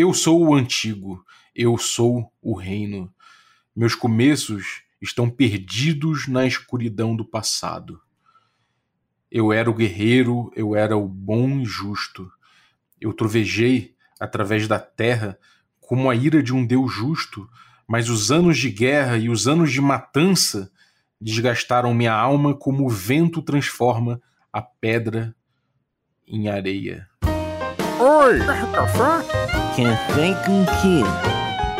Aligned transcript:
Eu 0.00 0.14
sou 0.14 0.42
o 0.42 0.54
antigo, 0.54 1.22
eu 1.54 1.76
sou 1.76 2.32
o 2.40 2.54
reino. 2.54 3.12
Meus 3.76 3.94
começos 3.94 4.80
estão 4.98 5.28
perdidos 5.28 6.26
na 6.26 6.46
escuridão 6.46 7.14
do 7.14 7.22
passado. 7.22 8.00
Eu 9.30 9.52
era 9.52 9.70
o 9.70 9.74
guerreiro, 9.74 10.50
eu 10.56 10.74
era 10.74 10.96
o 10.96 11.06
bom 11.06 11.60
e 11.60 11.66
justo. 11.66 12.32
Eu 12.98 13.12
trovejei 13.12 13.94
através 14.18 14.66
da 14.66 14.78
terra 14.78 15.38
como 15.78 16.08
a 16.08 16.14
ira 16.14 16.42
de 16.42 16.54
um 16.54 16.64
Deus 16.64 16.90
justo, 16.90 17.46
mas 17.86 18.08
os 18.08 18.32
anos 18.32 18.56
de 18.56 18.70
guerra 18.70 19.18
e 19.18 19.28
os 19.28 19.46
anos 19.46 19.70
de 19.70 19.82
matança 19.82 20.72
desgastaram 21.20 21.92
minha 21.92 22.14
alma 22.14 22.54
como 22.54 22.86
o 22.86 22.88
vento 22.88 23.42
transforma 23.42 24.18
a 24.50 24.62
pedra 24.62 25.36
em 26.26 26.48
areia. 26.48 27.06
Oi, 28.00 28.38
café? 28.72 29.69
Café 29.82 30.34
com 30.44 30.66
quê? 30.66 31.00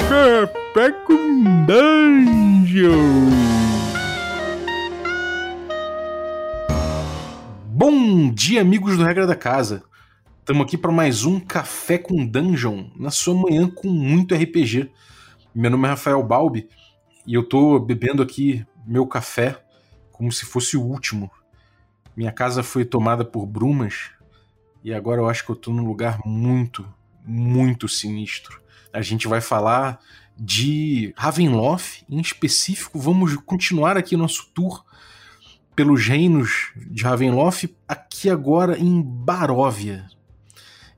Café 0.09 0.90
com 1.04 1.66
Dungeon! 1.66 2.88
Bom 7.66 8.30
dia, 8.32 8.62
amigos 8.62 8.96
do 8.96 9.04
Regra 9.04 9.26
da 9.26 9.36
Casa! 9.36 9.82
Estamos 10.38 10.62
aqui 10.62 10.78
para 10.78 10.90
mais 10.90 11.26
um 11.26 11.38
Café 11.38 11.98
com 11.98 12.24
Dungeon, 12.24 12.86
na 12.96 13.10
sua 13.10 13.34
manhã 13.34 13.68
com 13.68 13.88
muito 13.88 14.34
RPG. 14.34 14.90
Meu 15.54 15.70
nome 15.70 15.87
é 15.87 15.90
Rafael 15.90 16.23
Balbi 16.23 16.70
e 17.26 17.34
eu 17.34 17.46
tô 17.46 17.78
bebendo 17.78 18.23
aqui 18.23 18.64
meu 18.87 19.06
café 19.06 19.62
como 20.10 20.32
se 20.32 20.46
fosse 20.46 20.74
o 20.74 20.82
último. 20.82 21.30
Minha 22.16 22.32
casa 22.32 22.62
foi 22.62 22.87
tomada 22.87 23.26
por 23.26 23.45
brumas 23.45 24.10
e 24.82 24.95
agora 24.95 25.20
eu 25.20 25.28
acho 25.28 25.45
que 25.45 25.51
eu 25.51 25.56
tô 25.56 25.70
num 25.70 25.84
lugar 25.84 26.18
muito, 26.24 26.88
muito 27.24 27.88
sinistro. 27.88 28.60
A 28.92 29.02
gente 29.02 29.29
vai 29.29 29.41
falar 29.41 30.01
de 30.37 31.12
Ravenloft, 31.16 32.04
em 32.09 32.21
específico, 32.21 32.99
vamos 32.99 33.37
continuar 33.45 33.96
aqui 33.96 34.16
nosso 34.16 34.51
tour 34.54 34.85
pelos 35.77 36.07
reinos 36.07 36.73
de 36.77 37.04
Ravenloft, 37.04 37.74
aqui 37.87 38.29
agora 38.29 38.79
em 38.79 39.01
Baróvia. 39.02 40.07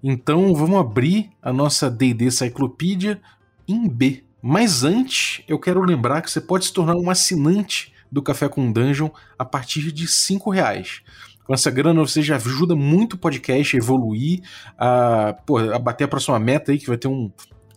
Então 0.02 0.54
vamos 0.54 0.78
abrir 0.78 1.30
a 1.40 1.52
nossa 1.52 1.90
D&D 1.90 2.30
Cyclopedia 2.30 3.20
em 3.68 3.88
B. 3.88 4.24
Mas 4.40 4.82
antes, 4.82 5.44
eu 5.46 5.58
quero 5.58 5.82
lembrar 5.82 6.20
que 6.22 6.30
você 6.30 6.40
pode 6.40 6.64
se 6.64 6.72
tornar 6.72 6.96
um 6.96 7.08
assinante 7.08 7.92
do 8.10 8.20
Café 8.20 8.48
com 8.48 8.72
Dungeon 8.72 9.08
a 9.38 9.44
partir 9.44 9.92
de 9.92 10.08
cinco 10.08 10.50
reais. 10.50 11.02
Com 11.52 11.54
essa 11.54 11.70
grana 11.70 12.00
você 12.00 12.22
já 12.22 12.36
ajuda 12.36 12.74
muito 12.74 13.12
o 13.12 13.18
podcast 13.18 13.76
a 13.76 13.78
evoluir, 13.78 14.40
a, 14.78 15.36
pô, 15.44 15.58
a 15.58 15.78
bater 15.78 16.04
a 16.04 16.08
próxima 16.08 16.38
meta 16.38 16.72
aí, 16.72 16.78
que 16.78 16.86
vai 16.86 16.96
ter 16.96 17.08
um, 17.08 17.30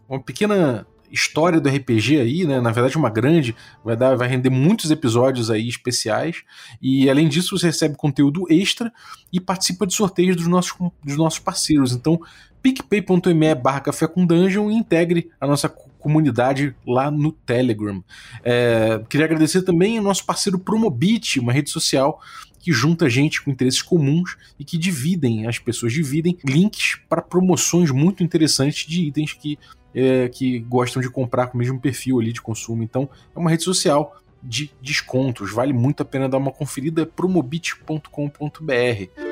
uma 0.08 0.24
pequena 0.24 0.88
história 1.12 1.60
do 1.60 1.68
RPG 1.68 2.22
aí, 2.22 2.46
né? 2.46 2.62
Na 2.62 2.72
verdade, 2.72 2.98
uma 2.98 3.10
grande, 3.10 3.54
vai 3.84 3.98
dar, 3.98 4.16
vai 4.16 4.30
render 4.30 4.50
muitos 4.50 4.92
episódios 4.92 5.52
aí 5.52 5.68
especiais. 5.68 6.44
E 6.82 7.10
além 7.10 7.28
disso, 7.28 7.58
você 7.58 7.66
recebe 7.66 7.98
conteúdo 7.98 8.46
extra 8.50 8.94
e 9.30 9.42
participa 9.42 9.86
de 9.86 9.94
sorteios 9.94 10.38
dos 10.38 10.48
nossos, 10.48 10.74
dos 11.04 11.18
nossos 11.18 11.40
parceiros. 11.40 11.92
Então, 11.92 12.18
picpay.me 12.62 13.56
barra 13.56 13.82
café 13.82 14.08
com 14.08 14.26
dungeon 14.26 14.72
e 14.72 14.76
integre 14.76 15.30
a 15.38 15.46
nossa 15.46 15.68
comunidade 16.06 16.76
lá 16.86 17.10
no 17.10 17.32
Telegram. 17.32 18.04
É, 18.44 19.02
queria 19.10 19.26
agradecer 19.26 19.64
também 19.64 19.98
ao 19.98 20.04
nosso 20.04 20.24
parceiro 20.24 20.60
Promobit, 20.60 21.40
uma 21.40 21.52
rede 21.52 21.72
social 21.72 22.22
que 22.60 22.72
junta 22.72 23.10
gente 23.10 23.42
com 23.42 23.50
interesses 23.50 23.82
comuns 23.82 24.38
e 24.60 24.64
que 24.64 24.78
dividem, 24.78 25.48
as 25.48 25.58
pessoas 25.58 25.94
dividem 25.94 26.38
links 26.46 27.00
para 27.10 27.24
promoções 27.24 27.90
muito 27.90 28.24
interessantes 28.24 28.88
de 28.88 29.06
itens 29.06 29.34
que, 29.34 29.58
é, 29.96 30.30
que 30.30 30.60
gostam 30.60 31.02
de 31.02 31.10
comprar 31.10 31.48
com 31.48 31.56
o 31.56 31.60
mesmo 31.60 31.80
perfil 31.80 32.20
ali 32.20 32.32
de 32.32 32.42
consumo. 32.42 32.84
Então, 32.84 33.10
é 33.36 33.40
uma 33.40 33.50
rede 33.50 33.64
social 33.64 34.16
de 34.44 34.70
descontos. 34.80 35.52
Vale 35.52 35.74
muito 35.74 36.02
a 36.02 36.06
pena 36.06 36.30
dar 36.30 36.38
uma 36.38 36.52
conferida. 36.52 37.06
Promobit.com.br. 37.06 39.25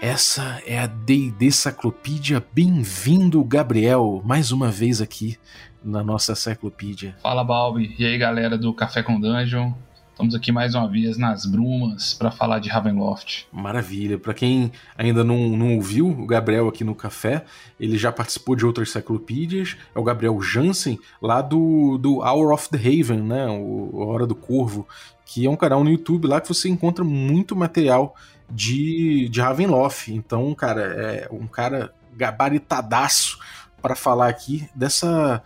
Essa 0.00 0.62
é 0.64 0.78
a 0.78 0.86
D&D 0.86 1.50
Saclopídia. 1.50 2.44
Bem-vindo, 2.52 3.42
Gabriel, 3.42 4.22
mais 4.24 4.52
uma 4.52 4.70
vez 4.70 5.00
aqui 5.00 5.36
na 5.82 6.04
nossa 6.04 6.36
Cyclopedia. 6.36 7.16
Fala, 7.20 7.42
Balbi. 7.42 7.96
E 7.98 8.04
aí, 8.04 8.16
galera 8.16 8.56
do 8.56 8.72
Café 8.72 9.02
com 9.02 9.20
Dungeon. 9.20 9.72
Estamos 10.12 10.36
aqui 10.36 10.52
mais 10.52 10.76
uma 10.76 10.88
vez 10.88 11.18
nas 11.18 11.44
brumas 11.44 12.14
para 12.14 12.30
falar 12.30 12.60
de 12.60 12.68
Ravenloft. 12.68 13.48
Maravilha. 13.52 14.18
Para 14.18 14.34
quem 14.34 14.70
ainda 14.96 15.24
não, 15.24 15.48
não 15.48 15.74
ouviu 15.74 16.08
o 16.08 16.26
Gabriel 16.26 16.68
aqui 16.68 16.84
no 16.84 16.94
Café, 16.94 17.44
ele 17.78 17.98
já 17.98 18.12
participou 18.12 18.54
de 18.54 18.64
outras 18.64 18.90
Cyclopedias. 18.90 19.76
É 19.92 19.98
o 19.98 20.04
Gabriel 20.04 20.40
Jansen, 20.40 20.96
lá 21.20 21.42
do, 21.42 21.98
do 21.98 22.18
Hour 22.18 22.52
of 22.52 22.68
the 22.70 22.78
Haven, 22.78 23.22
né? 23.22 23.48
O 23.48 23.98
Hora 23.98 24.28
do 24.28 24.36
Corvo, 24.36 24.86
que 25.26 25.44
é 25.44 25.50
um 25.50 25.56
canal 25.56 25.82
no 25.82 25.90
YouTube 25.90 26.28
lá 26.28 26.40
que 26.40 26.48
você 26.48 26.68
encontra 26.68 27.04
muito 27.04 27.56
material 27.56 28.14
de, 28.50 29.28
de 29.28 29.40
Ravenloft. 29.40 30.08
Então, 30.08 30.54
cara, 30.54 30.82
é 30.82 31.28
um 31.30 31.46
cara 31.46 31.92
gabaritadaço 32.16 33.38
para 33.80 33.94
falar 33.94 34.28
aqui 34.28 34.68
dessa 34.74 35.42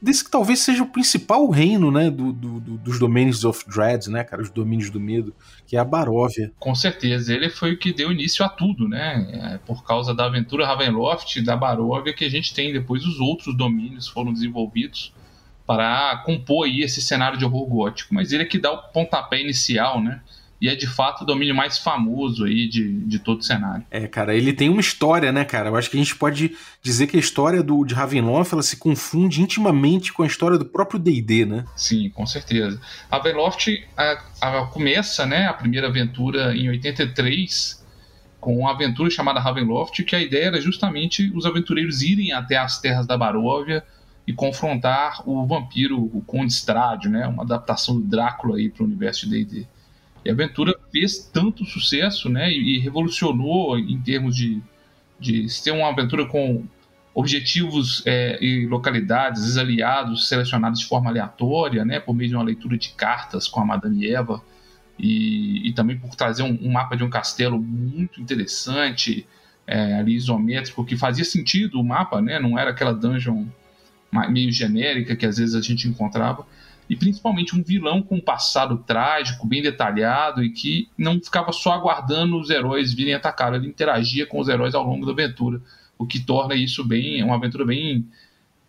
desse 0.00 0.22
que 0.22 0.30
talvez 0.30 0.60
seja 0.60 0.82
o 0.82 0.86
principal 0.86 1.48
reino, 1.48 1.90
né, 1.90 2.10
do, 2.10 2.32
do, 2.32 2.60
do, 2.60 2.78
dos 2.78 2.98
domínios 2.98 3.44
of 3.44 3.64
Dread, 3.68 4.08
né, 4.08 4.22
cara, 4.22 4.42
os 4.42 4.50
domínios 4.50 4.90
do 4.90 5.00
medo, 5.00 5.34
que 5.66 5.76
é 5.76 5.80
a 5.80 5.84
Baróvia. 5.84 6.52
Com 6.58 6.74
certeza, 6.74 7.34
ele 7.34 7.48
foi 7.48 7.72
o 7.72 7.78
que 7.78 7.92
deu 7.92 8.12
início 8.12 8.44
a 8.44 8.48
tudo, 8.48 8.86
né, 8.86 9.54
é 9.54 9.58
por 9.66 9.82
causa 9.84 10.14
da 10.14 10.26
aventura 10.26 10.66
Ravenloft, 10.66 11.42
da 11.42 11.56
Baróvia, 11.56 12.12
que 12.12 12.24
a 12.24 12.30
gente 12.30 12.54
tem 12.54 12.72
depois 12.72 13.04
os 13.04 13.18
outros 13.18 13.56
domínios 13.56 14.06
foram 14.06 14.32
desenvolvidos 14.32 15.12
para 15.66 16.22
compor 16.24 16.66
aí 16.66 16.82
esse 16.82 17.00
cenário 17.00 17.38
de 17.38 17.44
horror 17.44 17.66
gótico, 17.66 18.14
mas 18.14 18.32
ele 18.32 18.44
é 18.44 18.46
que 18.46 18.58
dá 18.58 18.70
o 18.70 18.82
pontapé 18.92 19.40
inicial, 19.40 20.00
né, 20.00 20.20
e 20.60 20.68
é 20.68 20.74
de 20.74 20.86
fato 20.86 21.22
o 21.22 21.26
domínio 21.26 21.54
mais 21.54 21.78
famoso 21.78 22.44
aí 22.44 22.68
de, 22.68 23.00
de 23.04 23.18
todo 23.18 23.40
o 23.40 23.42
cenário. 23.42 23.84
É, 23.90 24.06
cara, 24.06 24.34
ele 24.34 24.52
tem 24.52 24.68
uma 24.68 24.80
história, 24.80 25.30
né, 25.30 25.44
cara? 25.44 25.68
Eu 25.68 25.76
acho 25.76 25.90
que 25.90 25.96
a 25.96 26.00
gente 26.00 26.16
pode 26.16 26.56
dizer 26.82 27.06
que 27.06 27.16
a 27.16 27.20
história 27.20 27.62
do, 27.62 27.84
de 27.84 27.94
Ravenloft 27.94 28.52
ela 28.52 28.62
se 28.62 28.76
confunde 28.78 29.42
intimamente 29.42 30.12
com 30.12 30.22
a 30.22 30.26
história 30.26 30.56
do 30.56 30.64
próprio 30.64 30.98
D&D, 30.98 31.44
né? 31.44 31.64
Sim, 31.76 32.08
com 32.10 32.26
certeza. 32.26 32.80
Ravenloft 33.10 33.86
a, 33.96 34.22
a, 34.40 34.66
começa, 34.66 35.26
né, 35.26 35.46
a 35.46 35.52
primeira 35.52 35.88
aventura 35.88 36.56
em 36.56 36.68
83 36.70 37.84
com 38.40 38.58
uma 38.58 38.70
aventura 38.70 39.10
chamada 39.10 39.40
Ravenloft, 39.40 40.04
que 40.04 40.14
a 40.14 40.20
ideia 40.20 40.46
era 40.46 40.60
justamente 40.60 41.32
os 41.34 41.44
aventureiros 41.44 42.00
irem 42.02 42.32
até 42.32 42.56
as 42.56 42.80
terras 42.80 43.06
da 43.06 43.18
Baróvia 43.18 43.84
e 44.26 44.32
confrontar 44.32 45.22
o 45.28 45.46
vampiro, 45.46 45.98
o 45.98 46.22
Conde 46.26 46.52
Stradio, 46.52 47.10
né, 47.10 47.26
uma 47.26 47.42
adaptação 47.42 47.96
do 47.96 48.06
Drácula 48.06 48.56
aí 48.56 48.68
para 48.68 48.82
o 48.82 48.86
universo 48.86 49.28
de 49.28 49.44
D&D. 49.44 49.66
E 50.26 50.28
a 50.28 50.32
aventura 50.32 50.74
fez 50.90 51.18
tanto 51.32 51.64
sucesso, 51.64 52.28
né? 52.28 52.50
E, 52.50 52.76
e 52.76 52.78
revolucionou 52.80 53.78
em 53.78 54.00
termos 54.00 54.34
de, 54.34 54.60
de 55.20 55.48
ser 55.48 55.70
uma 55.70 55.88
aventura 55.88 56.26
com 56.26 56.64
objetivos 57.14 58.02
é, 58.04 58.36
e 58.44 58.66
localidades 58.66 59.56
aliados 59.56 60.28
selecionados 60.28 60.80
de 60.80 60.86
forma 60.86 61.08
aleatória, 61.10 61.84
né? 61.84 62.00
Por 62.00 62.12
meio 62.12 62.30
de 62.30 62.34
uma 62.34 62.42
leitura 62.42 62.76
de 62.76 62.88
cartas 62.90 63.46
com 63.46 63.60
a 63.60 63.64
Madame 63.64 64.04
Eva. 64.10 64.42
E, 64.98 65.68
e 65.68 65.72
também 65.74 65.96
por 65.96 66.12
trazer 66.16 66.42
um, 66.42 66.58
um, 66.60 66.72
mapa 66.72 66.96
de 66.96 67.04
um 67.04 67.10
castelo 67.10 67.62
muito 67.62 68.20
interessante, 68.20 69.24
é, 69.64 69.94
ali 69.94 70.14
isométrico, 70.14 70.84
que 70.84 70.96
fazia 70.96 71.24
sentido 71.24 71.78
o 71.80 71.84
mapa, 71.84 72.20
né? 72.20 72.40
Não 72.40 72.58
era 72.58 72.70
aquela 72.70 72.92
dungeon 72.92 73.46
meio 74.28 74.50
genérica 74.50 75.14
que 75.14 75.26
às 75.26 75.36
vezes 75.36 75.54
a 75.54 75.60
gente 75.60 75.86
encontrava 75.86 76.44
e 76.88 76.96
principalmente 76.96 77.56
um 77.56 77.62
vilão 77.62 78.02
com 78.02 78.16
um 78.16 78.20
passado 78.20 78.78
trágico, 78.86 79.46
bem 79.46 79.62
detalhado 79.62 80.42
e 80.42 80.50
que 80.50 80.88
não 80.96 81.20
ficava 81.20 81.52
só 81.52 81.72
aguardando 81.72 82.38
os 82.38 82.50
heróis 82.50 82.92
virem 82.92 83.14
atacar, 83.14 83.54
ele 83.54 83.66
interagia 83.66 84.26
com 84.26 84.38
os 84.38 84.48
heróis 84.48 84.74
ao 84.74 84.84
longo 84.84 85.04
da 85.04 85.12
aventura, 85.12 85.60
o 85.98 86.06
que 86.06 86.20
torna 86.20 86.54
isso 86.54 86.84
bem 86.84 87.22
uma 87.22 87.36
aventura 87.36 87.64
bem 87.64 88.06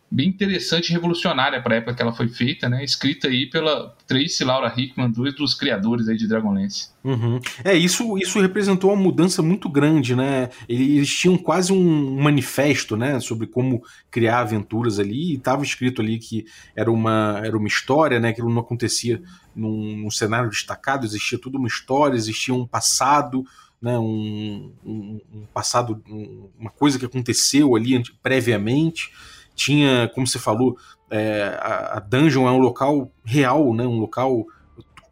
bem 0.10 0.30
interessante 0.30 0.90
e 0.90 0.94
revolucionária 0.94 1.62
para 1.62 1.76
a 1.76 1.78
época 1.78 1.94
que 1.94 2.02
ela 2.02 2.14
foi 2.14 2.30
feita, 2.30 2.70
né? 2.70 2.84
Escrita 2.84 3.28
aí 3.28 3.46
pela 3.46 3.94
Tracy 4.08 4.44
Laura 4.44 4.74
Hickman, 4.76 5.12
dois 5.12 5.36
dos 5.36 5.54
criadores 5.54 6.08
aí 6.08 6.16
de 6.16 6.28
Dragonlance. 6.28 6.90
Uhum. 7.04 7.40
É, 7.64 7.76
isso, 7.76 8.18
isso 8.18 8.40
representou 8.40 8.94
uma 8.94 9.02
mudança 9.02 9.42
muito 9.42 9.68
grande, 9.68 10.16
né? 10.16 10.50
Eles 10.68 11.14
tinham 11.14 11.38
quase 11.38 11.74
um 11.74 12.22
manifesto, 12.22 12.96
né? 12.96 13.20
Sobre 13.20 13.48
como 13.48 13.84
criar 14.10 14.40
aventuras 14.40 14.98
ali, 14.98 15.34
e 15.34 15.36
estava 15.36 15.64
escrito 15.64 16.02
ali 16.02 16.18
que 16.20 16.46
era 16.74 16.90
uma, 16.90 17.42
era 17.44 17.58
uma 17.58 17.68
história, 17.68 18.20
né? 18.20 18.30
Aquilo 18.30 18.50
não 18.50 18.62
acontecia 18.62 19.22
num, 19.54 19.98
num 19.98 20.12
cenário 20.12 20.50
destacado, 20.50 21.06
existia 21.06 21.38
tudo 21.38 21.58
uma 21.58 21.68
história, 21.68 22.16
existia 22.16 22.54
um 22.54 22.66
passado, 22.66 23.46
né, 23.82 23.98
um, 23.98 24.72
um, 24.84 25.22
um 25.34 25.46
passado, 25.54 26.02
um, 26.10 26.50
uma 26.58 26.70
coisa 26.72 26.98
que 26.98 27.06
aconteceu 27.06 27.76
ali 27.76 28.02
previamente 28.24 29.12
tinha, 29.58 30.10
como 30.14 30.28
você 30.28 30.38
falou, 30.40 30.78
é, 31.10 31.58
a, 31.60 32.00
dungeon 32.00 32.48
é 32.48 32.52
um 32.52 32.60
local 32.60 33.12
real, 33.26 33.74
né, 33.74 33.84
um 33.86 34.00
local 34.00 34.46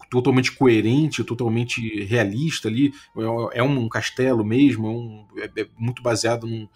totalmente 0.10 0.52
coerente, 0.52 1.24
totalmente 1.24 2.04
realista 2.06 2.70
ali. 2.70 2.94
É, 3.54 3.60
é 3.60 3.64
um 3.64 3.90
castelo 3.90 4.46
mesmo, 4.46 4.88
é, 4.88 4.90
um, 4.90 5.26
é, 5.38 5.62
é 5.62 5.68
muito 5.78 6.02
baseado 6.04 6.46
num, 6.46 6.70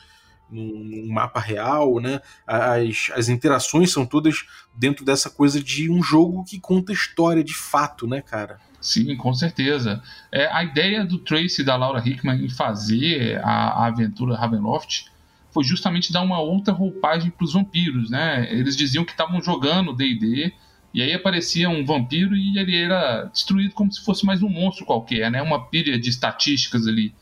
num, 0.50 1.07
mapa 1.13 1.39
real, 1.39 2.00
né? 2.00 2.19
As, 2.45 3.12
as 3.16 3.30
interações 3.30 3.92
são 3.92 4.06
todas 4.06 4.45
dentro 4.75 5.06
dessa 5.06 5.30
coisa 5.30 5.63
de 5.63 5.89
um 5.89 6.01
jogo 6.01 6.44
que 6.44 6.60
conta 6.60 6.92
história 6.92 7.44
de 7.44 7.54
fato, 7.54 8.07
né, 8.07 8.22
cara? 8.22 8.60
Sim, 8.81 9.15
com 9.15 9.33
certeza. 9.33 10.01
É, 10.31 10.48
a 10.51 10.63
ideia 10.63 11.06
do 11.06 11.19
Tracy 11.19 11.62
e 11.62 11.65
da 11.65 11.75
Laura 11.75 12.01
Hickman 12.04 12.44
em 12.44 12.50
fazer 12.50 13.39
a, 13.44 13.83
a 13.83 13.88
aventura 13.88 14.36
Ravenloft 14.36 15.06
foi 15.51 15.63
justamente 15.63 16.13
dar 16.13 16.22
uma 16.22 16.40
outra 16.40 16.74
roupagem 16.74 17.31
para 17.31 17.44
os 17.44 17.54
vampiros, 17.54 18.10
né? 18.10 18.48
Eles 18.51 18.75
diziam 18.75 19.04
que 19.04 19.12
estavam 19.12 19.42
jogando 19.42 19.94
D&D 19.94 20.54
e 20.94 21.01
aí 21.01 21.13
aparecia 21.13 21.69
um 21.69 21.86
vampiro 21.86 22.36
e 22.36 22.57
ele 22.57 22.75
era 22.75 23.25
destruído 23.25 23.74
como 23.74 23.92
se 23.92 24.04
fosse 24.04 24.25
mais 24.25 24.42
um 24.42 24.50
monstro 24.50 24.86
qualquer, 24.86 25.30
né? 25.30 25.42
Uma 25.42 25.66
pilha 25.66 26.00
de 26.00 26.10
estatísticas 26.10 26.88
ali. 26.88 27.13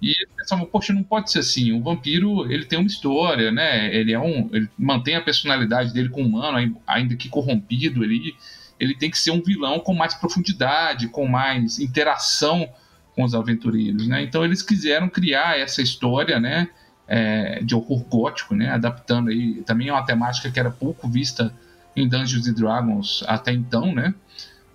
E 0.00 0.10
eles 0.10 0.34
pensavam, 0.36 0.66
poxa, 0.66 0.92
não 0.92 1.02
pode 1.02 1.30
ser 1.30 1.38
assim. 1.38 1.72
O 1.72 1.80
vampiro, 1.82 2.50
ele 2.50 2.64
tem 2.64 2.78
uma 2.78 2.88
história, 2.88 3.52
né? 3.52 3.94
Ele 3.94 4.12
é 4.12 4.18
um, 4.18 4.50
ele 4.52 4.68
mantém 4.76 5.14
a 5.14 5.20
personalidade 5.20 5.92
dele 5.92 6.08
com 6.08 6.22
humano, 6.22 6.76
ainda 6.86 7.14
que 7.14 7.28
corrompido 7.28 8.02
ali. 8.02 8.34
Ele 8.80 8.94
tem 8.96 9.10
que 9.10 9.18
ser 9.18 9.30
um 9.30 9.40
vilão 9.40 9.78
com 9.78 9.94
mais 9.94 10.14
profundidade, 10.14 11.08
com 11.08 11.28
mais 11.28 11.78
interação 11.78 12.68
com 13.14 13.22
os 13.22 13.34
aventureiros, 13.34 14.08
né? 14.08 14.22
Então 14.22 14.44
eles 14.44 14.62
quiseram 14.62 15.08
criar 15.08 15.58
essa 15.58 15.82
história, 15.82 16.40
né? 16.40 16.68
É, 17.14 17.62
de 17.62 17.74
horror 17.74 18.02
gótico, 18.04 18.54
né? 18.54 18.70
Adaptando 18.70 19.28
aí 19.28 19.62
também 19.66 19.88
é 19.88 19.92
uma 19.92 20.02
temática 20.02 20.50
que 20.50 20.58
era 20.58 20.70
pouco 20.70 21.06
vista 21.06 21.52
em 21.94 22.08
Dungeons 22.08 22.48
and 22.48 22.54
Dragons 22.54 23.22
até 23.26 23.52
então, 23.52 23.94
né? 23.94 24.14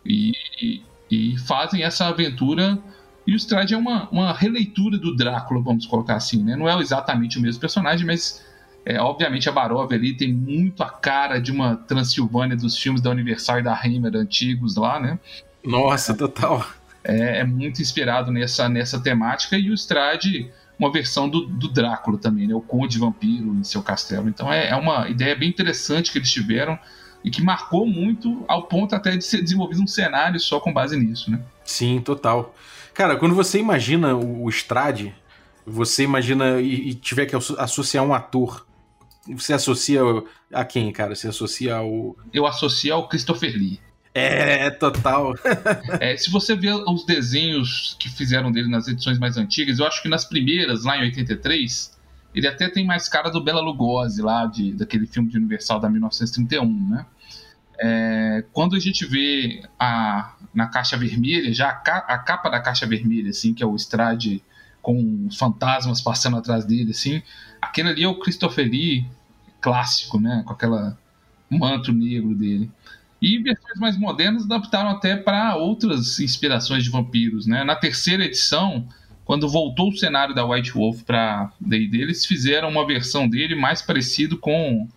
E, 0.06 0.34
e, 0.62 0.84
e 1.10 1.38
fazem 1.40 1.82
essa 1.82 2.06
aventura 2.06 2.78
e 3.26 3.34
o 3.34 3.36
Strade 3.38 3.74
é 3.74 3.78
uma, 3.78 4.08
uma 4.12 4.32
releitura 4.32 5.00
do 5.00 5.16
Drácula, 5.16 5.64
vamos 5.64 5.88
colocar 5.88 6.16
assim, 6.16 6.44
né? 6.44 6.56
Não 6.56 6.70
é 6.70 6.80
exatamente 6.80 7.40
o 7.40 7.42
mesmo 7.42 7.60
personagem, 7.60 8.06
mas 8.06 8.46
é, 8.86 9.02
obviamente 9.02 9.50
a 9.50 9.52
Baróvia 9.52 9.98
ali 9.98 10.16
tem 10.16 10.32
muito 10.32 10.84
a 10.84 10.90
cara 10.92 11.40
de 11.40 11.52
uma 11.52 11.76
Transilvânia 11.76 12.56
dos 12.56 12.78
filmes 12.78 13.02
da 13.02 13.10
Universal 13.10 13.62
e 13.62 13.64
da 13.64 13.74
Hammer 13.74 14.16
antigos 14.16 14.76
lá, 14.76 15.00
né? 15.00 15.18
Nossa, 15.66 16.14
total. 16.14 16.64
É, 17.04 17.40
é 17.40 17.44
muito 17.44 17.82
inspirado 17.82 18.32
nessa, 18.32 18.70
nessa 18.70 19.00
temática 19.00 19.58
e 19.58 19.72
o 19.72 19.74
Strade 19.74 20.52
uma 20.80 20.92
versão 20.92 21.28
do, 21.28 21.46
do 21.46 21.68
Drácula 21.68 22.18
também, 22.18 22.48
né? 22.48 22.54
O 22.54 22.62
Conde 22.62 23.00
Vampiro 23.00 23.56
em 23.56 23.64
seu 23.64 23.82
castelo. 23.82 24.30
Então 24.30 24.52
é, 24.52 24.70
é 24.70 24.76
uma 24.76 25.10
ideia 25.10 25.36
bem 25.36 25.50
interessante 25.50 26.12
que 26.12 26.18
eles 26.18 26.32
tiveram 26.32 26.78
e 27.24 27.32
que 27.32 27.42
marcou 27.42 27.86
muito 27.86 28.46
ao 28.48 28.64
ponto 28.64 28.96
até 28.96 29.18
de 29.18 29.24
ser 29.24 29.42
desenvolvido 29.42 29.82
um 29.82 29.88
cenário 29.88 30.40
só 30.40 30.60
com 30.60 30.72
base 30.72 30.98
nisso, 30.98 31.32
né? 31.32 31.42
Sim, 31.64 32.00
total. 32.00 32.56
Cara, 32.94 33.16
quando 33.16 33.36
você 33.36 33.60
imagina 33.60 34.16
o 34.16 34.48
Strade, 34.50 35.14
você 35.66 36.04
imagina 36.04 36.62
e, 36.62 36.90
e 36.90 36.94
tiver 36.94 37.26
que 37.26 37.36
associar 37.36 38.04
um 38.04 38.14
ator, 38.14 38.66
você 39.28 39.54
associa 39.54 40.02
a 40.54 40.64
quem, 40.64 40.92
cara? 40.92 41.14
Você 41.14 41.28
associa 41.28 41.76
ao. 41.76 42.16
Eu 42.34 42.46
associo 42.46 42.94
ao 42.94 43.10
Christopher 43.10 43.54
Lee. 43.54 43.80
É, 44.18 44.70
total. 44.72 45.34
é, 46.00 46.18
se 46.18 46.30
você 46.30 46.56
ver 46.56 46.74
os 46.74 47.06
desenhos 47.06 47.96
que 48.00 48.10
fizeram 48.10 48.52
dele 48.52 48.68
nas 48.68 48.88
edições 48.88 49.20
mais 49.20 49.38
antigas, 49.38 49.80
eu 49.80 49.86
acho 49.86 50.02
que 50.02 50.10
nas 50.10 50.26
primeiras, 50.26 50.84
lá 50.84 50.98
em 50.98 51.02
83, 51.04 51.96
ele 52.34 52.48
até 52.48 52.70
tem 52.70 52.86
mais 52.86 53.08
cara 53.08 53.30
do 53.30 53.44
Bela 53.44 53.62
Lugosi, 53.62 54.22
lá 54.22 54.46
de, 54.46 54.74
daquele 54.74 55.06
filme 55.06 55.30
de 55.30 55.38
Universal 55.38 55.80
da 55.80 55.90
1931, 55.90 56.90
né? 56.90 57.06
É, 57.80 58.44
quando 58.54 58.76
a 58.76 58.80
gente 58.80 59.06
vê 59.06 59.64
a, 59.80 60.34
na 60.54 60.68
caixa 60.68 60.98
vermelha, 60.98 61.54
já 61.54 61.70
a, 61.70 61.74
ca, 61.74 61.98
a, 61.98 62.18
capa 62.18 62.50
da 62.50 62.60
caixa 62.60 62.88
vermelha, 62.88 63.30
assim, 63.30 63.54
que 63.54 63.62
é 63.62 63.66
o 63.68 63.76
Strade 63.76 64.44
com 64.82 65.30
fantasmas 65.32 66.02
passando 66.02 66.38
atrás 66.38 66.66
dele, 66.66 66.92
assim, 66.92 67.22
aquele 67.62 67.90
ali 67.90 68.04
é 68.04 68.08
o 68.08 68.20
Christopher 68.20 68.68
Lee 68.68 69.06
clássico, 69.62 70.20
né? 70.20 70.44
Com 70.46 70.54
aquela 70.54 70.98
manto 71.50 71.92
negro 71.92 72.34
dele. 72.34 72.70
E 73.22 73.38
versões 73.40 73.80
mais 73.80 73.98
modernas 73.98 74.46
adaptaram 74.46 74.90
até 74.90 75.16
para 75.16 75.56
outras 75.56 76.20
inspirações 76.20 76.84
de 76.84 76.90
vampiros. 76.90 77.48
Né? 77.48 77.64
Na 77.64 77.76
terceira 77.76 78.24
edição, 78.24 78.88
quando 79.26 79.50
voltou 79.50 79.90
o 79.90 79.98
cenário 79.98 80.34
da 80.34 80.46
White 80.46 80.72
Wolf 80.72 81.04
para 81.04 81.52
D&D, 81.60 82.02
eles 82.02 82.26
fizeram 82.26 82.70
uma 82.70 82.86
versão 82.88 83.28
dele 83.28 83.56
mais 83.56 83.82
parecido 83.82 84.38
com, 84.38 84.88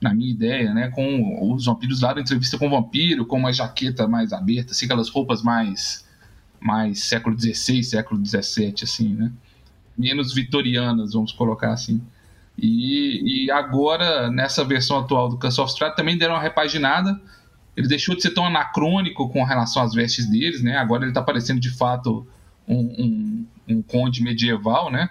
na 0.00 0.14
minha 0.14 0.30
ideia, 0.30 0.72
né, 0.72 0.90
com 0.90 1.52
os 1.52 1.64
vampiros 1.64 2.00
lá 2.00 2.12
da 2.12 2.20
entrevista 2.20 2.56
com 2.56 2.68
o 2.68 2.70
vampiro, 2.70 3.26
com 3.26 3.36
uma 3.36 3.52
jaqueta 3.52 4.06
mais 4.06 4.32
aberta, 4.32 4.70
assim, 4.70 4.84
aquelas 4.84 5.08
roupas 5.08 5.42
mais 5.42 6.04
mais 6.60 7.02
século 7.02 7.38
XVI, 7.38 7.82
século 7.82 8.24
XVII, 8.24 8.74
assim, 8.82 9.12
né? 9.12 9.30
Menos 9.98 10.32
vitorianas, 10.32 11.12
vamos 11.12 11.30
colocar 11.30 11.72
assim. 11.72 12.00
E, 12.56 13.44
e 13.46 13.50
agora, 13.50 14.30
nessa 14.30 14.64
versão 14.64 14.98
atual 14.98 15.28
do 15.28 15.36
Castle 15.36 15.64
of 15.64 15.72
Strahd, 15.72 15.94
também 15.94 16.16
deram 16.16 16.34
uma 16.34 16.40
repaginada, 16.40 17.20
ele 17.76 17.88
deixou 17.88 18.14
de 18.14 18.22
ser 18.22 18.30
tão 18.30 18.46
anacrônico 18.46 19.28
com 19.28 19.44
relação 19.44 19.82
às 19.82 19.92
vestes 19.92 20.28
deles, 20.28 20.62
né? 20.62 20.76
Agora 20.76 21.02
ele 21.02 21.10
está 21.10 21.22
parecendo 21.22 21.60
de 21.60 21.70
fato 21.70 22.26
um, 22.68 22.76
um, 22.78 23.46
um 23.68 23.82
conde 23.82 24.22
medieval, 24.22 24.90
né? 24.90 25.10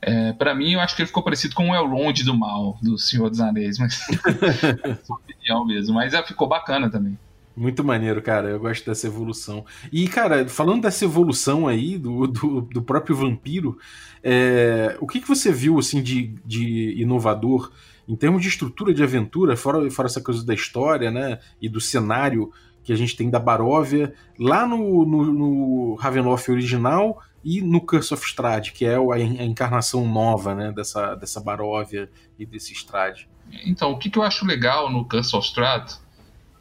É, 0.00 0.32
para 0.32 0.54
mim, 0.54 0.72
eu 0.72 0.80
acho 0.80 0.96
que 0.96 1.02
ele 1.02 1.06
ficou 1.06 1.22
parecido 1.22 1.54
com 1.54 1.70
o 1.70 1.74
Elrond 1.74 2.24
do 2.24 2.36
mal, 2.36 2.76
do 2.82 2.98
Senhor 2.98 3.30
dos 3.30 3.40
Anéis, 3.40 3.78
mas 3.78 4.00
é 4.10 4.94
sua 5.04 5.16
opinião 5.16 5.64
mesmo. 5.64 5.94
Mas 5.94 6.12
é, 6.12 6.22
ficou 6.24 6.48
bacana 6.48 6.90
também. 6.90 7.16
Muito 7.56 7.84
maneiro, 7.84 8.20
cara. 8.20 8.48
Eu 8.48 8.58
gosto 8.58 8.84
dessa 8.84 9.06
evolução. 9.06 9.64
E, 9.92 10.08
cara, 10.08 10.48
falando 10.48 10.82
dessa 10.82 11.04
evolução 11.04 11.68
aí 11.68 11.96
do, 11.98 12.26
do, 12.26 12.60
do 12.62 12.82
próprio 12.82 13.14
vampiro, 13.14 13.78
é, 14.22 14.96
o 15.00 15.06
que, 15.06 15.20
que 15.20 15.28
você 15.28 15.52
viu 15.52 15.78
assim 15.78 16.02
de, 16.02 16.34
de 16.44 17.00
inovador 17.00 17.70
em 18.08 18.16
termos 18.16 18.42
de 18.42 18.48
estrutura 18.48 18.92
de 18.92 19.02
aventura, 19.02 19.56
fora, 19.56 19.90
fora 19.90 20.06
essa 20.06 20.20
coisa 20.20 20.44
da 20.44 20.54
história, 20.54 21.10
né, 21.10 21.38
e 21.60 21.68
do 21.68 21.80
cenário 21.80 22.52
que 22.84 22.92
a 22.92 22.96
gente 22.96 23.16
tem 23.16 23.30
da 23.30 23.38
Baróvia, 23.38 24.12
lá 24.38 24.66
no, 24.66 25.06
no, 25.06 25.32
no 25.32 25.94
Ravenloft 25.94 26.50
original 26.50 27.22
e 27.44 27.60
no 27.60 27.80
Curse 27.80 28.12
of 28.12 28.24
Strahd, 28.24 28.72
que 28.72 28.84
é 28.84 28.96
a, 28.96 29.44
encarnação 29.44 30.06
nova, 30.06 30.54
né, 30.54 30.72
dessa, 30.72 31.14
dessa 31.14 31.40
Baróvia 31.40 32.10
e 32.38 32.44
desse 32.44 32.72
Strahd. 32.72 33.28
Então, 33.64 33.92
o 33.92 33.98
que, 33.98 34.10
que 34.10 34.18
eu 34.18 34.22
acho 34.22 34.44
legal 34.44 34.90
no 34.90 35.04
Curse 35.04 35.36
of 35.36 35.46
Strahd 35.46 35.92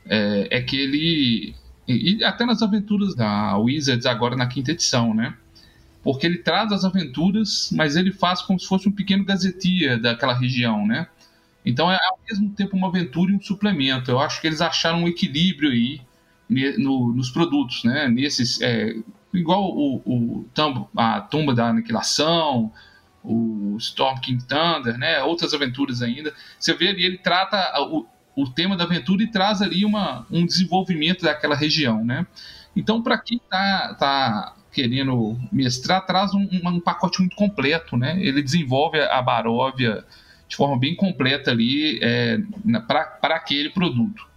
é, 0.06 0.58
é 0.58 0.62
que 0.62 0.78
ele 0.78 1.56
e 1.88 2.24
até 2.24 2.46
nas 2.46 2.62
aventuras 2.62 3.16
da 3.16 3.58
Wizards 3.58 4.06
agora 4.06 4.36
na 4.36 4.48
quinta 4.48 4.72
edição, 4.72 5.14
né? 5.14 5.36
Porque 6.04 6.26
ele 6.26 6.40
traz 6.40 6.72
as 6.72 6.84
aventuras, 6.84 7.70
mas 7.74 7.96
ele 7.96 8.12
faz 8.12 8.42
como 8.42 8.60
se 8.60 8.68
fosse 8.68 8.88
um 8.88 8.92
pequeno 8.92 9.26
gazetia 9.26 10.00
daquela 10.00 10.34
região, 10.34 10.86
né? 10.86 11.08
Então 11.66 11.92
é 11.92 11.96
ao 11.96 12.20
mesmo 12.30 12.50
tempo 12.52 12.76
uma 12.76 12.88
aventura 12.88 13.32
e 13.32 13.36
um 13.36 13.42
suplemento. 13.42 14.10
Eu 14.10 14.20
acho 14.20 14.42
que 14.42 14.48
eles 14.48 14.62
acharam 14.62 15.04
um 15.04 15.08
equilíbrio 15.08 15.72
aí 15.72 16.02
no, 16.78 17.14
nos 17.14 17.30
produtos, 17.30 17.84
né? 17.84 18.08
Nesses, 18.08 18.62
é, 18.62 18.96
igual 19.34 19.64
o, 19.64 20.02
o, 20.06 20.46
a 20.98 21.22
Tumba 21.22 21.54
da 21.54 21.68
Aniquilação, 21.68 22.72
o 23.24 23.76
Storm 23.80 24.20
King 24.20 24.44
Thunder, 24.44 24.98
né? 24.98 25.22
Outras 25.24 25.54
aventuras 25.54 26.02
ainda. 26.02 26.34
Você 26.60 26.74
vê 26.74 26.90
ali, 26.90 27.04
ele 27.04 27.18
trata 27.18 27.80
o, 27.82 28.06
o 28.36 28.50
tema 28.50 28.76
da 28.76 28.84
aventura 28.84 29.24
e 29.24 29.28
traz 29.28 29.62
ali 29.62 29.86
uma, 29.86 30.26
um 30.32 30.46
desenvolvimento 30.46 31.24
daquela 31.24 31.56
região, 31.56 32.04
né? 32.04 32.26
Então, 32.76 33.02
para 33.02 33.18
quem 33.18 33.40
tá, 33.50 33.96
tá 33.96 34.56
querendo 34.72 35.38
mestrar, 35.52 36.06
traz 36.06 36.34
um, 36.34 36.48
um, 36.64 36.80
pacote 36.80 37.20
muito 37.20 37.36
completo, 37.36 37.98
né? 37.98 38.18
Ele 38.22 38.42
desenvolve 38.42 39.00
a 39.00 39.22
Baróvia 39.22 40.06
de 40.52 40.58
forma 40.58 40.78
bem 40.78 40.94
completa 40.94 41.50
ali 41.50 41.98
é, 42.02 42.38
para 42.86 43.36
aquele 43.36 43.70
produto. 43.70 44.28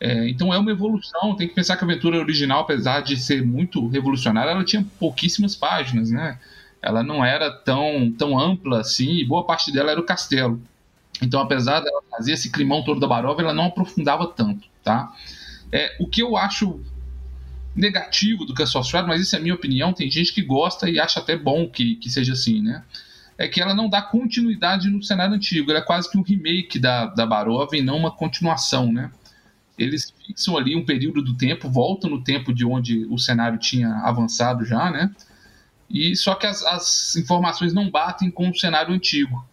É, 0.00 0.28
então 0.28 0.52
é 0.52 0.58
uma 0.58 0.72
evolução, 0.72 1.36
tem 1.36 1.46
que 1.46 1.54
pensar 1.54 1.76
que 1.76 1.84
a 1.84 1.86
aventura 1.86 2.18
original, 2.18 2.62
apesar 2.62 3.02
de 3.02 3.16
ser 3.16 3.46
muito 3.46 3.86
revolucionária, 3.86 4.50
ela 4.50 4.64
tinha 4.64 4.84
pouquíssimas 4.98 5.54
páginas, 5.54 6.10
né? 6.10 6.40
Ela 6.82 7.04
não 7.04 7.24
era 7.24 7.52
tão, 7.52 8.12
tão 8.18 8.36
ampla 8.36 8.80
assim, 8.80 9.12
e 9.12 9.24
boa 9.24 9.46
parte 9.46 9.72
dela 9.72 9.92
era 9.92 10.00
o 10.00 10.04
castelo. 10.04 10.60
Então, 11.22 11.40
apesar 11.40 11.78
dela 11.78 12.02
fazer 12.10 12.32
esse 12.32 12.50
climão 12.50 12.82
todo 12.82 12.98
da 12.98 13.06
Barova, 13.06 13.40
ela 13.40 13.54
não 13.54 13.66
aprofundava 13.66 14.26
tanto, 14.26 14.66
tá? 14.82 15.14
É, 15.70 15.96
o 16.00 16.08
que 16.08 16.20
eu 16.20 16.36
acho 16.36 16.80
negativo 17.76 18.44
do 18.44 18.60
Strahd, 18.60 19.06
mas 19.06 19.20
isso 19.20 19.36
é 19.36 19.38
minha 19.38 19.54
opinião, 19.54 19.92
tem 19.92 20.10
gente 20.10 20.34
que 20.34 20.42
gosta 20.42 20.90
e 20.90 20.98
acha 20.98 21.20
até 21.20 21.36
bom 21.36 21.68
que, 21.68 21.94
que 21.94 22.10
seja 22.10 22.32
assim, 22.32 22.60
né? 22.60 22.82
É 23.36 23.48
que 23.48 23.60
ela 23.60 23.74
não 23.74 23.88
dá 23.88 24.00
continuidade 24.00 24.88
no 24.88 25.02
cenário 25.02 25.34
antigo. 25.34 25.70
Ela 25.70 25.80
é 25.80 25.84
quase 25.84 26.10
que 26.10 26.18
um 26.18 26.22
remake 26.22 26.78
da, 26.78 27.06
da 27.06 27.26
Barova 27.26 27.76
e 27.76 27.82
não 27.82 27.96
uma 27.96 28.10
continuação, 28.10 28.92
né? 28.92 29.10
Eles 29.76 30.12
fixam 30.24 30.56
ali 30.56 30.76
um 30.76 30.84
período 30.84 31.20
do 31.20 31.36
tempo, 31.36 31.68
voltam 31.68 32.08
no 32.08 32.22
tempo 32.22 32.54
de 32.54 32.64
onde 32.64 33.04
o 33.06 33.18
cenário 33.18 33.58
tinha 33.58 33.88
avançado 34.04 34.64
já, 34.64 34.90
né? 34.90 35.10
E 35.90 36.14
só 36.14 36.34
que 36.34 36.46
as, 36.46 36.64
as 36.64 37.16
informações 37.16 37.72
não 37.72 37.90
batem 37.90 38.30
com 38.30 38.48
o 38.48 38.56
cenário 38.56 38.94
antigo. 38.94 39.44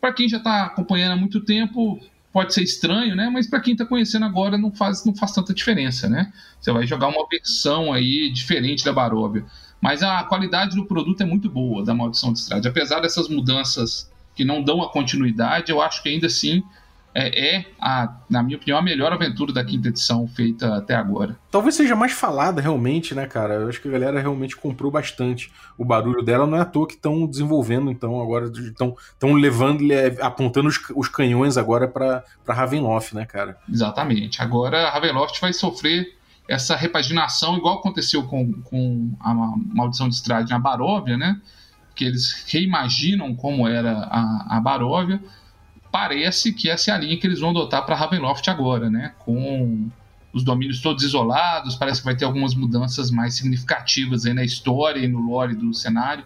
Para 0.00 0.12
quem 0.12 0.28
já 0.28 0.36
está 0.36 0.64
acompanhando 0.64 1.12
há 1.12 1.16
muito 1.16 1.40
tempo, 1.40 1.98
pode 2.32 2.54
ser 2.54 2.62
estranho, 2.62 3.16
né? 3.16 3.28
Mas 3.30 3.46
para 3.46 3.60
quem 3.60 3.72
está 3.72 3.84
conhecendo 3.84 4.24
agora 4.24 4.56
não 4.56 4.70
faz, 4.70 5.04
não 5.04 5.14
faz 5.14 5.32
tanta 5.32 5.52
diferença, 5.54 6.08
né? 6.08 6.32
Você 6.60 6.72
vai 6.72 6.86
jogar 6.86 7.08
uma 7.08 7.26
versão 7.28 7.92
aí 7.92 8.30
diferente 8.30 8.84
da 8.84 8.92
Baróvia. 8.92 9.44
Mas 9.80 10.02
a 10.02 10.22
qualidade 10.24 10.76
do 10.76 10.84
produto 10.84 11.22
é 11.22 11.26
muito 11.26 11.48
boa 11.48 11.84
da 11.84 11.94
Maldição 11.94 12.32
de 12.32 12.40
Estrade. 12.40 12.68
Apesar 12.68 13.00
dessas 13.00 13.28
mudanças 13.28 14.10
que 14.34 14.44
não 14.44 14.62
dão 14.62 14.82
a 14.82 14.90
continuidade, 14.90 15.72
eu 15.72 15.80
acho 15.80 16.02
que 16.02 16.08
ainda 16.08 16.26
assim 16.26 16.62
é, 17.14 17.56
é 17.56 17.66
a, 17.80 18.14
na 18.28 18.42
minha 18.42 18.56
opinião, 18.56 18.78
a 18.78 18.82
melhor 18.82 19.12
aventura 19.12 19.52
da 19.52 19.64
quinta 19.64 19.88
edição 19.88 20.28
feita 20.28 20.76
até 20.76 20.94
agora. 20.94 21.36
Talvez 21.50 21.74
seja 21.74 21.96
mais 21.96 22.12
falada 22.12 22.60
realmente, 22.60 23.14
né, 23.14 23.26
cara? 23.26 23.54
Eu 23.54 23.68
acho 23.68 23.80
que 23.80 23.88
a 23.88 23.90
galera 23.90 24.20
realmente 24.20 24.56
comprou 24.56 24.90
bastante 24.90 25.50
o 25.76 25.84
barulho 25.84 26.22
dela. 26.22 26.46
Não 26.46 26.56
é 26.56 26.60
à 26.60 26.64
toa 26.64 26.86
que 26.86 26.94
estão 26.94 27.26
desenvolvendo, 27.26 27.90
então, 27.90 28.20
agora 28.20 28.46
estão 28.46 28.94
levando, 29.34 29.82
apontando 30.20 30.68
os, 30.68 30.78
os 30.94 31.08
canhões 31.08 31.56
agora 31.56 31.88
para 31.88 32.24
Ravenloft, 32.46 33.14
né, 33.14 33.26
cara? 33.26 33.58
Exatamente. 33.68 34.40
Agora 34.40 34.88
a 34.88 34.90
Ravenloft 34.90 35.40
vai 35.40 35.52
sofrer 35.52 36.19
essa 36.50 36.74
repaginação, 36.74 37.56
igual 37.56 37.78
aconteceu 37.78 38.24
com, 38.24 38.52
com 38.62 39.12
a 39.20 39.32
Maldição 39.32 40.08
de 40.08 40.16
Strade 40.16 40.50
na 40.50 40.58
Baróvia, 40.58 41.16
né? 41.16 41.40
Que 41.94 42.04
eles 42.04 42.44
reimaginam 42.48 43.34
como 43.34 43.68
era 43.68 43.92
a, 44.10 44.56
a 44.56 44.60
Baróvia 44.60 45.20
parece 45.90 46.52
que 46.52 46.70
essa 46.70 46.90
é 46.90 46.94
a 46.94 46.98
linha 46.98 47.18
que 47.18 47.26
eles 47.26 47.40
vão 47.40 47.50
adotar 47.50 47.84
para 47.84 47.96
Ravenloft 47.96 48.48
agora, 48.48 48.88
né? 48.88 49.12
Com 49.18 49.90
os 50.32 50.44
domínios 50.44 50.80
todos 50.80 51.02
isolados, 51.02 51.74
parece 51.74 52.00
que 52.00 52.04
vai 52.04 52.14
ter 52.14 52.24
algumas 52.24 52.54
mudanças 52.54 53.10
mais 53.10 53.34
significativas 53.34 54.24
aí 54.24 54.32
na 54.32 54.44
história 54.44 55.00
e 55.00 55.08
no 55.08 55.18
lore 55.18 55.54
do 55.54 55.74
cenário. 55.74 56.24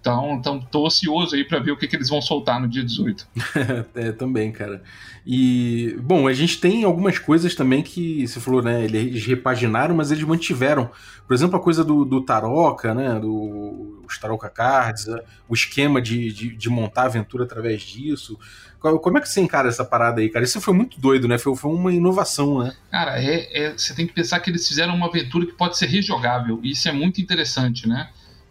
Então, 0.00 0.32
então 0.32 0.58
tô 0.58 0.86
ansioso 0.86 1.36
aí 1.36 1.44
para 1.44 1.58
ver 1.58 1.72
o 1.72 1.76
que, 1.76 1.86
que 1.86 1.94
eles 1.94 2.08
vão 2.08 2.22
soltar 2.22 2.58
no 2.58 2.66
dia 2.66 2.82
18. 2.82 3.28
é, 3.94 4.12
também, 4.12 4.50
cara. 4.50 4.82
E, 5.26 5.94
bom, 6.00 6.26
a 6.26 6.32
gente 6.32 6.58
tem 6.58 6.84
algumas 6.84 7.18
coisas 7.18 7.54
também 7.54 7.82
que, 7.82 8.26
você 8.26 8.40
falou, 8.40 8.62
né, 8.62 8.82
eles 8.82 9.26
repaginaram, 9.26 9.94
mas 9.94 10.10
eles 10.10 10.24
mantiveram. 10.24 10.90
Por 11.26 11.34
exemplo, 11.34 11.56
a 11.56 11.60
coisa 11.60 11.84
do, 11.84 12.04
do 12.06 12.22
Taroca, 12.22 12.94
né, 12.94 13.20
do, 13.20 14.02
os 14.08 14.18
Taroca 14.18 14.48
Cards, 14.48 15.06
o 15.46 15.54
esquema 15.54 16.00
de, 16.00 16.32
de, 16.32 16.56
de 16.56 16.70
montar 16.70 17.02
a 17.02 17.06
aventura 17.06 17.44
através 17.44 17.82
disso. 17.82 18.38
Como 18.80 19.18
é 19.18 19.20
que 19.20 19.28
você 19.28 19.40
encara 19.42 19.68
essa 19.68 19.84
parada 19.84 20.22
aí, 20.22 20.30
cara? 20.30 20.44
Isso 20.44 20.58
foi 20.62 20.72
muito 20.72 20.98
doido, 20.98 21.28
né? 21.28 21.36
Foi, 21.36 21.54
foi 21.54 21.70
uma 21.70 21.92
inovação, 21.92 22.60
né? 22.60 22.72
Cara, 22.90 23.22
é, 23.22 23.64
é, 23.64 23.72
você 23.76 23.94
tem 23.94 24.06
que 24.06 24.14
pensar 24.14 24.40
que 24.40 24.48
eles 24.48 24.66
fizeram 24.66 24.94
uma 24.94 25.06
aventura 25.06 25.44
que 25.44 25.52
pode 25.52 25.76
ser 25.76 25.86
rejogável. 25.86 26.58
Isso 26.62 26.88
é 26.88 26.92
muito 26.92 27.20
interessante, 27.20 27.86
né? 27.86 28.08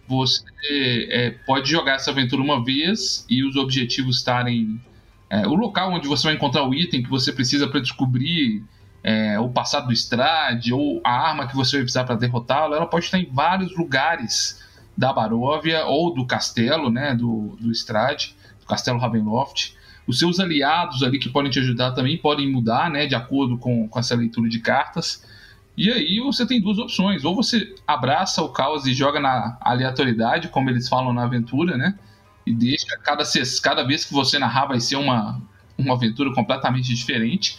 Você 0.10 1.08
é, 1.12 1.30
pode 1.46 1.70
jogar 1.70 1.94
essa 1.94 2.10
aventura 2.10 2.42
uma 2.42 2.64
vez 2.64 3.26
e 3.30 3.44
os 3.44 3.56
objetivos 3.56 4.18
estarem. 4.18 4.82
É, 5.30 5.48
o 5.48 5.54
local 5.54 5.94
onde 5.94 6.08
você 6.08 6.24
vai 6.24 6.34
encontrar 6.34 6.68
o 6.68 6.74
item 6.74 7.04
que 7.04 7.10
você 7.10 7.32
precisa 7.32 7.68
para 7.68 7.80
descobrir 7.80 8.64
é, 9.04 9.40
o 9.40 9.50
passado 9.50 9.88
do 9.88 9.94
Strade 9.94 10.74
ou 10.74 11.00
a 11.04 11.12
arma 11.12 11.48
que 11.48 11.56
você 11.56 11.78
vai 11.78 11.84
precisar 11.84 12.04
para 12.06 12.16
derrotá-lo, 12.16 12.74
ela 12.74 12.88
pode 12.88 13.06
estar 13.06 13.20
em 13.20 13.30
vários 13.32 13.78
lugares 13.78 14.68
da 14.98 15.14
Baróvia 15.14 15.86
ou 15.86 16.12
do 16.12 16.26
castelo, 16.26 16.90
né? 16.90 17.14
Do, 17.14 17.56
do 17.60 17.72
Strade, 17.72 18.36
do 18.60 18.66
castelo 18.66 18.98
Ravenloft. 18.98 19.76
Os 20.08 20.18
seus 20.18 20.40
aliados 20.40 21.04
ali 21.04 21.20
que 21.20 21.30
podem 21.30 21.52
te 21.52 21.60
ajudar 21.60 21.92
também 21.92 22.18
podem 22.18 22.52
mudar, 22.52 22.90
né, 22.90 23.06
de 23.06 23.14
acordo 23.14 23.60
com, 23.60 23.88
com 23.88 24.00
essa 24.00 24.16
leitura 24.16 24.50
de 24.50 24.58
cartas. 24.58 25.24
E 25.80 25.90
aí 25.90 26.20
você 26.20 26.46
tem 26.46 26.60
duas 26.60 26.78
opções. 26.78 27.24
Ou 27.24 27.34
você 27.34 27.74
abraça 27.88 28.42
o 28.44 28.50
caos 28.50 28.86
e 28.86 28.94
joga 28.94 29.18
na 29.18 29.58
aleatoriedade, 29.62 30.50
como 30.50 30.70
eles 30.70 30.90
falam 30.90 31.14
na 31.14 31.24
aventura, 31.24 31.78
né? 31.78 31.98
E 32.46 32.54
deixa 32.54 32.98
cada, 33.02 33.24
cada 33.64 33.84
vez 33.84 34.04
que 34.04 34.12
você 34.12 34.38
narrar 34.38 34.66
vai 34.66 34.82
ser 34.82 34.98
uma, 34.98 35.42
uma 35.78 35.94
aventura 35.94 36.34
completamente 36.36 36.94
diferente. 36.94 37.58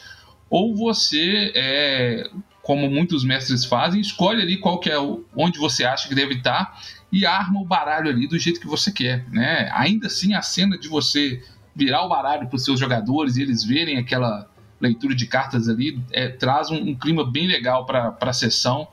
Ou 0.50 0.76
você, 0.76 1.50
é, 1.54 2.30
como 2.60 2.90
muitos 2.90 3.24
mestres 3.24 3.64
fazem, 3.64 4.02
escolhe 4.02 4.42
ali 4.42 4.58
qual 4.58 4.78
que 4.78 4.90
é 4.90 4.98
o, 4.98 5.24
onde 5.34 5.58
você 5.58 5.84
acha 5.84 6.06
que 6.06 6.14
deve 6.14 6.34
estar 6.34 6.78
e 7.10 7.24
arma 7.24 7.58
o 7.58 7.64
baralho 7.64 8.10
ali 8.10 8.26
do 8.26 8.38
jeito 8.38 8.60
que 8.60 8.66
você 8.66 8.92
quer, 8.92 9.26
né? 9.30 9.70
Ainda 9.72 10.08
assim, 10.08 10.34
a 10.34 10.42
cena 10.42 10.76
de 10.76 10.88
você 10.88 11.42
virar 11.74 12.04
o 12.04 12.08
baralho 12.10 12.48
para 12.48 12.56
os 12.56 12.64
seus 12.64 12.78
jogadores 12.78 13.38
e 13.38 13.42
eles 13.42 13.64
verem 13.64 13.96
aquela 13.96 14.49
leitura 14.80 15.14
de 15.14 15.26
cartas 15.26 15.68
ali, 15.68 16.00
é, 16.10 16.28
traz 16.28 16.70
um, 16.70 16.76
um, 16.76 16.94
clima 16.94 17.28
bem 17.28 17.46
legal 17.46 17.84
para 17.84 18.16
a 18.20 18.32
sessão 18.32 18.88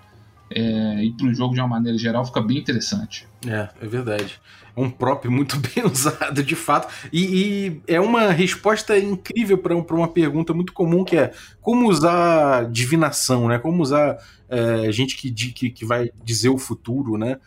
é, 0.49 1.03
e 1.03 1.11
para 1.11 1.27
o 1.27 1.33
jogo 1.33 1.53
de 1.53 1.59
uma 1.59 1.67
maneira 1.67 1.97
geral 1.97 2.25
fica 2.25 2.41
bem 2.41 2.57
interessante. 2.57 3.27
É, 3.45 3.69
é 3.81 3.87
verdade. 3.87 4.39
É 4.75 4.79
um 4.79 4.89
prop 4.89 5.25
muito 5.27 5.57
bem 5.59 5.85
usado, 5.85 6.43
de 6.43 6.55
fato. 6.55 6.93
E, 7.11 7.23
e 7.23 7.81
é 7.87 7.99
uma 7.99 8.31
resposta 8.31 8.97
incrível 8.97 9.57
para 9.57 9.95
uma 9.95 10.07
pergunta 10.07 10.53
muito 10.53 10.73
comum 10.73 11.03
que 11.03 11.17
é 11.17 11.33
como 11.61 11.89
usar 11.89 12.69
divinação, 12.69 13.47
né? 13.47 13.57
Como 13.57 13.81
usar 13.81 14.17
é, 14.49 14.91
gente 14.91 15.15
que, 15.15 15.31
que, 15.31 15.69
que 15.69 15.85
vai 15.85 16.09
dizer 16.23 16.49
o 16.49 16.57
futuro, 16.57 17.17
né? 17.17 17.37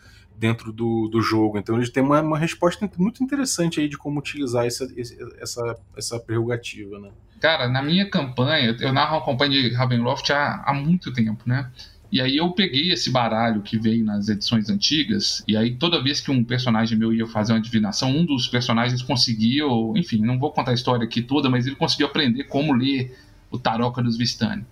dentro 0.41 0.73
do, 0.73 1.07
do 1.07 1.21
jogo. 1.21 1.59
Então 1.59 1.75
eles 1.75 1.91
têm 1.91 2.01
uma, 2.01 2.19
uma 2.19 2.37
resposta 2.37 2.89
muito 2.97 3.23
interessante 3.23 3.79
aí 3.79 3.87
de 3.87 3.95
como 3.95 4.17
utilizar 4.17 4.65
essa, 4.65 4.91
essa, 5.39 5.77
essa 5.95 6.19
prerrogativa, 6.19 6.97
né? 6.97 7.11
Cara, 7.41 7.67
na 7.67 7.81
minha 7.81 8.07
campanha, 8.07 8.77
eu 8.79 8.93
narro 8.93 9.17
uma 9.17 9.25
campanha 9.25 9.49
de 9.49 9.73
Ravenloft 9.73 10.31
há, 10.31 10.63
há 10.63 10.75
muito 10.75 11.11
tempo, 11.11 11.41
né? 11.43 11.71
E 12.11 12.21
aí 12.21 12.37
eu 12.37 12.51
peguei 12.51 12.91
esse 12.91 13.09
baralho 13.09 13.63
que 13.63 13.79
veio 13.79 14.05
nas 14.05 14.29
edições 14.29 14.69
antigas, 14.69 15.43
e 15.47 15.57
aí 15.57 15.73
toda 15.75 16.03
vez 16.03 16.21
que 16.21 16.29
um 16.29 16.43
personagem 16.43 16.95
meu 16.95 17.11
ia 17.11 17.25
fazer 17.25 17.53
uma 17.53 17.61
divinação, 17.61 18.15
um 18.15 18.23
dos 18.23 18.47
personagens 18.47 19.01
conseguia, 19.01 19.63
enfim, 19.95 20.21
não 20.21 20.37
vou 20.37 20.51
contar 20.51 20.69
a 20.71 20.73
história 20.75 21.03
aqui 21.03 21.19
toda, 21.19 21.49
mas 21.49 21.65
ele 21.65 21.75
conseguiu 21.75 22.07
aprender 22.07 22.43
como 22.43 22.73
ler 22.73 23.17
o 23.49 23.57
Taroca 23.57 24.03
dos 24.03 24.17
Vistani. 24.17 24.63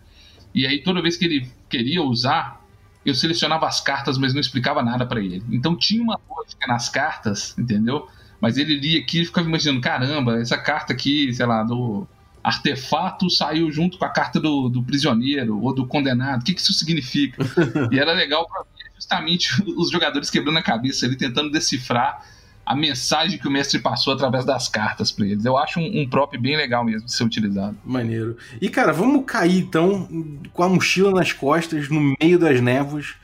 E 0.53 0.67
aí 0.67 0.83
toda 0.83 1.01
vez 1.01 1.17
que 1.17 1.25
ele 1.25 1.49
queria 1.67 2.03
usar, 2.03 2.63
eu 3.03 3.15
selecionava 3.15 3.65
as 3.65 3.81
cartas, 3.81 4.15
mas 4.19 4.31
não 4.31 4.41
explicava 4.41 4.83
nada 4.83 5.07
para 5.07 5.19
ele. 5.19 5.41
Então 5.49 5.75
tinha 5.75 6.03
uma 6.03 6.19
lógica 6.29 6.67
nas 6.67 6.87
cartas, 6.87 7.57
entendeu? 7.57 8.07
Mas 8.39 8.57
ele 8.57 8.75
lia 8.75 8.99
aqui 8.99 9.21
e 9.21 9.25
ficava 9.25 9.47
imaginando: 9.47 9.81
caramba, 9.81 10.39
essa 10.39 10.57
carta 10.57 10.93
aqui, 10.93 11.33
sei 11.33 11.45
lá, 11.47 11.63
do 11.63 12.07
artefato 12.43 13.29
saiu 13.29 13.71
junto 13.71 13.97
com 13.97 14.05
a 14.05 14.09
carta 14.09 14.39
do, 14.39 14.69
do 14.69 14.83
prisioneiro 14.83 15.61
ou 15.61 15.73
do 15.73 15.85
condenado. 15.85 16.41
O 16.41 16.43
que, 16.43 16.53
que 16.53 16.61
isso 16.61 16.73
significa? 16.73 17.43
e 17.91 17.99
era 17.99 18.13
legal 18.13 18.47
para 18.47 18.63
justamente 18.95 19.63
os 19.77 19.89
jogadores 19.89 20.29
quebrando 20.29 20.57
a 20.57 20.63
cabeça 20.63 21.05
ali, 21.05 21.15
tentando 21.15 21.51
decifrar 21.51 22.23
a 22.65 22.75
mensagem 22.75 23.39
que 23.39 23.47
o 23.47 23.51
mestre 23.51 23.79
passou 23.79 24.13
através 24.13 24.45
das 24.45 24.67
cartas 24.67 25.11
para 25.11 25.25
eles. 25.25 25.43
Eu 25.43 25.57
acho 25.57 25.79
um, 25.79 26.01
um 26.01 26.07
prop 26.07 26.37
bem 26.37 26.55
legal 26.55 26.85
mesmo 26.85 27.07
de 27.07 27.13
ser 27.13 27.23
utilizado. 27.23 27.75
Maneiro. 27.83 28.37
E 28.61 28.69
cara, 28.69 28.93
vamos 28.93 29.25
cair 29.25 29.57
então 29.57 30.07
com 30.53 30.61
a 30.61 30.69
mochila 30.69 31.11
nas 31.11 31.33
costas, 31.33 31.89
no 31.89 32.15
meio 32.21 32.37
das 32.37 32.61
névoas. 32.61 33.15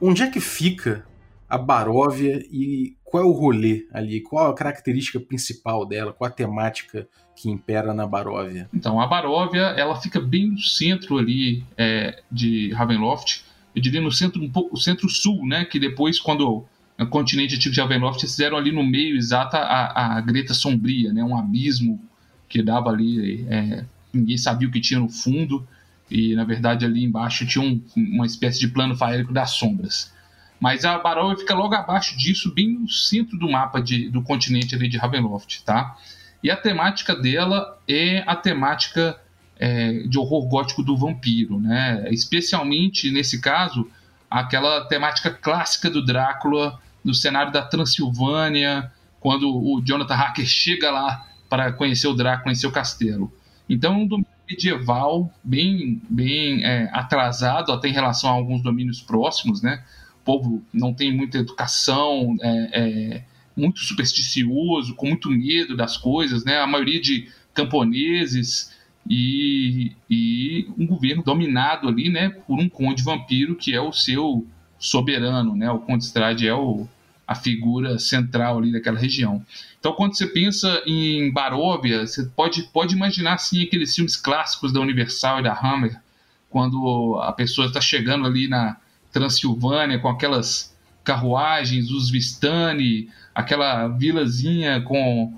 Onde 0.00 0.22
é 0.22 0.30
que 0.30 0.40
fica 0.40 1.04
a 1.48 1.58
Baróvia 1.58 2.44
e 2.50 2.96
qual 3.02 3.24
é 3.24 3.26
o 3.26 3.32
rolê 3.32 3.86
ali? 3.92 4.20
Qual 4.20 4.48
a 4.48 4.54
característica 4.54 5.18
principal 5.18 5.86
dela? 5.86 6.12
Qual 6.12 6.28
a 6.28 6.32
temática 6.32 7.08
que 7.44 7.50
impera 7.50 7.92
na 7.92 8.06
Baróvia? 8.06 8.68
Então, 8.72 8.98
a 8.98 9.06
Baróvia 9.06 9.60
ela 9.76 10.00
fica 10.00 10.18
bem 10.18 10.52
no 10.52 10.58
centro 10.58 11.18
ali 11.18 11.62
é, 11.76 12.22
de 12.32 12.72
Ravenloft. 12.72 13.44
Eu 13.76 13.82
diria 13.82 14.00
no 14.00 14.10
centro, 14.10 14.42
um 14.42 14.50
pouco, 14.50 14.78
centro-sul, 14.78 15.46
né? 15.46 15.66
Que 15.66 15.78
depois, 15.78 16.18
quando 16.18 16.64
no 16.96 17.06
continente 17.06 17.56
antigo 17.56 17.74
de 17.74 17.80
Ravenloft, 17.80 18.22
fizeram 18.22 18.56
ali 18.56 18.72
no 18.72 18.82
meio 18.82 19.14
exata 19.14 19.58
a, 19.58 20.16
a 20.16 20.20
Greta 20.22 20.54
Sombria, 20.54 21.12
né? 21.12 21.22
um 21.22 21.36
abismo 21.36 22.00
que 22.48 22.62
dava 22.62 22.88
ali, 22.88 23.44
é, 23.50 23.84
ninguém 24.12 24.38
sabia 24.38 24.68
o 24.68 24.70
que 24.70 24.80
tinha 24.80 25.00
no 25.00 25.10
fundo, 25.10 25.66
e 26.10 26.34
na 26.36 26.44
verdade 26.44 26.84
ali 26.84 27.04
embaixo 27.04 27.44
tinha 27.46 27.64
um, 27.64 27.82
uma 27.96 28.24
espécie 28.24 28.60
de 28.60 28.68
plano 28.68 28.96
faérico 28.96 29.32
das 29.32 29.50
sombras. 29.50 30.14
Mas 30.60 30.84
a 30.84 30.98
Baróvia 30.98 31.36
fica 31.36 31.52
logo 31.52 31.74
abaixo 31.74 32.16
disso, 32.16 32.54
bem 32.54 32.78
no 32.78 32.88
centro 32.88 33.36
do 33.36 33.50
mapa 33.50 33.82
de, 33.82 34.08
do 34.08 34.22
continente 34.22 34.74
ali 34.74 34.88
de 34.88 34.96
Ravenloft, 34.96 35.62
tá? 35.64 35.96
E 36.44 36.50
a 36.50 36.56
temática 36.58 37.16
dela 37.16 37.80
é 37.88 38.22
a 38.26 38.36
temática 38.36 39.18
é, 39.58 40.00
de 40.06 40.18
horror 40.18 40.46
gótico 40.46 40.82
do 40.82 40.94
vampiro, 40.94 41.58
né? 41.58 42.04
Especialmente 42.10 43.10
nesse 43.10 43.40
caso, 43.40 43.88
aquela 44.30 44.84
temática 44.84 45.30
clássica 45.30 45.88
do 45.88 46.04
Drácula, 46.04 46.78
do 47.02 47.14
cenário 47.14 47.50
da 47.50 47.62
Transilvânia, 47.62 48.92
quando 49.20 49.48
o 49.48 49.80
Jonathan 49.82 50.14
Hacker 50.14 50.44
chega 50.44 50.90
lá 50.90 51.26
para 51.48 51.72
conhecer 51.72 52.08
o 52.08 52.14
Drácula 52.14 52.52
em 52.52 52.56
seu 52.56 52.70
castelo. 52.70 53.32
Então, 53.66 54.02
um 54.02 54.06
domínio 54.06 54.28
medieval 54.46 55.32
bem, 55.42 56.02
bem 56.10 56.62
é, 56.62 56.90
atrasado 56.92 57.72
até 57.72 57.88
em 57.88 57.92
relação 57.92 58.28
a 58.28 58.34
alguns 58.34 58.62
domínios 58.62 59.00
próximos, 59.00 59.62
né? 59.62 59.82
O 60.20 60.24
povo 60.26 60.62
não 60.74 60.92
tem 60.92 61.10
muita 61.10 61.38
educação, 61.38 62.36
é, 62.42 62.68
é 62.72 63.24
muito 63.56 63.80
supersticioso, 63.80 64.94
com 64.94 65.08
muito 65.08 65.30
medo 65.30 65.76
das 65.76 65.96
coisas, 65.96 66.44
né? 66.44 66.58
A 66.58 66.66
maioria 66.66 67.00
de 67.00 67.28
camponeses 67.52 68.72
e, 69.08 69.92
e 70.10 70.66
um 70.78 70.86
governo 70.86 71.22
dominado 71.22 71.88
ali, 71.88 72.08
né, 72.08 72.30
por 72.30 72.58
um 72.58 72.68
conde 72.68 73.02
vampiro 73.02 73.54
que 73.54 73.74
é 73.74 73.80
o 73.80 73.92
seu 73.92 74.46
soberano, 74.78 75.54
né? 75.56 75.70
O 75.70 75.78
Conde 75.78 76.04
Strade 76.04 76.46
é 76.46 76.54
o, 76.54 76.86
a 77.26 77.34
figura 77.34 77.98
central 77.98 78.58
ali 78.58 78.72
daquela 78.72 78.98
região. 78.98 79.44
Então, 79.78 79.92
quando 79.92 80.16
você 80.16 80.26
pensa 80.26 80.82
em 80.86 81.32
Baróvia, 81.32 82.06
você 82.06 82.24
pode, 82.26 82.64
pode 82.64 82.94
imaginar 82.94 83.38
sim 83.38 83.62
aqueles 83.62 83.94
filmes 83.94 84.16
clássicos 84.16 84.72
da 84.72 84.80
Universal 84.80 85.40
e 85.40 85.42
da 85.42 85.58
Hammer, 85.58 85.98
quando 86.50 87.18
a 87.22 87.32
pessoa 87.32 87.66
está 87.66 87.80
chegando 87.80 88.26
ali 88.26 88.46
na 88.46 88.76
Transilvânia 89.10 89.98
com 89.98 90.08
aquelas 90.08 90.73
carruagens, 91.04 91.90
os 91.90 92.10
Vistani, 92.10 93.08
aquela 93.34 93.88
vilazinha 93.88 94.80
com, 94.80 95.32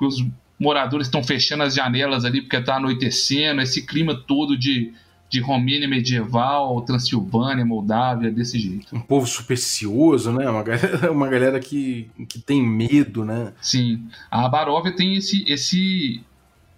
os 0.00 0.24
moradores 0.58 1.08
estão 1.08 1.22
fechando 1.22 1.64
as 1.64 1.74
janelas 1.74 2.24
ali 2.24 2.40
porque 2.40 2.56
está 2.56 2.76
anoitecendo, 2.76 3.60
esse 3.60 3.84
clima 3.84 4.14
todo 4.14 4.56
de 4.56 4.94
de 5.28 5.40
Romênia 5.40 5.88
medieval, 5.88 6.80
Transilvânia, 6.82 7.64
Moldávia, 7.64 8.30
desse 8.30 8.58
jeito. 8.58 8.94
Um 8.94 9.00
povo 9.00 9.26
supersticioso, 9.26 10.32
né? 10.32 10.48
Uma 10.48 10.62
galera, 10.62 11.10
uma 11.12 11.28
galera 11.28 11.60
que, 11.60 12.08
que 12.28 12.38
tem 12.38 12.62
medo, 12.62 13.24
né? 13.24 13.52
Sim. 13.60 14.06
A 14.30 14.48
Baróvia 14.48 14.94
tem 14.94 15.16
esse, 15.16 15.44
esse, 15.48 16.22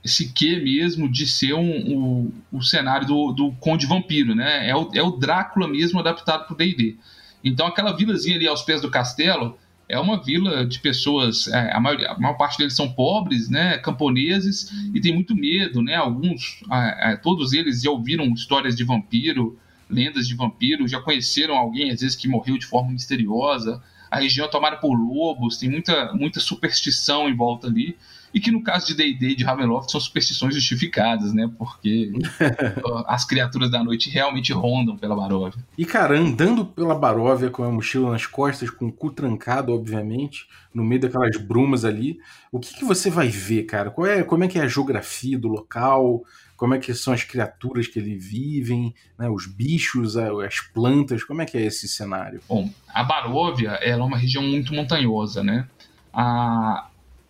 esse 0.02 0.32
quê 0.32 0.56
mesmo 0.56 1.10
de 1.10 1.26
ser 1.26 1.54
um, 1.54 1.60
um, 1.60 2.32
o 2.50 2.62
cenário 2.62 3.06
do, 3.06 3.32
do 3.32 3.52
Conde 3.60 3.86
Vampiro, 3.86 4.34
né? 4.34 4.68
É 4.68 4.74
o, 4.74 4.90
é 4.94 5.02
o 5.02 5.10
Drácula 5.10 5.68
mesmo 5.68 6.00
adaptado 6.00 6.46
para 6.46 6.54
o 6.54 6.56
D&D. 6.56 6.96
Então 7.42 7.66
aquela 7.66 7.92
vilazinha 7.92 8.36
ali 8.36 8.46
aos 8.46 8.62
pés 8.62 8.80
do 8.80 8.90
castelo 8.90 9.58
é 9.88 9.98
uma 9.98 10.22
vila 10.22 10.66
de 10.66 10.78
pessoas, 10.80 11.48
é, 11.48 11.72
a, 11.72 11.80
maior, 11.80 12.04
a, 12.04 12.18
maior, 12.18 12.34
parte 12.34 12.58
deles 12.58 12.76
são 12.76 12.92
pobres, 12.92 13.48
né, 13.48 13.78
camponeses, 13.78 14.70
e 14.92 15.00
tem 15.00 15.14
muito 15.14 15.34
medo, 15.34 15.82
né, 15.82 15.94
alguns, 15.94 16.60
é, 16.70 17.12
é, 17.12 17.16
todos 17.16 17.54
eles 17.54 17.80
já 17.80 17.90
ouviram 17.90 18.26
histórias 18.34 18.76
de 18.76 18.84
vampiro, 18.84 19.58
lendas 19.88 20.28
de 20.28 20.34
vampiro, 20.34 20.86
já 20.86 21.00
conheceram 21.00 21.56
alguém, 21.56 21.90
às 21.90 22.02
vezes, 22.02 22.14
que 22.14 22.28
morreu 22.28 22.58
de 22.58 22.66
forma 22.66 22.92
misteriosa, 22.92 23.82
a 24.10 24.20
região 24.20 24.46
é 24.46 24.50
tomada 24.50 24.76
por 24.76 24.94
lobos, 24.94 25.56
tem 25.56 25.70
muita, 25.70 26.12
muita 26.12 26.40
superstição 26.40 27.28
em 27.28 27.34
volta 27.34 27.66
ali, 27.66 27.96
e 28.32 28.40
que 28.40 28.50
no 28.50 28.62
caso 28.62 28.86
de 28.86 28.94
D&D 28.94 29.34
de 29.34 29.44
Ravenloft 29.44 29.90
são 29.90 30.00
superstições 30.00 30.54
justificadas, 30.54 31.32
né? 31.32 31.50
Porque 31.58 32.12
as 33.06 33.24
criaturas 33.24 33.70
da 33.70 33.82
noite 33.82 34.10
realmente 34.10 34.52
rondam 34.52 34.96
pela 34.96 35.16
Baróvia. 35.16 35.62
E 35.76 35.84
cara, 35.84 36.18
andando 36.18 36.64
pela 36.64 36.94
Baróvia 36.94 37.50
com 37.50 37.64
a 37.64 37.70
mochila 37.70 38.10
nas 38.10 38.26
costas, 38.26 38.70
com 38.70 38.86
o 38.86 38.92
cu 38.92 39.10
trancado, 39.10 39.72
obviamente, 39.72 40.46
no 40.72 40.84
meio 40.84 41.00
daquelas 41.00 41.36
brumas 41.36 41.84
ali, 41.84 42.18
o 42.52 42.58
que, 42.58 42.74
que 42.74 42.84
você 42.84 43.10
vai 43.10 43.28
ver, 43.28 43.64
cara? 43.64 43.90
Qual 43.90 44.06
é, 44.06 44.22
como 44.22 44.44
é 44.44 44.48
que 44.48 44.58
é 44.58 44.62
a 44.62 44.68
geografia 44.68 45.38
do 45.38 45.48
local? 45.48 46.22
Como 46.56 46.74
é 46.74 46.78
que 46.78 46.92
são 46.92 47.12
as 47.12 47.22
criaturas 47.22 47.86
que 47.86 47.98
ele 47.98 48.16
vivem, 48.16 48.92
né? 49.16 49.28
os 49.28 49.46
bichos, 49.46 50.16
as 50.16 50.60
plantas, 50.60 51.22
como 51.22 51.40
é 51.40 51.46
que 51.46 51.56
é 51.56 51.62
esse 51.62 51.86
cenário? 51.86 52.40
Bom, 52.48 52.68
a 52.92 53.04
Baróvia 53.04 53.70
é 53.80 53.94
uma 53.96 54.18
região 54.18 54.42
muito 54.42 54.74
montanhosa, 54.74 55.42
né? 55.44 55.68
A, 56.12 56.87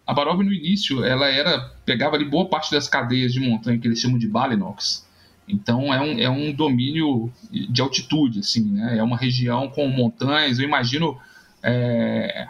a 0.08 0.14
Baróvia 0.14 0.42
no 0.42 0.54
início, 0.54 1.04
ela 1.04 1.28
era 1.28 1.70
pegava 1.84 2.16
ali 2.16 2.24
boa 2.24 2.48
parte 2.48 2.70
das 2.70 2.88
cadeias 2.88 3.30
de 3.30 3.40
montanha 3.40 3.78
que 3.78 3.86
eles 3.86 4.00
chamam 4.00 4.18
de 4.18 4.26
Balinox. 4.26 5.06
Então 5.46 5.92
é 5.92 6.00
um, 6.00 6.18
é 6.18 6.30
um 6.30 6.50
domínio 6.50 7.30
de 7.50 7.82
altitude, 7.82 8.38
assim, 8.38 8.64
né? 8.64 8.96
É 8.96 9.02
uma 9.02 9.18
região 9.18 9.68
com 9.68 9.86
montanhas. 9.86 10.58
Eu 10.58 10.64
imagino 10.64 11.18
é, 11.62 12.46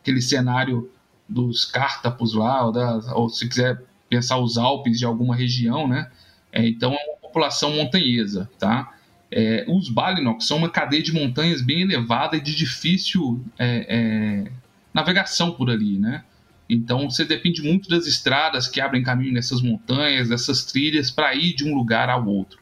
aquele 0.00 0.22
cenário 0.22 0.88
dos 1.28 1.64
cártapos 1.64 2.34
lá, 2.34 2.64
ou, 2.64 2.70
da, 2.70 3.16
ou, 3.16 3.28
se 3.28 3.48
quiser 3.48 3.82
pensar 4.08 4.38
os 4.38 4.56
Alpes 4.56 4.96
de 4.96 5.04
alguma 5.04 5.34
região, 5.34 5.88
né? 5.88 6.08
É, 6.52 6.64
então 6.68 6.92
é 6.92 7.04
uma 7.04 7.16
população 7.20 7.72
montanhesa, 7.72 8.48
tá? 8.60 8.94
É, 9.28 9.64
os 9.68 9.88
Balinox 9.88 10.46
são 10.46 10.58
uma 10.58 10.70
cadeia 10.70 11.02
de 11.02 11.12
montanhas 11.12 11.62
bem 11.62 11.80
elevada 11.80 12.36
e 12.36 12.40
de 12.40 12.54
difícil 12.54 13.44
é, 13.58 13.86
é 13.88 14.52
navegação 14.94 15.50
por 15.50 15.68
ali, 15.68 15.98
né? 15.98 16.22
Então 16.70 17.10
você 17.10 17.24
depende 17.24 17.62
muito 17.62 17.88
das 17.88 18.06
estradas 18.06 18.68
que 18.68 18.80
abrem 18.80 19.02
caminho 19.02 19.32
nessas 19.32 19.60
montanhas, 19.60 20.28
dessas 20.28 20.64
trilhas, 20.64 21.10
para 21.10 21.34
ir 21.34 21.54
de 21.54 21.64
um 21.64 21.74
lugar 21.74 22.08
ao 22.08 22.24
outro. 22.26 22.60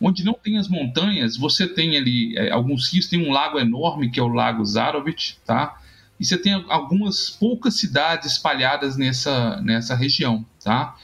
Onde 0.00 0.24
não 0.24 0.32
tem 0.32 0.56
as 0.56 0.66
montanhas, 0.66 1.36
você 1.36 1.68
tem 1.68 1.96
ali 1.96 2.36
é, 2.38 2.50
alguns 2.50 2.90
rios, 2.90 3.06
tem 3.06 3.26
um 3.26 3.30
lago 3.30 3.58
enorme 3.58 4.10
que 4.10 4.18
é 4.18 4.22
o 4.22 4.28
Lago 4.28 4.64
Zarovich, 4.64 5.38
tá? 5.44 5.78
E 6.18 6.24
você 6.24 6.38
tem 6.38 6.52
algumas 6.68 7.28
poucas 7.28 7.74
cidades 7.74 8.32
espalhadas 8.32 8.96
nessa, 8.96 9.60
nessa 9.60 9.94
região, 9.94 10.44
tá? 10.62 10.96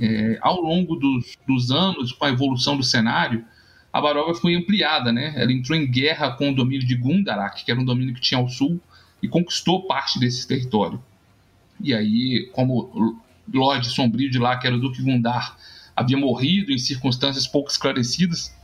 É, 0.00 0.38
ao 0.40 0.60
longo 0.60 0.96
dos, 0.96 1.36
dos 1.46 1.70
anos, 1.70 2.12
com 2.12 2.24
a 2.24 2.30
evolução 2.30 2.76
do 2.76 2.82
cenário, 2.82 3.44
a 3.92 4.00
Baróvia 4.00 4.34
foi 4.34 4.54
ampliada, 4.54 5.12
né? 5.12 5.32
Ela 5.36 5.52
entrou 5.52 5.78
em 5.78 5.88
guerra 5.88 6.32
com 6.32 6.50
o 6.50 6.54
domínio 6.54 6.86
de 6.86 6.96
Gundarak, 6.96 7.64
que 7.64 7.70
era 7.70 7.80
um 7.80 7.84
domínio 7.84 8.14
que 8.14 8.20
tinha 8.20 8.40
ao 8.40 8.48
sul, 8.48 8.80
e 9.22 9.28
conquistou 9.28 9.86
parte 9.86 10.18
desse 10.18 10.48
território. 10.48 11.00
E 11.82 11.92
aí, 11.92 12.48
como 12.52 13.18
Lorde 13.52 13.88
Sombrio 13.88 14.30
de 14.30 14.38
lá, 14.38 14.56
que 14.56 14.66
era 14.66 14.76
o 14.76 14.80
Duque 14.80 15.02
Gundar, 15.02 15.56
havia 15.94 16.16
morrido 16.16 16.72
em 16.72 16.78
circunstâncias 16.78 17.46
pouco 17.46 17.70
esclarecidas, 17.70 18.54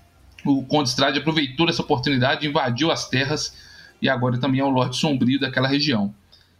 o 0.44 0.64
Conde 0.64 0.88
Strade 0.88 1.18
aproveitou 1.18 1.68
essa 1.68 1.82
oportunidade, 1.82 2.46
invadiu 2.46 2.90
as 2.90 3.08
terras 3.08 3.56
e 4.00 4.08
agora 4.08 4.38
também 4.38 4.60
é 4.60 4.64
o 4.64 4.70
Lorde 4.70 4.96
Sombrio 4.96 5.40
daquela 5.40 5.68
região. 5.68 6.14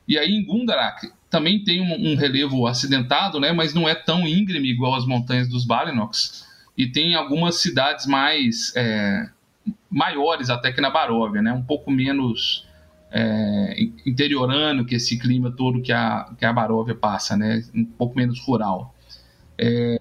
E 0.07 0.19
aí 0.19 0.33
em 0.33 0.45
Gundarak 0.45 1.11
também 1.31 1.63
tem 1.63 1.81
um, 1.81 2.13
um, 2.13 2.17
relevo 2.17 2.67
acidentado, 2.67 3.39
né, 3.39 3.53
mas 3.53 3.75
não 3.75 3.89
é 3.89 3.95
tão 3.95 4.27
íngreme 4.27 4.69
igual 4.69 4.95
as 4.95 5.07
montanhas 5.07 5.49
dos 5.49 5.65
Balinox. 5.65 6.47
E 6.77 6.87
tem 6.87 7.15
algumas 7.15 7.57
cidades 7.57 8.07
mais 8.07 8.73
é, 8.75 9.29
maiores 9.91 10.49
até 10.49 10.73
que 10.73 10.81
na 10.81 10.91
Baróvia, 10.91 11.43
né, 11.43 11.53
um 11.53 11.63
pouco 11.63 11.91
menos 11.91 12.67
é, 13.11 13.77
interiorano 14.05 14.85
que 14.85 14.95
esse 14.95 15.19
clima 15.19 15.51
todo 15.51 15.81
que 15.81 15.93
a, 15.93 16.31
que 16.39 16.45
a 16.45 16.53
Baróvia 16.53 16.95
passa, 16.95 17.37
né? 17.37 17.65
Um 17.75 17.85
pouco 17.85 18.17
menos 18.17 18.41
rural. 18.41 18.95
É, 19.57 19.99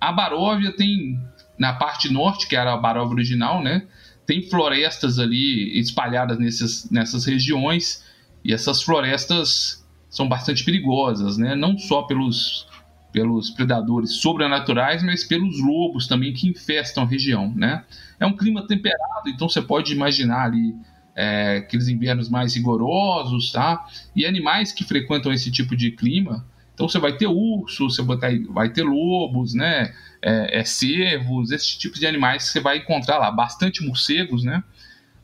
a 0.00 0.12
Baróvia 0.12 0.72
tem, 0.72 1.20
na 1.58 1.72
parte 1.72 2.12
norte, 2.12 2.46
que 2.46 2.56
era 2.56 2.72
a 2.72 2.76
Baróvia 2.76 3.14
original, 3.14 3.62
né? 3.62 3.86
Tem 4.26 4.42
florestas 4.42 5.18
ali 5.18 5.78
espalhadas 5.78 6.38
nessas, 6.38 6.90
nessas 6.90 7.24
regiões, 7.24 8.04
e 8.44 8.52
essas 8.52 8.82
florestas 8.82 9.84
são 10.08 10.28
bastante 10.28 10.64
perigosas, 10.64 11.36
né? 11.36 11.56
Não 11.56 11.76
só 11.76 12.02
pelos, 12.02 12.68
pelos 13.12 13.50
predadores 13.50 14.16
sobrenaturais, 14.16 15.02
mas 15.02 15.24
pelos 15.24 15.60
lobos 15.60 16.06
também 16.06 16.32
que 16.32 16.48
infestam 16.48 17.02
a 17.02 17.06
região, 17.06 17.52
né? 17.54 17.84
É 18.20 18.26
um 18.26 18.36
clima 18.36 18.66
temperado, 18.66 19.28
então 19.28 19.48
você 19.48 19.60
pode 19.60 19.92
imaginar 19.92 20.44
ali 20.44 20.74
é, 21.18 21.56
aqueles 21.56 21.88
invernos 21.88 22.28
mais 22.28 22.54
rigorosos, 22.54 23.50
tá? 23.50 23.84
E 24.14 24.24
animais 24.24 24.70
que 24.70 24.84
frequentam 24.84 25.32
esse 25.32 25.50
tipo 25.50 25.74
de 25.74 25.90
clima. 25.90 26.46
Então 26.72 26.88
você 26.88 27.00
vai 27.00 27.16
ter 27.16 27.26
urso, 27.26 27.90
você 27.90 28.00
vai 28.48 28.68
ter 28.68 28.84
lobos, 28.84 29.52
né? 29.52 29.92
É, 30.22 30.60
é, 30.60 30.64
cervos, 30.64 31.50
esse 31.50 31.76
tipo 31.76 31.98
de 31.98 32.06
animais 32.06 32.44
que 32.44 32.50
você 32.50 32.60
vai 32.60 32.78
encontrar 32.78 33.18
lá. 33.18 33.32
Bastante 33.32 33.84
morcegos, 33.84 34.44
né? 34.44 34.62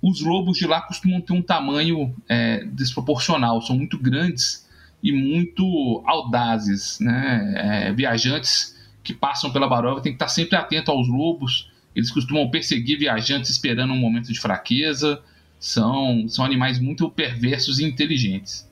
Os 0.02 0.20
lobos 0.20 0.59
de 0.59 0.66
lá 0.66 0.80
costumam 0.80 1.20
ter 1.20 1.33
um 1.33 1.40
tamanho 1.40 2.12
é, 2.28 2.64
desproporcional, 2.64 3.62
são 3.62 3.76
muito 3.76 3.96
grandes 3.96 4.68
e 5.00 5.12
muito 5.12 6.02
audazes, 6.04 6.98
né? 6.98 7.54
É, 7.87 7.92
viajantes 7.92 8.74
que 9.04 9.14
passam 9.14 9.52
pela 9.52 9.68
Baróvia 9.68 10.02
tem 10.02 10.12
que 10.12 10.16
estar 10.16 10.28
sempre 10.28 10.57
atento 10.57 10.90
aos 10.90 11.07
lobos. 11.07 11.70
Eles 11.94 12.11
costumam 12.11 12.50
perseguir 12.50 12.98
viajantes 12.98 13.48
esperando 13.50 13.92
um 13.92 13.98
momento 13.98 14.33
de 14.33 14.40
fraqueza 14.40 15.22
são, 15.64 16.29
são 16.29 16.44
animais 16.44 16.79
muito 16.79 17.09
perversos 17.09 17.79
e 17.79 17.85
inteligentes. 17.87 18.70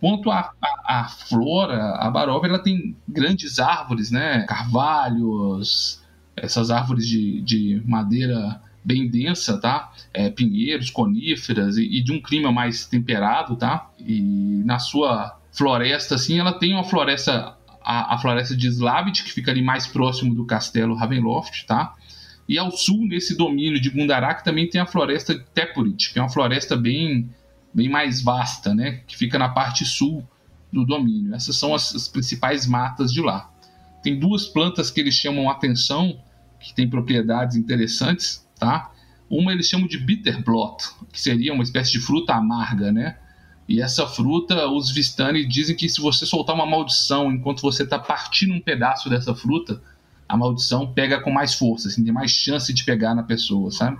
Quanto 0.00 0.28
à, 0.28 0.50
à, 0.60 1.02
à 1.02 1.08
flora, 1.08 1.94
a 2.00 2.10
Baróvia 2.10 2.48
ela 2.48 2.58
tem 2.58 2.96
grandes 3.08 3.60
árvores, 3.60 4.10
né? 4.10 4.44
Carvalhos, 4.48 6.02
essas 6.36 6.68
árvores 6.68 7.06
de, 7.06 7.40
de 7.42 7.80
madeira 7.86 8.60
bem 8.84 9.08
densa, 9.08 9.56
tá? 9.60 9.92
É, 10.12 10.28
pinheiros, 10.28 10.90
coníferas 10.90 11.76
e, 11.76 11.84
e, 11.84 12.02
de 12.02 12.10
um 12.10 12.20
clima 12.20 12.50
mais 12.50 12.86
temperado, 12.86 13.54
tá? 13.54 13.88
E 14.00 14.62
na 14.64 14.80
sua 14.80 15.38
floresta, 15.52 16.16
assim, 16.16 16.40
ela 16.40 16.52
tem 16.54 16.72
uma 16.74 16.82
floresta, 16.82 17.54
a, 17.80 18.16
a 18.16 18.18
floresta 18.18 18.56
de 18.56 18.66
Slavit, 18.66 19.22
que 19.22 19.32
fica 19.32 19.52
ali 19.52 19.62
mais 19.62 19.86
próximo 19.86 20.34
do 20.34 20.44
castelo 20.44 20.96
Ravenloft, 20.96 21.66
tá? 21.66 21.94
E 22.48 22.58
ao 22.58 22.70
sul, 22.70 23.06
nesse 23.06 23.36
domínio 23.36 23.80
de 23.80 23.90
Gundarak, 23.90 24.44
também 24.44 24.68
tem 24.68 24.80
a 24.80 24.86
floresta 24.86 25.34
de 25.34 25.44
Tepurit, 25.52 26.12
que 26.12 26.18
é 26.18 26.22
uma 26.22 26.28
floresta 26.28 26.76
bem, 26.76 27.28
bem 27.74 27.88
mais 27.88 28.22
vasta, 28.22 28.74
né? 28.74 29.02
que 29.06 29.16
fica 29.16 29.38
na 29.38 29.48
parte 29.48 29.84
sul 29.84 30.24
do 30.72 30.84
domínio. 30.84 31.34
Essas 31.34 31.56
são 31.56 31.74
as, 31.74 31.94
as 31.94 32.06
principais 32.06 32.66
matas 32.66 33.12
de 33.12 33.20
lá. 33.20 33.50
Tem 34.02 34.18
duas 34.18 34.46
plantas 34.46 34.90
que 34.90 35.00
eles 35.00 35.14
chamam 35.14 35.50
atenção, 35.50 36.20
que 36.60 36.72
têm 36.72 36.88
propriedades 36.88 37.56
interessantes. 37.56 38.46
Tá? 38.58 38.92
Uma 39.28 39.52
eles 39.52 39.66
chamam 39.68 39.88
de 39.88 39.98
bitterblot, 39.98 40.84
que 41.12 41.20
seria 41.20 41.52
uma 41.52 41.64
espécie 41.64 41.92
de 41.92 42.00
fruta 42.00 42.34
amarga, 42.34 42.92
né? 42.92 43.18
E 43.68 43.82
essa 43.82 44.06
fruta, 44.06 44.68
os 44.68 44.92
Vistani 44.92 45.44
dizem 45.44 45.74
que 45.74 45.88
se 45.88 46.00
você 46.00 46.24
soltar 46.24 46.54
uma 46.54 46.66
maldição 46.66 47.32
enquanto 47.32 47.60
você 47.60 47.82
está 47.82 47.98
partindo 47.98 48.54
um 48.54 48.60
pedaço 48.60 49.10
dessa 49.10 49.34
fruta, 49.34 49.82
a 50.28 50.36
maldição 50.36 50.92
pega 50.92 51.20
com 51.20 51.30
mais 51.30 51.54
força, 51.54 51.88
assim, 51.88 52.04
tem 52.04 52.12
mais 52.12 52.30
chance 52.30 52.72
de 52.72 52.84
pegar 52.84 53.14
na 53.14 53.22
pessoa, 53.22 53.70
sabe? 53.70 53.96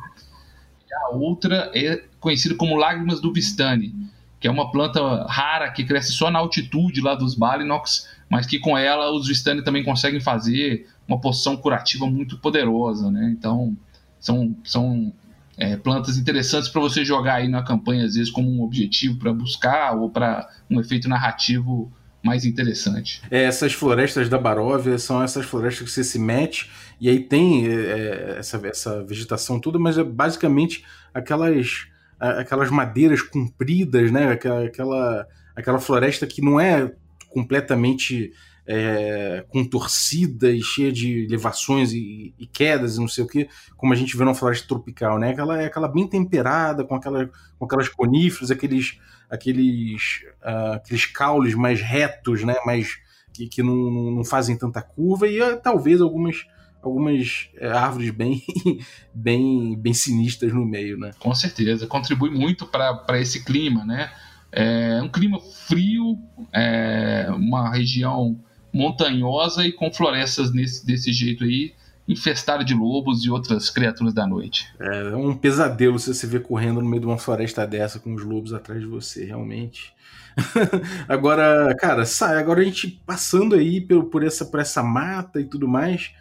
E 0.88 0.94
a 0.94 1.16
outra 1.16 1.70
é 1.74 2.02
conhecida 2.18 2.54
como 2.54 2.76
lágrimas 2.76 3.20
do 3.20 3.32
Vistani, 3.32 3.94
que 4.40 4.48
é 4.48 4.50
uma 4.50 4.70
planta 4.70 5.24
rara 5.26 5.70
que 5.70 5.84
cresce 5.84 6.12
só 6.12 6.30
na 6.30 6.38
altitude 6.38 7.00
lá 7.00 7.14
dos 7.14 7.34
Balinox, 7.34 8.08
mas 8.28 8.46
que 8.46 8.58
com 8.58 8.76
ela 8.76 9.10
os 9.12 9.28
Vistani 9.28 9.62
também 9.62 9.84
conseguem 9.84 10.20
fazer 10.20 10.88
uma 11.06 11.20
poção 11.20 11.56
curativa 11.56 12.06
muito 12.06 12.38
poderosa, 12.38 13.10
né? 13.10 13.30
Então 13.30 13.76
são, 14.18 14.56
são 14.64 15.12
é, 15.56 15.76
plantas 15.76 16.18
interessantes 16.18 16.68
para 16.68 16.80
você 16.80 17.04
jogar 17.04 17.36
aí 17.36 17.48
na 17.48 17.62
campanha, 17.62 18.04
às 18.04 18.14
vezes, 18.14 18.30
como 18.30 18.50
um 18.50 18.62
objetivo 18.62 19.18
para 19.18 19.32
buscar 19.32 19.96
ou 19.96 20.10
para 20.10 20.48
um 20.68 20.80
efeito 20.80 21.08
narrativo 21.08 21.92
mais 22.26 22.44
interessante. 22.44 23.22
É, 23.30 23.44
essas 23.44 23.72
florestas 23.72 24.28
da 24.28 24.36
Baróvia 24.36 24.98
são 24.98 25.22
essas 25.22 25.46
florestas 25.46 25.86
que 25.86 25.90
você 25.90 26.04
se 26.04 26.18
mete 26.18 26.68
e 27.00 27.08
aí 27.08 27.20
tem 27.20 27.66
é, 27.66 27.72
é 27.72 28.36
essa, 28.38 28.60
essa 28.66 29.04
vegetação 29.04 29.60
toda, 29.60 29.78
mas 29.78 29.96
é 29.96 30.04
basicamente 30.04 30.84
aquelas, 31.14 31.86
aquelas 32.18 32.70
madeiras 32.70 33.22
compridas, 33.22 34.10
né? 34.10 34.32
Aquela, 34.32 34.64
aquela, 34.64 35.26
aquela 35.54 35.78
floresta 35.78 36.26
que 36.26 36.42
não 36.42 36.58
é 36.60 36.92
completamente 37.30 38.32
é, 38.66 39.44
contorcida 39.48 40.50
e 40.50 40.60
cheia 40.60 40.90
de 40.90 41.24
elevações 41.24 41.92
e, 41.92 42.34
e, 42.38 42.46
quedas 42.46 42.96
e 42.96 43.00
não 43.00 43.06
sei 43.06 43.22
o 43.22 43.26
que, 43.26 43.48
como 43.76 43.92
a 43.92 43.96
gente 43.96 44.16
vê 44.16 44.24
numa 44.24 44.34
floresta 44.34 44.66
tropical, 44.66 45.18
né? 45.18 45.30
Aquela 45.30 45.62
é 45.62 45.66
aquela 45.66 45.86
bem 45.86 46.08
temperada, 46.08 46.84
com, 46.84 46.94
aquela, 46.94 47.30
com 47.58 47.64
aquelas 47.64 47.88
coníferas, 47.88 48.50
aqueles 48.50 48.98
aqueles 49.30 50.22
uh, 50.42 50.74
aqueles 50.74 51.06
caules 51.06 51.54
mais 51.54 51.80
retos, 51.80 52.44
né? 52.44 52.56
Mais 52.64 52.98
que, 53.32 53.48
que 53.48 53.62
não, 53.62 53.74
não 54.10 54.24
fazem 54.24 54.56
tanta 54.56 54.80
curva 54.80 55.26
e 55.26 55.40
uh, 55.40 55.60
talvez 55.60 56.00
algumas 56.00 56.46
algumas 56.82 57.48
é, 57.56 57.68
árvores 57.68 58.10
bem, 58.10 58.42
bem, 59.12 59.76
bem 59.76 59.92
sinistras 59.92 60.52
no 60.52 60.64
meio, 60.64 60.96
né? 60.96 61.10
Com 61.18 61.34
certeza, 61.34 61.86
contribui 61.86 62.30
muito 62.30 62.64
para 62.64 63.20
esse 63.20 63.44
clima, 63.44 63.84
né? 63.84 64.10
É 64.52 65.02
um 65.02 65.08
clima 65.08 65.40
frio, 65.40 66.18
é 66.52 67.26
uma 67.30 67.70
região 67.70 68.38
montanhosa 68.72 69.66
e 69.66 69.72
com 69.72 69.92
florestas 69.92 70.52
nesse, 70.52 70.86
desse 70.86 71.12
jeito 71.12 71.44
aí, 71.44 71.74
infestada 72.08 72.64
de 72.64 72.74
lobos 72.74 73.24
e 73.24 73.30
outras 73.30 73.68
criaturas 73.68 74.14
da 74.14 74.26
noite. 74.26 74.72
É, 74.78 75.12
é 75.12 75.16
um 75.16 75.34
pesadelo 75.34 75.98
se 75.98 76.14
você 76.14 76.26
ver 76.26 76.42
correndo 76.42 76.80
no 76.80 76.88
meio 76.88 77.00
de 77.00 77.06
uma 77.06 77.18
floresta 77.18 77.66
dessa 77.66 77.98
com 77.98 78.14
os 78.14 78.22
lobos 78.22 78.52
atrás 78.52 78.80
de 78.80 78.86
você, 78.86 79.24
realmente. 79.24 79.94
agora, 81.08 81.74
cara, 81.78 82.04
sai, 82.04 82.38
agora 82.38 82.60
a 82.60 82.64
gente 82.64 82.88
passando 83.06 83.54
aí 83.54 83.80
por, 83.80 84.04
por, 84.04 84.22
essa, 84.22 84.44
por 84.44 84.60
essa 84.60 84.82
mata 84.82 85.40
e 85.40 85.44
tudo 85.44 85.66
mais, 85.66 86.12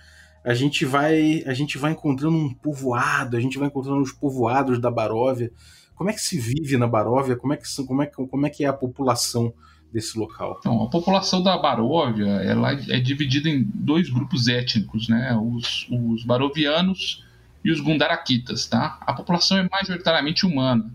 a 0.43 0.53
gente 0.53 0.85
vai 0.85 1.43
a 1.45 1.53
gente 1.53 1.77
vai 1.77 1.91
encontrando 1.91 2.35
um 2.35 2.53
povoado, 2.53 3.35
a 3.35 3.39
gente 3.39 3.57
vai 3.57 3.67
encontrando 3.67 4.01
os 4.01 4.11
povoados 4.11 4.79
da 4.79 4.89
Baróvia. 4.89 5.51
Como 5.95 6.09
é 6.09 6.13
que 6.13 6.21
se 6.21 6.37
vive 6.37 6.77
na 6.77 6.87
Baróvia? 6.87 7.35
Como 7.35 7.53
é 7.53 7.57
que, 7.57 7.63
como 7.85 8.01
é, 8.03 8.05
como 8.05 8.45
é, 8.45 8.49
que 8.49 8.63
é 8.63 8.67
a 8.67 8.73
população 8.73 9.53
desse 9.95 10.19
local? 10.19 10.57
Então, 10.59 10.83
a 10.83 10.89
população 10.89 11.41
da 11.41 11.57
Baróvia 11.57 12.27
ela 12.27 12.73
é 12.73 12.99
dividida 12.99 13.49
em 13.49 13.63
dois 13.63 14.09
grupos 14.09 14.49
étnicos, 14.49 15.07
né? 15.07 15.33
Os, 15.37 15.87
os 15.89 16.25
barovianos 16.25 17.23
e 17.63 17.71
os 17.71 17.79
gundaraquitas, 17.79 18.67
tá? 18.67 18.99
A 18.99 19.13
população 19.13 19.57
é 19.57 19.69
majoritariamente 19.71 20.45
humana. 20.45 20.91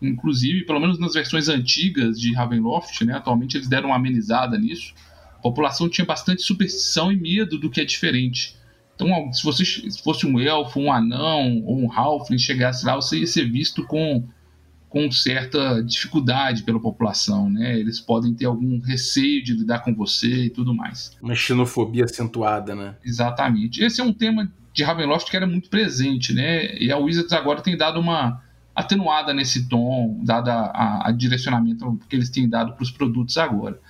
Inclusive, 0.00 0.64
pelo 0.64 0.78
menos 0.78 1.00
nas 1.00 1.14
versões 1.14 1.48
antigas 1.48 2.20
de 2.20 2.32
Ravenloft, 2.32 3.04
né? 3.04 3.14
Atualmente 3.14 3.56
eles 3.56 3.66
deram 3.66 3.88
uma 3.88 3.96
amenizada 3.96 4.56
nisso. 4.56 4.94
A 5.36 5.42
população 5.42 5.88
tinha 5.88 6.04
bastante 6.04 6.42
superstição 6.42 7.10
e 7.10 7.16
medo 7.16 7.58
do 7.58 7.68
que 7.68 7.80
é 7.80 7.84
diferente. 7.84 8.54
Então, 8.94 9.32
se 9.32 9.42
você 9.42 9.64
se 9.64 10.00
fosse 10.00 10.24
um 10.24 10.38
elfo, 10.38 10.78
um 10.78 10.92
anão 10.92 11.60
ou 11.64 11.76
um 11.76 11.92
halfling 11.92 12.38
chegasse 12.38 12.86
lá, 12.86 12.94
você 12.94 13.18
ia 13.18 13.26
ser 13.26 13.50
visto 13.50 13.84
com 13.84 14.24
com 14.94 15.10
certa 15.10 15.82
dificuldade 15.82 16.62
pela 16.62 16.78
população, 16.78 17.50
né? 17.50 17.76
Eles 17.76 17.98
podem 17.98 18.32
ter 18.32 18.44
algum 18.44 18.78
receio 18.78 19.42
de 19.42 19.52
lidar 19.52 19.80
com 19.80 19.92
você 19.92 20.44
e 20.44 20.50
tudo 20.50 20.72
mais. 20.72 21.10
Uma 21.20 21.34
xenofobia 21.34 22.04
acentuada, 22.04 22.76
né? 22.76 22.94
Exatamente. 23.04 23.82
Esse 23.82 24.00
é 24.00 24.04
um 24.04 24.12
tema 24.12 24.48
de 24.72 24.84
Ravenloft 24.84 25.28
que 25.28 25.36
era 25.36 25.48
muito 25.48 25.68
presente, 25.68 26.32
né? 26.32 26.78
E 26.78 26.92
a 26.92 26.96
Wizards 26.96 27.32
agora 27.32 27.60
tem 27.60 27.76
dado 27.76 27.98
uma 27.98 28.40
atenuada 28.72 29.34
nesse 29.34 29.68
tom, 29.68 30.20
dado 30.22 30.48
a, 30.50 31.08
a 31.08 31.10
direcionamento 31.10 31.98
que 32.08 32.14
eles 32.14 32.30
têm 32.30 32.48
dado 32.48 32.74
para 32.74 32.84
os 32.84 32.92
produtos 32.92 33.36
agora. 33.36 33.80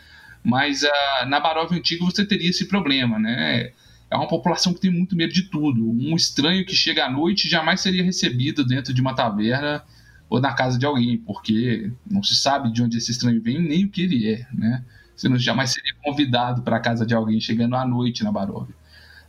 Mas 0.42 0.84
uh, 0.84 1.28
na 1.28 1.38
Baróvia 1.38 1.76
Antiga 1.76 2.02
você 2.02 2.24
teria 2.24 2.48
esse 2.48 2.66
problema, 2.66 3.18
né? 3.18 3.72
É 4.10 4.16
uma 4.16 4.26
população 4.26 4.72
que 4.72 4.80
tem 4.80 4.90
muito 4.90 5.14
medo 5.14 5.34
de 5.34 5.50
tudo. 5.50 5.86
Um 5.86 6.16
estranho 6.16 6.64
que 6.64 6.74
chega 6.74 7.04
à 7.04 7.10
noite 7.10 7.46
jamais 7.46 7.82
seria 7.82 8.02
recebido 8.02 8.64
dentro 8.64 8.94
de 8.94 9.02
uma 9.02 9.14
taverna 9.14 9.84
ou 10.28 10.40
na 10.40 10.52
casa 10.52 10.78
de 10.78 10.86
alguém, 10.86 11.18
porque 11.18 11.90
não 12.10 12.22
se 12.22 12.34
sabe 12.34 12.72
de 12.72 12.82
onde 12.82 12.98
esse 12.98 13.10
estranho 13.10 13.42
vem 13.42 13.60
nem 13.60 13.84
o 13.84 13.90
que 13.90 14.02
ele 14.02 14.30
é, 14.30 14.46
né? 14.52 14.84
Você 15.14 15.28
não 15.28 15.38
jamais 15.38 15.70
seria 15.70 15.94
convidado 16.02 16.62
para 16.62 16.76
a 16.76 16.80
casa 16.80 17.06
de 17.06 17.14
alguém 17.14 17.40
chegando 17.40 17.76
à 17.76 17.86
noite 17.86 18.24
na 18.24 18.32
Baróvia. 18.32 18.74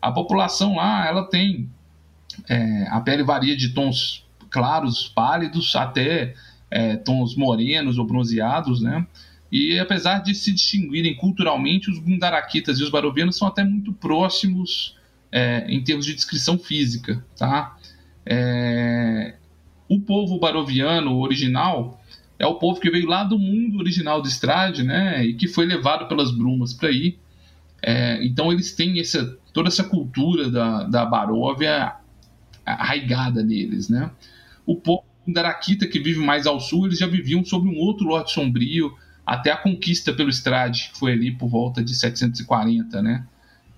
A 0.02 0.12
população 0.12 0.78
lá, 0.78 1.08
ela 1.08 1.24
tem 1.28 1.70
é, 2.50 2.88
a 2.90 3.00
pele 3.02 3.24
varia 3.24 3.56
de 3.56 3.70
tons 3.70 4.26
claros, 4.50 5.08
pálidos, 5.08 5.76
até 5.76 6.34
é, 6.72 6.96
tons 6.96 7.36
morenos 7.36 7.98
ou 7.98 8.06
bronzeados, 8.06 8.82
né? 8.82 9.06
E 9.52 9.80
apesar 9.80 10.20
de 10.20 10.34
se 10.34 10.52
distinguirem 10.52 11.16
culturalmente, 11.16 11.90
os 11.90 12.00
Gundarakitas 12.00 12.80
e 12.80 12.84
os 12.84 12.90
Barovianos 12.90 13.38
são 13.38 13.48
até 13.48 13.64
muito 13.64 13.94
próximos 13.94 14.98
é, 15.32 15.66
em 15.70 15.84
termos 15.84 16.06
de 16.06 16.14
descrição 16.14 16.58
física, 16.58 17.24
tá? 17.38 17.78
É, 18.26 19.36
o 19.88 20.00
povo 20.00 20.40
baroviano 20.40 21.20
original 21.20 22.02
é 22.38 22.46
o 22.46 22.56
povo 22.56 22.80
que 22.80 22.90
veio 22.90 23.08
lá 23.08 23.24
do 23.24 23.40
mundo 23.40 23.80
original 23.80 24.22
do 24.22 24.28
Strade, 24.28 24.84
né? 24.84 25.26
E 25.26 25.34
que 25.34 25.48
foi 25.48 25.66
levado 25.66 26.08
pelas 26.08 26.32
brumas 26.32 26.74
para 26.74 26.90
aí. 26.90 27.18
É, 27.82 28.24
então 28.26 28.52
eles 28.52 28.74
têm 28.74 29.00
essa, 29.00 29.38
toda 29.54 29.70
essa 29.70 29.84
cultura 29.84 30.50
da, 30.50 30.84
da 30.84 31.06
Baróvia 31.06 31.96
arraigada 32.66 33.44
neles, 33.44 33.90
né? 33.90 34.12
O 34.66 34.76
povo 34.76 35.04
Darakita, 35.28 35.88
que 35.88 36.00
vive 36.00 36.20
mais 36.20 36.46
ao 36.46 36.60
sul, 36.60 36.86
eles 36.86 37.00
já 37.00 37.08
viviam 37.08 37.44
sob 37.44 37.68
um 37.68 37.78
outro 37.78 38.06
lote 38.08 38.32
sombrio, 38.32 38.94
até 39.26 39.52
a 39.52 39.58
conquista 39.58 40.14
pelo 40.14 40.30
Strade, 40.30 40.90
que 40.92 41.00
foi 41.00 41.14
ali 41.14 41.32
por 41.32 41.48
volta 41.48 41.84
de 41.84 41.96
740, 41.96 43.02
né? 43.02 43.26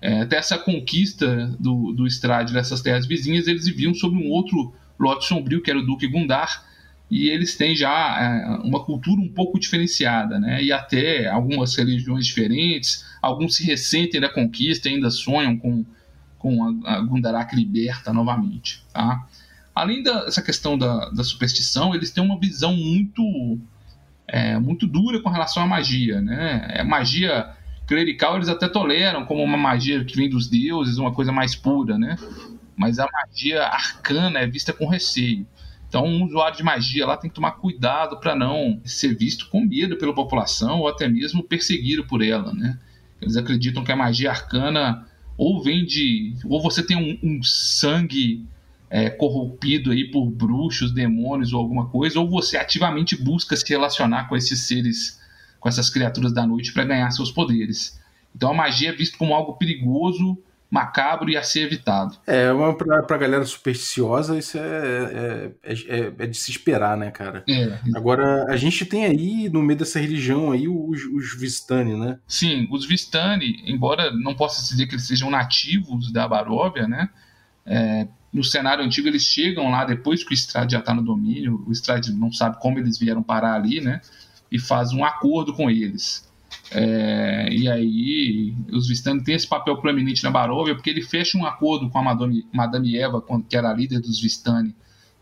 É, 0.00 0.20
até 0.22 0.36
essa 0.36 0.58
conquista 0.58 1.46
do, 1.58 1.92
do 1.92 2.06
Strade 2.06 2.52
dessas 2.52 2.80
terras 2.80 3.06
vizinhas, 3.06 3.46
eles 3.46 3.66
viviam 3.66 3.94
sob 3.94 4.16
um 4.16 4.30
outro 4.30 4.72
lote 4.98 5.26
sombrio, 5.26 5.62
que 5.62 5.70
era 5.70 5.78
o 5.78 5.86
Duque 5.86 6.06
Gundar, 6.06 6.64
e 7.10 7.28
eles 7.28 7.56
têm 7.56 7.74
já 7.74 7.90
é, 8.20 8.66
uma 8.66 8.84
cultura 8.84 9.20
um 9.20 9.28
pouco 9.28 9.58
diferenciada, 9.58 10.38
né? 10.38 10.62
E 10.62 10.70
até 10.70 11.26
algumas 11.28 11.74
religiões 11.74 12.26
diferentes, 12.26 13.04
alguns 13.22 13.56
se 13.56 13.64
ressentem 13.64 14.20
da 14.20 14.28
conquista 14.28 14.88
e 14.88 14.94
ainda 14.94 15.10
sonham 15.10 15.56
com, 15.56 15.84
com 16.38 16.82
a, 16.84 17.00
Gundarak 17.00 17.56
liberta 17.56 18.12
novamente, 18.12 18.84
tá? 18.92 19.26
Além 19.74 20.02
dessa 20.02 20.42
questão 20.42 20.76
da, 20.76 21.08
da 21.10 21.24
superstição, 21.24 21.94
eles 21.94 22.10
têm 22.10 22.22
uma 22.22 22.38
visão 22.38 22.76
muito 22.76 23.58
é, 24.26 24.58
muito 24.58 24.86
dura 24.86 25.22
com 25.22 25.30
relação 25.30 25.62
à 25.62 25.66
magia, 25.66 26.20
né? 26.20 26.66
É, 26.74 26.84
magia 26.84 27.54
clerical 27.86 28.36
eles 28.36 28.50
até 28.50 28.68
toleram 28.68 29.24
como 29.24 29.42
uma 29.42 29.56
magia 29.56 30.04
que 30.04 30.14
vem 30.14 30.28
dos 30.28 30.46
deuses, 30.46 30.98
uma 30.98 31.12
coisa 31.12 31.32
mais 31.32 31.54
pura, 31.54 31.96
né? 31.96 32.16
Mas 32.78 32.98
a 32.98 33.08
magia 33.12 33.64
arcana 33.64 34.38
é 34.38 34.46
vista 34.46 34.72
com 34.72 34.86
receio. 34.86 35.46
Então, 35.88 36.04
um 36.04 36.24
usuário 36.24 36.56
de 36.56 36.62
magia 36.62 37.06
lá 37.06 37.16
tem 37.16 37.30
que 37.30 37.34
tomar 37.34 37.52
cuidado 37.52 38.18
para 38.18 38.36
não 38.36 38.80
ser 38.84 39.16
visto 39.16 39.48
com 39.48 39.60
medo 39.60 39.96
pela 39.96 40.14
população 40.14 40.80
ou 40.80 40.88
até 40.88 41.08
mesmo 41.08 41.42
perseguido 41.42 42.04
por 42.04 42.22
ela, 42.22 42.52
né? 42.52 42.78
Eles 43.20 43.36
acreditam 43.36 43.82
que 43.82 43.90
a 43.90 43.96
magia 43.96 44.30
arcana 44.30 45.06
ou 45.36 45.62
vem 45.62 45.84
de. 45.84 46.34
ou 46.44 46.62
você 46.62 46.82
tem 46.82 46.96
um, 46.96 47.18
um 47.22 47.42
sangue 47.42 48.46
é, 48.90 49.08
corrompido 49.10 49.90
aí 49.90 50.10
por 50.10 50.26
bruxos, 50.26 50.92
demônios 50.92 51.52
ou 51.52 51.60
alguma 51.60 51.88
coisa, 51.88 52.20
ou 52.20 52.28
você 52.28 52.56
ativamente 52.56 53.16
busca 53.16 53.56
se 53.56 53.68
relacionar 53.68 54.28
com 54.28 54.36
esses 54.36 54.60
seres, 54.60 55.20
com 55.58 55.68
essas 55.68 55.90
criaturas 55.90 56.32
da 56.32 56.46
noite 56.46 56.72
para 56.72 56.84
ganhar 56.84 57.10
seus 57.10 57.30
poderes. 57.30 57.98
Então 58.34 58.50
a 58.50 58.54
magia 58.54 58.90
é 58.90 58.92
vista 58.92 59.16
como 59.16 59.34
algo 59.34 59.54
perigoso 59.54 60.38
macabro 60.70 61.30
e 61.30 61.36
a 61.36 61.42
ser 61.42 61.62
evitado. 61.62 62.16
É, 62.26 62.52
uma, 62.52 62.76
pra, 62.76 63.16
galera 63.16 63.44
supersticiosa, 63.44 64.38
isso 64.38 64.58
é, 64.58 65.52
é, 65.62 65.72
é, 65.72 66.12
é 66.18 66.26
de 66.26 66.36
se 66.36 66.50
esperar, 66.50 66.96
né, 66.96 67.10
cara? 67.10 67.42
É. 67.48 67.78
Agora, 67.94 68.44
a 68.48 68.56
gente 68.56 68.84
tem 68.84 69.06
aí, 69.06 69.48
no 69.48 69.62
meio 69.62 69.78
dessa 69.78 69.98
religião 69.98 70.52
aí, 70.52 70.68
os, 70.68 71.02
os 71.04 71.38
Vistani, 71.38 71.98
né? 71.98 72.18
Sim, 72.26 72.68
os 72.70 72.86
Vistani, 72.86 73.62
embora 73.66 74.10
não 74.12 74.34
possa 74.34 74.62
dizer 74.62 74.86
que 74.86 74.94
eles 74.94 75.06
sejam 75.06 75.30
nativos 75.30 76.12
da 76.12 76.28
Baróvia, 76.28 76.86
né? 76.86 77.08
É, 77.64 78.06
no 78.32 78.44
cenário 78.44 78.84
antigo 78.84 79.08
eles 79.08 79.22
chegam 79.22 79.70
lá 79.70 79.84
depois 79.84 80.22
que 80.22 80.32
o 80.32 80.34
Strade 80.34 80.72
já 80.72 80.80
está 80.80 80.92
no 80.92 81.02
domínio, 81.02 81.64
o 81.66 81.72
Strade 81.72 82.12
não 82.12 82.30
sabe 82.30 82.58
como 82.60 82.78
eles 82.78 82.98
vieram 82.98 83.22
parar 83.22 83.54
ali, 83.54 83.80
né? 83.80 84.02
E 84.50 84.58
faz 84.58 84.92
um 84.92 85.04
acordo 85.04 85.54
com 85.54 85.70
eles. 85.70 86.27
É, 86.70 87.48
e 87.50 87.68
aí, 87.68 88.54
os 88.72 88.88
Vistani 88.88 89.22
têm 89.22 89.34
esse 89.34 89.46
papel 89.46 89.76
proeminente 89.78 90.22
na 90.22 90.30
Baróvia, 90.30 90.74
porque 90.74 90.90
ele 90.90 91.02
fecha 91.02 91.38
um 91.38 91.46
acordo 91.46 91.88
com 91.88 91.98
a 91.98 92.02
Madame, 92.02 92.46
Madame 92.52 92.96
Eva, 92.96 93.24
que 93.48 93.56
era 93.56 93.70
a 93.70 93.74
líder 93.74 94.00
dos 94.00 94.20
Vistani, 94.20 94.74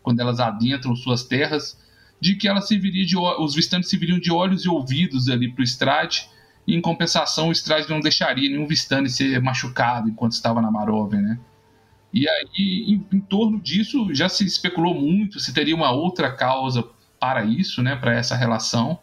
quando 0.03 0.19
elas 0.19 0.39
adentram 0.39 0.95
suas 0.95 1.23
terras, 1.23 1.77
de 2.19 2.35
que 2.35 2.47
ela 2.47 2.61
serviria 2.61 3.05
de 3.05 3.17
os 3.17 3.55
Vistani 3.55 3.83
serviriam 3.83 4.19
de 4.19 4.31
olhos 4.31 4.65
e 4.65 4.69
ouvidos 4.69 5.29
ali 5.29 5.51
para 5.51 5.61
o 5.61 5.63
Strade, 5.63 6.29
e 6.65 6.75
em 6.75 6.81
compensação 6.81 7.49
o 7.49 7.51
Strade 7.51 7.89
não 7.89 7.99
deixaria 7.99 8.49
nenhum 8.49 8.67
Vistani 8.67 9.09
ser 9.09 9.41
machucado 9.41 10.09
enquanto 10.09 10.33
estava 10.33 10.61
na 10.61 10.69
Baróvia, 10.69 11.21
né? 11.21 11.39
E 12.11 12.27
aí, 12.27 12.85
em, 12.87 13.05
em, 13.13 13.19
torno 13.19 13.59
disso, 13.59 14.13
já 14.13 14.27
se 14.27 14.45
especulou 14.45 14.95
muito 14.95 15.39
se 15.39 15.53
teria 15.53 15.75
uma 15.75 15.91
outra 15.91 16.31
causa 16.31 16.83
para 17.19 17.43
isso, 17.43 17.81
né, 17.81 17.95
para 17.95 18.13
essa 18.13 18.35
relação. 18.35 18.99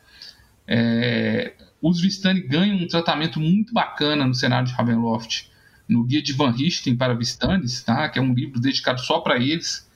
É, 0.67 1.53
os 1.89 2.01
Vistani 2.01 2.41
ganham 2.41 2.77
um 2.77 2.87
tratamento 2.87 3.39
muito 3.39 3.73
bacana 3.73 4.27
no 4.27 4.35
cenário 4.35 4.67
de 4.67 4.73
Ravenloft, 4.73 5.51
no 5.89 6.03
Guia 6.05 6.23
de 6.23 6.33
Van 6.33 6.51
Richten 6.51 6.97
para 6.97 7.15
Vistanes, 7.15 7.83
tá? 7.83 8.09
que 8.09 8.19
é 8.19 8.23
um 8.23 8.33
livro 8.33 8.59
dedicado 8.59 9.01
só 9.01 9.21
para 9.21 9.37
eles, 9.37 9.89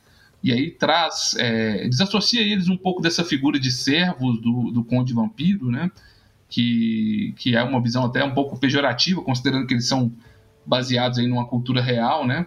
e 0.42 0.53
aí 0.53 0.70
traz, 0.70 1.35
é, 1.38 1.88
desassocia 1.88 2.42
eles 2.42 2.68
um 2.68 2.77
pouco 2.77 3.01
dessa 3.01 3.24
figura 3.24 3.59
de 3.59 3.72
servos 3.72 4.40
do, 4.40 4.70
do 4.70 4.85
Conde 4.85 5.14
Vampiro, 5.14 5.70
né? 5.70 5.90
que, 6.48 7.35
que 7.37 7.57
é 7.57 7.62
uma 7.62 7.81
visão 7.81 8.05
até 8.05 8.24
um 8.24 8.33
pouco 8.33 8.59
pejorativa, 8.59 9.22
considerando 9.22 9.66
que 9.66 9.74
eles 9.74 9.87
são 9.87 10.12
baseados 10.64 11.18
aí 11.18 11.27
numa 11.27 11.46
cultura 11.46 11.81
real, 11.81 12.27
né? 12.27 12.46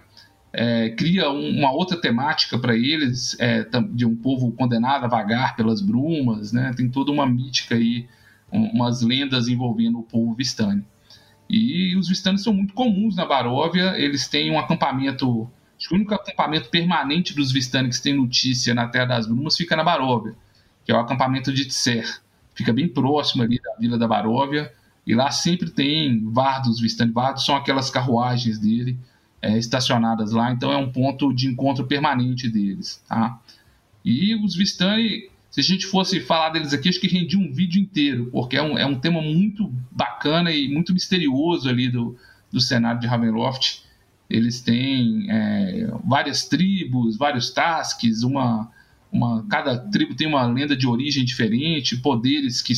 É, 0.54 0.90
cria 0.90 1.30
um, 1.32 1.60
uma 1.60 1.72
outra 1.72 2.00
temática 2.00 2.58
para 2.58 2.76
eles, 2.76 3.38
é, 3.40 3.66
de 3.92 4.06
um 4.06 4.16
povo 4.16 4.52
condenado 4.52 5.06
a 5.06 5.08
vagar 5.08 5.56
pelas 5.56 5.82
brumas, 5.82 6.52
né? 6.52 6.74
Tem 6.76 6.90
toda 6.90 7.12
uma 7.12 7.26
mítica 7.26 7.76
aí, 7.76 8.08
umas 8.52 9.02
lendas 9.02 9.48
envolvendo 9.48 10.00
o 10.00 10.04
povo 10.04 10.34
Vistani. 10.34 10.84
E 11.50 11.96
os 11.98 12.08
Vistanes 12.08 12.44
são 12.44 12.54
muito 12.54 12.74
comuns 12.74 13.16
na 13.16 13.26
Baróvia, 13.26 13.98
eles 13.98 14.28
têm 14.28 14.52
um 14.52 14.58
acampamento, 14.58 15.50
acho 15.78 15.90
que 15.90 15.94
o 15.94 15.98
único 15.98 16.14
acampamento 16.14 16.70
permanente 16.70 17.36
dos 17.36 17.52
Vistani 17.52 17.90
que 17.90 18.02
tem 18.02 18.16
notícia 18.16 18.74
na 18.74 18.88
Terra 18.88 19.06
das 19.06 19.28
Brumas 19.28 19.58
fica 19.58 19.76
na 19.76 19.84
Baróvia, 19.84 20.34
que 20.86 20.92
é 20.92 20.96
o 20.96 21.00
acampamento 21.00 21.52
de 21.52 21.66
Tser. 21.66 22.22
Fica 22.54 22.72
bem 22.72 22.88
próximo 22.88 23.44
ali 23.44 23.60
da 23.62 23.76
Vila 23.80 23.98
da 23.98 24.08
Baróvia, 24.08 24.72
e 25.06 25.16
lá 25.16 25.32
sempre 25.32 25.70
tem 25.70 26.24
Vardos 26.32 26.80
Vistani. 26.80 27.12
Vardos 27.12 27.46
são 27.46 27.56
aquelas 27.56 27.90
carruagens 27.90 28.60
dele, 28.60 28.98
é, 29.42 29.58
estacionadas 29.58 30.32
lá, 30.32 30.52
então 30.52 30.72
é 30.72 30.78
um 30.78 30.92
ponto 30.92 31.34
de 31.34 31.48
encontro 31.48 31.86
permanente 31.86 32.48
deles, 32.48 33.04
tá? 33.10 33.42
E 34.06 34.36
os 34.36 34.56
Vistani, 34.56 35.30
se 35.52 35.60
a 35.60 35.64
gente 35.64 35.86
fosse 35.86 36.22
falar 36.22 36.50
deles 36.50 36.74
aqui, 36.74 36.88
acho 36.90 37.00
que 37.00 37.08
rendia 37.08 37.38
um 37.38 37.52
vídeo 37.52 37.80
inteiro, 37.80 38.30
porque 38.32 38.56
é 38.56 38.64
um, 38.64 38.78
é 38.78 38.86
um 38.86 38.98
tema 38.98 39.22
muito 39.22 39.72
bacana 39.92 40.50
e 40.50 40.70
muito 40.70 40.94
misterioso 40.94 41.68
ali 41.70 41.90
do, 41.90 42.18
do 42.50 42.62
cenário 42.62 43.02
de 43.02 43.06
Ravenloft. 43.06 43.84
Eles 44.30 44.62
têm 44.62 45.28
é, 45.30 45.90
várias 46.06 46.46
tribos, 46.46 47.18
vários 47.18 47.52
tasks, 47.52 48.24
uma, 48.24 48.72
uma, 49.12 49.46
cada 49.50 49.78
tribo 49.78 50.16
tem 50.16 50.26
uma 50.26 50.48
lenda 50.48 50.76
de 50.76 50.88
origem 50.88 51.26
diferente, 51.26 51.98
poderes 51.98 52.62
que, 52.62 52.74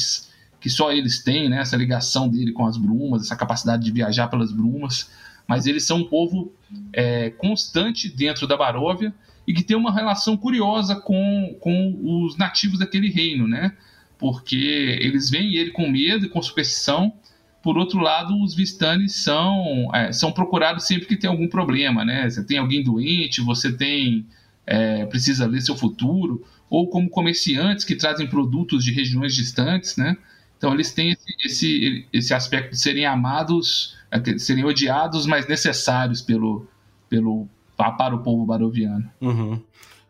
que 0.60 0.70
só 0.70 0.92
eles 0.92 1.24
têm, 1.24 1.48
né? 1.48 1.60
essa 1.60 1.78
ligação 1.78 2.28
dele 2.28 2.52
com 2.52 2.66
as 2.66 2.76
brumas, 2.76 3.22
essa 3.22 3.36
capacidade 3.36 3.84
de 3.86 3.92
viajar 3.92 4.28
pelas 4.28 4.52
brumas 4.52 5.10
mas 5.48 5.66
eles 5.66 5.86
são 5.86 5.98
um 6.00 6.04
povo 6.06 6.52
é, 6.92 7.30
constante 7.32 8.10
dentro 8.10 8.48
da 8.48 8.58
Baróvia 8.58 9.14
e 9.48 9.54
que 9.54 9.64
tem 9.64 9.76
uma 9.76 9.94
relação 9.94 10.38
curiosa 10.38 10.96
com, 10.96 11.56
com 11.60 12.26
os 12.26 12.38
nativos 12.38 12.80
daquele 12.80 13.10
reino, 13.10 13.48
né? 13.48 13.76
Porque 14.18 14.98
eles 15.02 15.30
veem 15.30 15.56
ele 15.56 15.72
com 15.72 15.90
medo 15.90 16.26
e 16.26 16.30
com 16.30 16.42
superstição. 16.42 17.14
Por 17.62 17.78
outro 17.78 18.00
lado, 18.00 18.42
os 18.42 18.56
Vistanes 18.56 19.16
são, 19.16 19.90
é, 19.94 20.12
são 20.12 20.32
procurados 20.32 20.86
sempre 20.86 21.08
que 21.08 21.18
tem 21.18 21.30
algum 21.30 21.48
problema, 21.48 22.06
né? 22.06 22.30
Você 22.30 22.44
tem 22.44 22.58
alguém 22.58 22.84
doente, 22.84 23.42
você 23.42 23.72
tem 23.72 24.26
é, 24.66 25.06
precisa 25.06 25.46
ler 25.46 25.62
seu 25.62 25.76
futuro, 25.76 26.46
ou 26.70 26.88
como 26.88 27.10
comerciantes 27.10 27.86
que 27.86 27.96
trazem 27.96 28.28
produtos 28.28 28.84
de 28.84 28.92
regiões 28.92 29.36
distantes, 29.36 29.98
né? 29.98 30.18
Então 30.58 30.74
eles 30.74 30.94
têm 30.94 31.12
esse, 31.12 31.36
esse, 31.44 32.08
esse 32.14 32.34
aspecto 32.34 32.72
de 32.72 32.80
serem 32.80 33.06
amados 33.06 33.98
é 34.14 34.38
serem 34.38 34.64
odiados, 34.64 35.26
mas 35.26 35.48
necessários 35.48 36.22
pelo, 36.22 36.68
pelo, 37.10 37.48
para 37.76 38.16
o 38.16 38.24
povo 38.24 38.46
baroviano. 38.46 39.10
Uhum. 39.22 39.62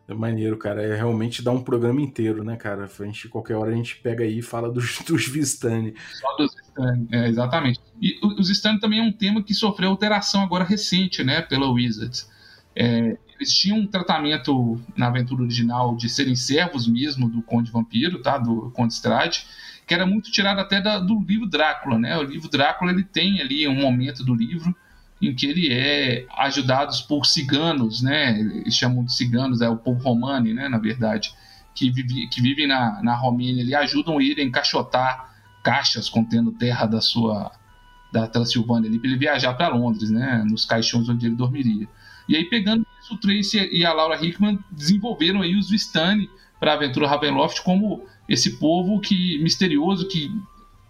É 0.06 0.12
maneiro, 0.12 0.56
cara. 0.58 0.82
É 0.82 0.96
realmente 0.96 1.42
dar 1.42 1.52
um 1.52 1.62
programa 1.62 2.00
inteiro, 2.00 2.44
né, 2.44 2.56
cara? 2.56 2.84
A 2.84 3.04
gente, 3.04 3.28
qualquer 3.28 3.56
hora 3.56 3.70
a 3.70 3.74
gente 3.74 3.96
pega 3.96 4.22
aí 4.22 4.38
e 4.38 4.42
fala 4.42 4.70
dos, 4.70 4.98
dos 5.06 5.26
Vistani. 5.26 5.94
Só 6.12 6.36
dos 6.36 6.54
Vistani, 6.54 7.08
é, 7.10 7.28
exatamente. 7.28 7.80
E 8.00 8.18
os 8.22 8.48
Vistani 8.48 8.78
também 8.78 9.00
é 9.00 9.02
um 9.02 9.12
tema 9.12 9.42
que 9.42 9.54
sofreu 9.54 9.90
alteração 9.90 10.42
agora 10.42 10.64
recente, 10.64 11.24
né, 11.24 11.40
pela 11.40 11.70
Wizards. 11.70 12.28
É, 12.76 13.16
eles 13.36 13.52
tinham 13.52 13.78
um 13.78 13.86
tratamento 13.86 14.80
na 14.96 15.06
aventura 15.06 15.42
original 15.42 15.96
de 15.96 16.08
serem 16.08 16.36
servos 16.36 16.86
mesmo 16.86 17.28
do 17.28 17.42
Conde 17.42 17.70
Vampiro, 17.70 18.20
tá? 18.20 18.36
Do 18.36 18.70
Conde 18.72 18.92
Strade 18.92 19.46
que 19.86 19.94
era 19.94 20.06
muito 20.06 20.30
tirado 20.30 20.60
até 20.60 20.80
da, 20.80 20.98
do 20.98 21.20
livro 21.20 21.46
Drácula, 21.46 21.98
né? 21.98 22.16
O 22.16 22.22
livro 22.22 22.48
Drácula 22.48 22.90
ele 22.90 23.04
tem 23.04 23.40
ali 23.40 23.68
um 23.68 23.74
momento 23.74 24.24
do 24.24 24.34
livro 24.34 24.74
em 25.28 25.34
que 25.34 25.46
ele 25.46 25.72
é 25.72 26.26
ajudado 26.36 26.92
por 27.08 27.24
ciganos, 27.26 28.02
né? 28.02 28.38
Eles 28.38 28.74
chamam 28.74 29.04
de 29.04 29.12
ciganos, 29.12 29.60
é 29.60 29.68
o 29.68 29.76
povo 29.76 30.02
romani, 30.02 30.52
né? 30.52 30.68
Na 30.68 30.78
verdade, 30.78 31.34
que, 31.74 31.90
vive, 31.90 32.28
que 32.28 32.40
vivem 32.40 32.66
na, 32.66 33.02
na 33.02 33.14
Romênia, 33.16 33.62
ele 33.62 33.74
ajudam 33.74 34.20
ele 34.20 34.40
a 34.40 34.44
encaixotar 34.44 35.34
caixas 35.62 36.08
contendo 36.08 36.52
terra 36.52 36.86
da 36.86 37.00
sua 37.00 37.50
da 38.12 38.28
Transilvânia 38.28 38.88
ali 38.88 39.00
para 39.00 39.08
ele 39.08 39.18
viajar 39.18 39.54
para 39.54 39.74
Londres, 39.74 40.08
né? 40.08 40.44
Nos 40.46 40.64
caixões 40.64 41.08
onde 41.08 41.26
ele 41.26 41.34
dormiria. 41.34 41.88
E 42.28 42.36
aí 42.36 42.44
pegando 42.44 42.86
isso, 43.00 43.14
o 43.14 43.18
Tracy 43.18 43.68
e 43.72 43.84
a 43.84 43.92
Laura 43.92 44.24
Hickman 44.24 44.58
desenvolveram 44.70 45.42
aí 45.42 45.56
os 45.56 45.68
Vistani 45.68 46.30
para 46.60 46.72
a 46.72 46.74
aventura 46.74 47.08
Ravenloft 47.08 47.62
como 47.62 48.06
esse 48.28 48.58
povo 48.58 49.00
que 49.00 49.42
misterioso 49.42 50.06
que 50.06 50.30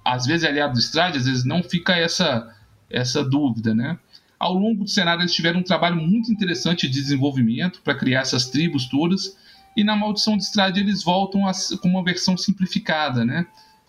às 0.04 0.26
vezes 0.26 0.44
é 0.44 0.48
aliado 0.48 0.74
do 0.74 0.78
Strade, 0.78 1.16
às 1.16 1.24
vezes 1.24 1.44
não 1.44 1.62
fica 1.62 1.96
essa 1.96 2.54
essa 2.90 3.24
dúvida, 3.24 3.74
né? 3.74 3.98
Ao 4.44 4.52
longo 4.52 4.84
do 4.84 4.90
cenário 4.90 5.22
eles 5.22 5.32
tiveram 5.32 5.60
um 5.60 5.62
trabalho 5.62 5.96
muito 5.96 6.30
interessante 6.30 6.86
de 6.86 6.92
desenvolvimento 6.92 7.80
para 7.80 7.94
criar 7.94 8.20
essas 8.20 8.50
tribos 8.50 8.84
todas 8.86 9.38
e 9.74 9.82
na 9.82 9.96
Maldição 9.96 10.36
de 10.36 10.42
Strade 10.42 10.80
eles 10.80 11.02
voltam 11.02 11.48
a, 11.48 11.52
com 11.80 11.88
uma 11.88 12.04
versão 12.04 12.36
simplificada, 12.36 13.24
né? 13.24 13.46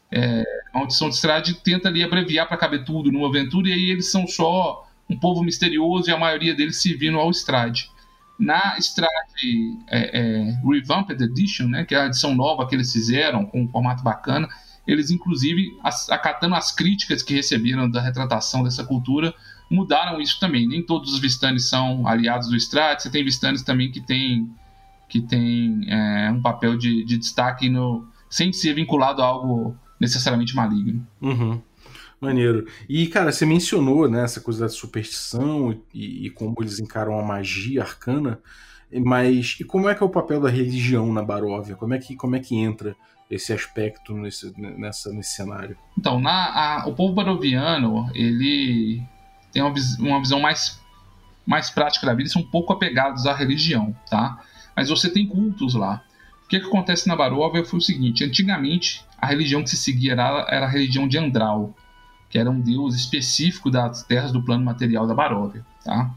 É, 0.10 0.44
a 0.74 0.78
Maldição 0.78 1.10
de 1.10 1.16
Strade 1.16 1.56
tenta 1.56 1.90
ali 1.90 2.02
abreviar 2.02 2.48
para 2.48 2.56
caber 2.56 2.86
tudo 2.86 3.12
numa 3.12 3.28
aventura 3.28 3.68
e 3.68 3.74
aí 3.74 3.90
eles 3.90 4.10
são 4.10 4.26
só 4.26 4.88
um 5.10 5.20
povo 5.20 5.44
misterioso 5.44 6.10
e 6.10 6.14
a 6.14 6.18
maioria 6.18 6.56
deles 6.56 6.82
servindo 6.82 7.20
ao 7.20 7.30
Strade. 7.32 7.92
Na 8.40 8.78
Strade 8.78 9.78
é, 9.90 10.20
é, 10.22 10.60
Revamped 10.66 11.22
Edition, 11.22 11.68
né, 11.68 11.84
que 11.84 11.94
é 11.94 12.00
a 12.00 12.06
edição 12.06 12.34
nova 12.34 12.66
que 12.66 12.74
eles 12.74 12.94
fizeram, 12.94 13.46
com 13.46 13.64
um 13.64 13.68
formato 13.68 14.02
bacana, 14.02 14.48
eles, 14.88 15.12
inclusive, 15.12 15.78
acatando 16.10 16.56
as 16.56 16.72
críticas 16.72 17.22
que 17.22 17.34
receberam 17.34 17.90
da 17.90 18.00
retratação 18.00 18.64
dessa 18.64 18.86
cultura, 18.86 19.34
mudaram 19.70 20.22
isso 20.22 20.40
também. 20.40 20.68
Nem 20.68 20.84
todos 20.84 21.14
os 21.14 21.20
Vistanes 21.20 21.70
são 21.70 22.08
aliados 22.08 22.50
do 22.50 22.56
Strade, 22.56 23.04
você 23.04 23.10
tem 23.10 23.24
Vistanes 23.24 23.64
também 23.64 23.92
que 23.92 24.02
tem, 24.02 24.50
que 25.10 25.22
tem 25.22 25.86
é, 25.88 26.32
um 26.32 26.42
papel 26.42 26.78
de, 26.78 27.04
de 27.04 27.18
destaque 27.18 27.70
no, 27.70 28.08
sem 28.30 28.52
ser 28.52 28.74
vinculado 28.74 29.22
a 29.22 29.26
algo 29.26 29.76
necessariamente 30.00 30.56
maligno. 30.56 31.06
Uhum. 31.22 31.62
Maneiro. 32.20 32.66
E, 32.88 33.08
cara, 33.08 33.32
você 33.32 33.46
mencionou 33.46 34.10
né, 34.10 34.24
essa 34.24 34.40
coisa 34.40 34.62
da 34.62 34.70
superstição 34.70 35.78
e, 35.94 36.26
e, 36.26 36.30
como 36.30 36.56
eles 36.60 36.80
encaram 36.80 37.20
a 37.20 37.24
magia 37.24 37.82
arcana, 37.82 38.40
mas 39.04 39.58
e 39.60 39.64
como 39.64 39.90
é 39.90 39.96
que 39.96 40.02
é 40.02 40.06
o 40.06 40.10
papel 40.10 40.40
da 40.40 40.50
religião 40.50 41.12
na 41.12 41.22
Baróvia? 41.22 41.76
Como 41.76 41.94
é 41.94 42.00
que, 42.00 42.16
como 42.16 42.36
é 42.36 42.40
que 42.40 42.56
entra 42.56 42.96
esse 43.30 43.52
aspecto 43.52 44.14
nesse, 44.14 44.54
nessa, 44.58 45.12
nesse 45.12 45.34
cenário? 45.34 45.78
Então, 45.98 46.20
na, 46.20 46.82
a, 46.82 46.88
o 46.88 46.94
povo 46.94 47.14
baroviano, 47.14 48.10
ele 48.14 49.04
tem 49.56 49.64
uma, 49.64 49.74
uma 50.00 50.20
visão 50.20 50.40
mais, 50.42 50.80
mais 51.48 51.70
prática 51.70 52.06
da 52.06 52.14
vida, 52.14 52.30
são 52.30 52.42
um 52.42 52.46
pouco 52.46 52.74
apegados 52.74 53.26
à 53.26 53.34
religião, 53.34 53.96
tá? 54.10 54.38
Mas 54.76 54.90
você 54.90 55.10
tem 55.10 55.26
cultos 55.26 55.74
lá. 55.74 56.04
O 56.44 56.48
que, 56.50 56.60
que 56.60 56.68
acontece 56.68 57.08
na 57.08 57.16
Baróvia 57.16 57.64
foi 57.64 57.80
o 57.80 57.82
seguinte: 57.82 58.24
antigamente 58.24 59.04
a 59.18 59.26
religião 59.26 59.64
que 59.64 59.70
se 59.70 59.78
seguia 59.78 60.12
era, 60.12 60.46
era 60.50 60.66
a 60.66 60.70
religião 60.70 61.08
de 61.08 61.18
Andral 61.18 61.74
que 62.36 62.40
era 62.40 62.52
um 62.52 62.60
deus 62.60 62.96
específico 62.96 63.72
das 63.72 64.04
terras 64.04 64.30
do 64.30 64.44
plano 64.44 64.62
material 64.62 65.08
da 65.08 65.14
Baróvia, 65.14 65.66
tá? 65.86 66.14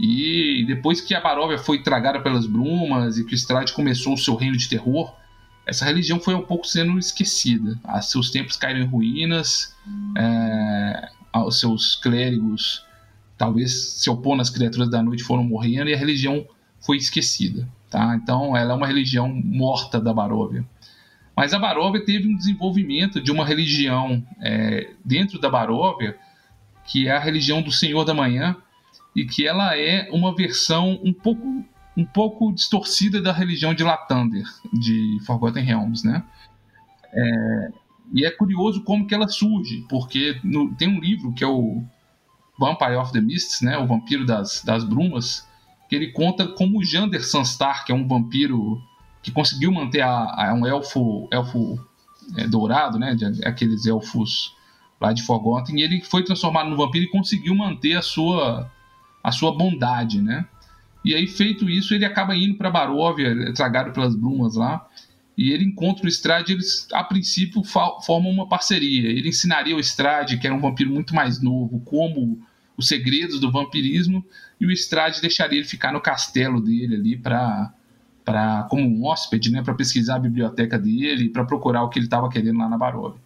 E 0.00 0.64
depois 0.66 0.98
que 0.98 1.14
a 1.14 1.20
Baróvia 1.20 1.58
foi 1.58 1.82
tragada 1.82 2.20
pelas 2.20 2.46
brumas 2.46 3.18
e 3.18 3.24
que 3.24 3.34
o 3.34 3.36
Strade 3.36 3.74
começou 3.74 4.14
o 4.14 4.16
seu 4.16 4.34
reino 4.34 4.56
de 4.56 4.66
terror, 4.66 5.14
essa 5.66 5.84
religião 5.84 6.18
foi 6.18 6.34
um 6.34 6.40
pouco 6.40 6.66
sendo 6.66 6.98
esquecida. 6.98 7.78
Seus 8.00 8.30
templos 8.30 8.56
caíram 8.56 8.80
em 8.80 8.86
ruínas, 8.86 9.76
é, 10.16 11.10
os 11.34 11.60
seus 11.60 11.96
clérigos 11.96 12.84
talvez 13.36 13.92
se 13.92 14.10
opondo 14.10 14.42
às 14.42 14.50
criaturas 14.50 14.90
da 14.90 15.02
noite 15.02 15.22
foram 15.22 15.44
morrendo 15.44 15.88
e 15.88 15.94
a 15.94 15.96
religião 15.96 16.46
foi 16.80 16.96
esquecida. 16.96 17.68
Tá? 17.88 18.14
Então 18.16 18.56
ela 18.56 18.72
é 18.72 18.76
uma 18.76 18.86
religião 18.86 19.28
morta 19.28 20.00
da 20.00 20.12
Baróvia. 20.12 20.64
Mas 21.36 21.54
a 21.54 21.58
Baróvia 21.58 22.04
teve 22.04 22.26
um 22.26 22.36
desenvolvimento 22.36 23.20
de 23.20 23.30
uma 23.30 23.46
religião 23.46 24.26
é, 24.40 24.90
dentro 25.04 25.38
da 25.38 25.48
Baróvia, 25.48 26.16
que 26.84 27.06
é 27.06 27.12
a 27.12 27.20
religião 27.20 27.62
do 27.62 27.70
Senhor 27.70 28.04
da 28.04 28.12
Manhã, 28.12 28.56
e 29.14 29.24
que 29.24 29.46
ela 29.46 29.76
é 29.78 30.08
uma 30.10 30.34
versão 30.34 30.98
um 31.02 31.12
pouco 31.12 31.64
um 31.96 32.04
pouco 32.04 32.52
distorcida 32.52 33.20
da 33.20 33.32
religião 33.32 33.74
de 33.74 33.82
Lathander, 33.82 34.44
de 34.72 35.18
Forgotten 35.26 35.64
Realms, 35.64 36.06
né? 36.06 36.22
É, 37.12 37.72
e 38.12 38.24
é 38.24 38.30
curioso 38.30 38.82
como 38.82 39.06
que 39.06 39.14
ela 39.14 39.28
surge, 39.28 39.84
porque 39.88 40.40
no, 40.42 40.74
tem 40.74 40.88
um 40.88 41.00
livro 41.00 41.32
que 41.32 41.44
é 41.44 41.46
o 41.46 41.82
Vampire 42.58 42.96
of 42.96 43.12
the 43.12 43.20
Mists, 43.20 43.60
né, 43.60 43.78
o 43.78 43.86
Vampiro 43.86 44.24
das, 44.26 44.62
das 44.64 44.84
Brumas, 44.84 45.46
que 45.88 45.96
ele 45.96 46.12
conta 46.12 46.46
como 46.46 46.78
o 46.78 46.84
Jander 46.84 47.24
Sunstar, 47.24 47.84
que 47.84 47.92
é 47.92 47.94
um 47.94 48.06
vampiro 48.06 48.80
que 49.22 49.30
conseguiu 49.30 49.72
manter 49.72 50.02
a, 50.02 50.50
a 50.50 50.54
um 50.54 50.66
elfo, 50.66 51.28
elfo 51.30 51.78
é, 52.36 52.46
dourado, 52.46 52.98
né, 52.98 53.14
de, 53.14 53.46
aqueles 53.46 53.86
elfos 53.86 54.54
lá 55.00 55.12
de 55.12 55.22
Forgotten, 55.22 55.78
e 55.78 55.82
ele 55.82 56.02
foi 56.02 56.24
transformado 56.24 56.68
no 56.68 56.76
vampiro 56.76 57.04
e 57.04 57.10
conseguiu 57.10 57.54
manter 57.54 57.94
a 57.94 58.02
sua 58.02 58.70
a 59.22 59.32
sua 59.32 59.52
bondade, 59.52 60.22
né? 60.22 60.46
E 61.04 61.14
aí 61.14 61.26
feito 61.26 61.68
isso, 61.68 61.94
ele 61.94 62.04
acaba 62.04 62.34
indo 62.34 62.56
para 62.56 62.70
Baróvia, 62.70 63.52
tragado 63.52 63.92
pelas 63.92 64.14
brumas 64.14 64.54
lá, 64.54 64.86
e 65.38 65.52
ele 65.52 65.64
encontra 65.64 66.04
o 66.04 66.08
Strade, 66.08 66.52
eles 66.52 66.88
a 66.92 67.04
princípio 67.04 67.62
formam 67.62 68.28
uma 68.28 68.48
parceria. 68.48 69.08
Ele 69.08 69.28
ensinaria 69.28 69.76
o 69.76 69.78
Strade, 69.78 70.36
que 70.36 70.48
era 70.48 70.54
um 70.54 70.60
vampiro 70.60 70.90
muito 70.90 71.14
mais 71.14 71.40
novo, 71.40 71.78
como 71.82 72.44
os 72.76 72.88
segredos 72.88 73.38
do 73.38 73.48
vampirismo, 73.48 74.26
e 74.60 74.66
o 74.66 74.72
Strade 74.72 75.20
deixaria 75.20 75.60
ele 75.60 75.68
ficar 75.68 75.92
no 75.92 76.00
castelo 76.00 76.60
dele 76.60 76.96
ali 76.96 77.16
para 77.16 77.72
para 78.24 78.64
como 78.64 78.82
um 78.82 79.06
hóspede, 79.06 79.50
né, 79.50 79.62
para 79.62 79.72
pesquisar 79.72 80.16
a 80.16 80.18
biblioteca 80.18 80.78
dele, 80.78 81.30
para 81.30 81.46
procurar 81.46 81.82
o 81.82 81.88
que 81.88 81.98
ele 81.98 82.04
estava 82.04 82.28
querendo 82.28 82.58
lá 82.58 82.68
na 82.68 82.76
Baróvia. 82.76 83.18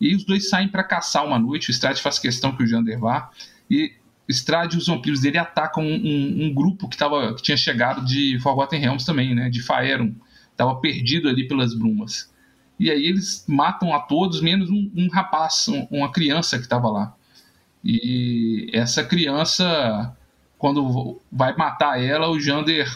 E 0.00 0.14
os 0.14 0.24
dois 0.24 0.48
saem 0.48 0.68
para 0.68 0.82
caçar 0.82 1.26
uma 1.26 1.38
noite, 1.38 1.68
o 1.68 1.72
Strade 1.72 2.00
faz 2.00 2.18
questão 2.18 2.56
que 2.56 2.62
o 2.62 2.66
Jander 2.66 2.98
vá, 2.98 3.28
e 3.70 3.92
Strade 4.26 4.76
e 4.76 4.78
os 4.78 4.86
vampiros 4.86 5.20
dele 5.20 5.36
atacam 5.36 5.84
um, 5.84 5.94
um, 5.94 6.44
um 6.46 6.54
grupo 6.54 6.88
que, 6.88 6.96
tava, 6.96 7.34
que 7.34 7.42
tinha 7.42 7.56
chegado 7.56 8.02
de 8.06 8.38
Forgotten 8.38 8.80
Realms 8.80 9.04
também, 9.04 9.34
né, 9.34 9.50
de 9.50 9.60
Faerun, 9.60 10.14
estava 10.56 10.74
perdido 10.76 11.28
ali 11.28 11.46
pelas 11.46 11.74
brumas. 11.74 12.32
E 12.78 12.90
aí 12.90 13.06
eles 13.06 13.44
matam 13.46 13.94
a 13.94 14.00
todos, 14.00 14.40
menos 14.40 14.70
um, 14.70 14.90
um 14.94 15.08
rapaz, 15.08 15.68
um, 15.68 15.86
uma 15.90 16.10
criança 16.10 16.58
que 16.58 16.64
estava 16.64 16.88
lá. 16.88 17.14
E 17.84 18.68
essa 18.72 19.04
criança, 19.04 20.14
quando 20.58 21.20
vai 21.30 21.56
matar 21.56 22.02
ela, 22.02 22.28
o 22.28 22.40
Jander 22.40 22.86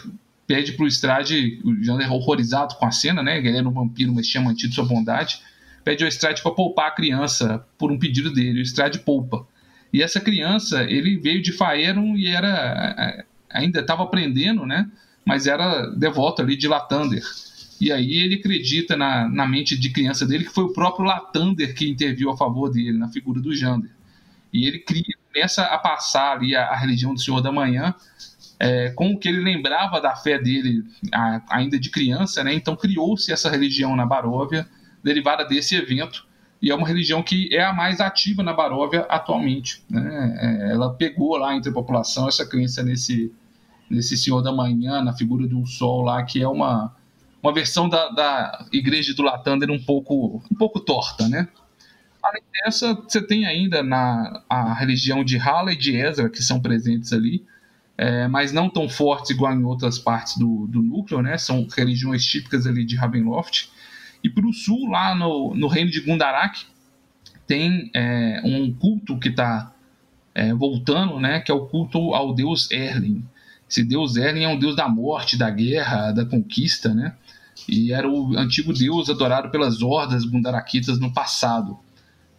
pede 0.45 0.73
pro 0.73 0.87
Strade, 0.87 1.61
o 1.63 1.83
Jander 1.83 2.11
horrorizado 2.11 2.75
com 2.75 2.85
a 2.85 2.91
cena, 2.91 3.23
né? 3.23 3.37
Ele 3.37 3.57
era 3.57 3.67
um 3.67 3.71
vampiro, 3.71 4.13
mas 4.13 4.27
tinha 4.27 4.43
mantido 4.43 4.73
sua 4.73 4.85
bondade. 4.85 5.41
Pede 5.83 6.03
ao 6.03 6.09
Strade 6.09 6.41
para 6.43 6.51
poupar 6.51 6.89
a 6.89 6.91
criança 6.91 7.65
por 7.77 7.91
um 7.91 7.97
pedido 7.97 8.31
dele. 8.33 8.59
O 8.59 8.63
Strade 8.63 8.99
poupa. 8.99 9.47
E 9.93 10.03
essa 10.03 10.19
criança, 10.19 10.83
ele 10.83 11.17
veio 11.17 11.41
de 11.41 11.51
Faerun 11.51 12.15
e 12.15 12.27
era 12.27 13.25
ainda 13.49 13.79
estava 13.79 14.03
aprendendo, 14.03 14.65
né? 14.65 14.89
Mas 15.25 15.47
era 15.47 15.87
devoto 15.87 16.41
ali 16.41 16.55
de 16.55 16.67
Latander. 16.67 17.23
E 17.81 17.91
aí 17.91 18.13
ele 18.13 18.35
acredita 18.35 18.95
na, 18.95 19.27
na 19.27 19.47
mente 19.47 19.75
de 19.75 19.89
criança 19.89 20.23
dele 20.23 20.45
que 20.45 20.53
foi 20.53 20.65
o 20.65 20.73
próprio 20.73 21.03
Latander 21.03 21.73
que 21.73 21.89
interviu 21.89 22.29
a 22.29 22.37
favor 22.37 22.69
dele, 22.69 22.95
na 22.95 23.09
figura 23.09 23.41
do 23.41 23.55
Jander. 23.55 23.89
E 24.53 24.67
ele 24.67 24.77
cria, 24.77 25.15
começa 25.33 25.63
a 25.63 25.79
passar 25.79 26.33
ali 26.33 26.55
a, 26.55 26.67
a 26.67 26.75
religião 26.75 27.11
do 27.11 27.19
Senhor 27.19 27.41
da 27.41 27.51
Manhã 27.51 27.95
é, 28.59 28.91
com 28.91 29.13
o 29.13 29.17
que 29.17 29.27
ele 29.27 29.41
lembrava 29.41 29.99
da 29.99 30.15
fé 30.15 30.37
dele 30.37 30.83
a, 31.11 31.41
ainda 31.49 31.79
de 31.79 31.89
criança, 31.89 32.43
né? 32.43 32.53
Então 32.53 32.75
criou-se 32.75 33.33
essa 33.33 33.49
religião 33.49 33.95
na 33.95 34.05
Baróvia, 34.05 34.67
derivada 35.03 35.43
desse 35.43 35.75
evento, 35.75 36.27
e 36.61 36.69
é 36.69 36.75
uma 36.75 36.87
religião 36.87 37.23
que 37.23 37.49
é 37.51 37.63
a 37.63 37.73
mais 37.73 37.99
ativa 37.99 38.43
na 38.43 38.53
Baróvia 38.53 39.07
atualmente. 39.09 39.83
Né? 39.89 40.37
É, 40.39 40.73
ela 40.73 40.93
pegou 40.93 41.35
lá 41.35 41.55
entre 41.55 41.71
a 41.71 41.73
população 41.73 42.27
essa 42.27 42.47
crença 42.47 42.83
nesse, 42.83 43.33
nesse 43.89 44.15
Senhor 44.15 44.43
da 44.43 44.51
Manhã, 44.51 45.01
na 45.01 45.13
figura 45.13 45.47
de 45.47 45.55
um 45.55 45.65
sol 45.65 46.03
lá, 46.03 46.21
que 46.23 46.39
é 46.39 46.47
uma, 46.47 46.95
uma 47.41 47.53
versão 47.53 47.89
da, 47.89 48.09
da 48.09 48.65
igreja 48.71 49.13
do 49.13 49.23
Latander 49.23 49.71
um 49.71 49.81
pouco, 49.81 50.43
um 50.51 50.55
pouco 50.55 50.79
torta, 50.79 51.27
né? 51.27 51.47
Além 52.23 52.43
dessa, 52.53 52.93
você 52.93 53.21
tem 53.21 53.45
ainda 53.45 53.81
na 53.81 54.43
a 54.47 54.73
religião 54.73 55.23
de 55.23 55.37
Hala 55.37 55.73
e 55.73 55.75
de 55.75 55.95
Ezra, 55.95 56.29
que 56.29 56.43
são 56.43 56.59
presentes 56.59 57.11
ali, 57.11 57.43
é, 57.97 58.27
mas 58.27 58.51
não 58.51 58.69
tão 58.69 58.87
fortes 58.87 59.31
igual 59.31 59.53
em 59.53 59.63
outras 59.63 59.97
partes 59.97 60.37
do, 60.37 60.67
do 60.67 60.81
núcleo, 60.81 61.21
né? 61.21 61.37
São 61.37 61.67
religiões 61.75 62.23
típicas 62.23 62.67
ali 62.67 62.85
de 62.85 62.95
Ravenloft. 62.95 63.69
E 64.23 64.29
para 64.29 64.45
o 64.45 64.53
sul, 64.53 64.89
lá 64.89 65.15
no, 65.15 65.55
no 65.55 65.67
reino 65.67 65.89
de 65.89 65.99
Gundarak, 66.01 66.65
tem 67.47 67.89
é, 67.93 68.39
um 68.45 68.71
culto 68.71 69.17
que 69.17 69.29
está 69.29 69.73
é, 70.33 70.53
voltando, 70.53 71.19
né? 71.19 71.39
Que 71.39 71.51
é 71.51 71.55
o 71.55 71.65
culto 71.65 72.13
ao 72.13 72.35
deus 72.35 72.69
Erlin. 72.69 73.25
Esse 73.69 73.83
deus 73.83 74.15
Erlin 74.15 74.43
é 74.43 74.47
um 74.47 74.59
deus 74.59 74.75
da 74.75 74.87
morte, 74.87 75.37
da 75.37 75.49
guerra, 75.49 76.11
da 76.11 76.25
conquista, 76.25 76.93
né? 76.93 77.15
E 77.67 77.93
era 77.93 78.09
o 78.09 78.37
antigo 78.37 78.73
deus 78.73 79.09
adorado 79.09 79.49
pelas 79.49 79.81
hordas 79.81 80.25
gundarakitas 80.25 80.99
no 80.99 81.13
passado. 81.13 81.79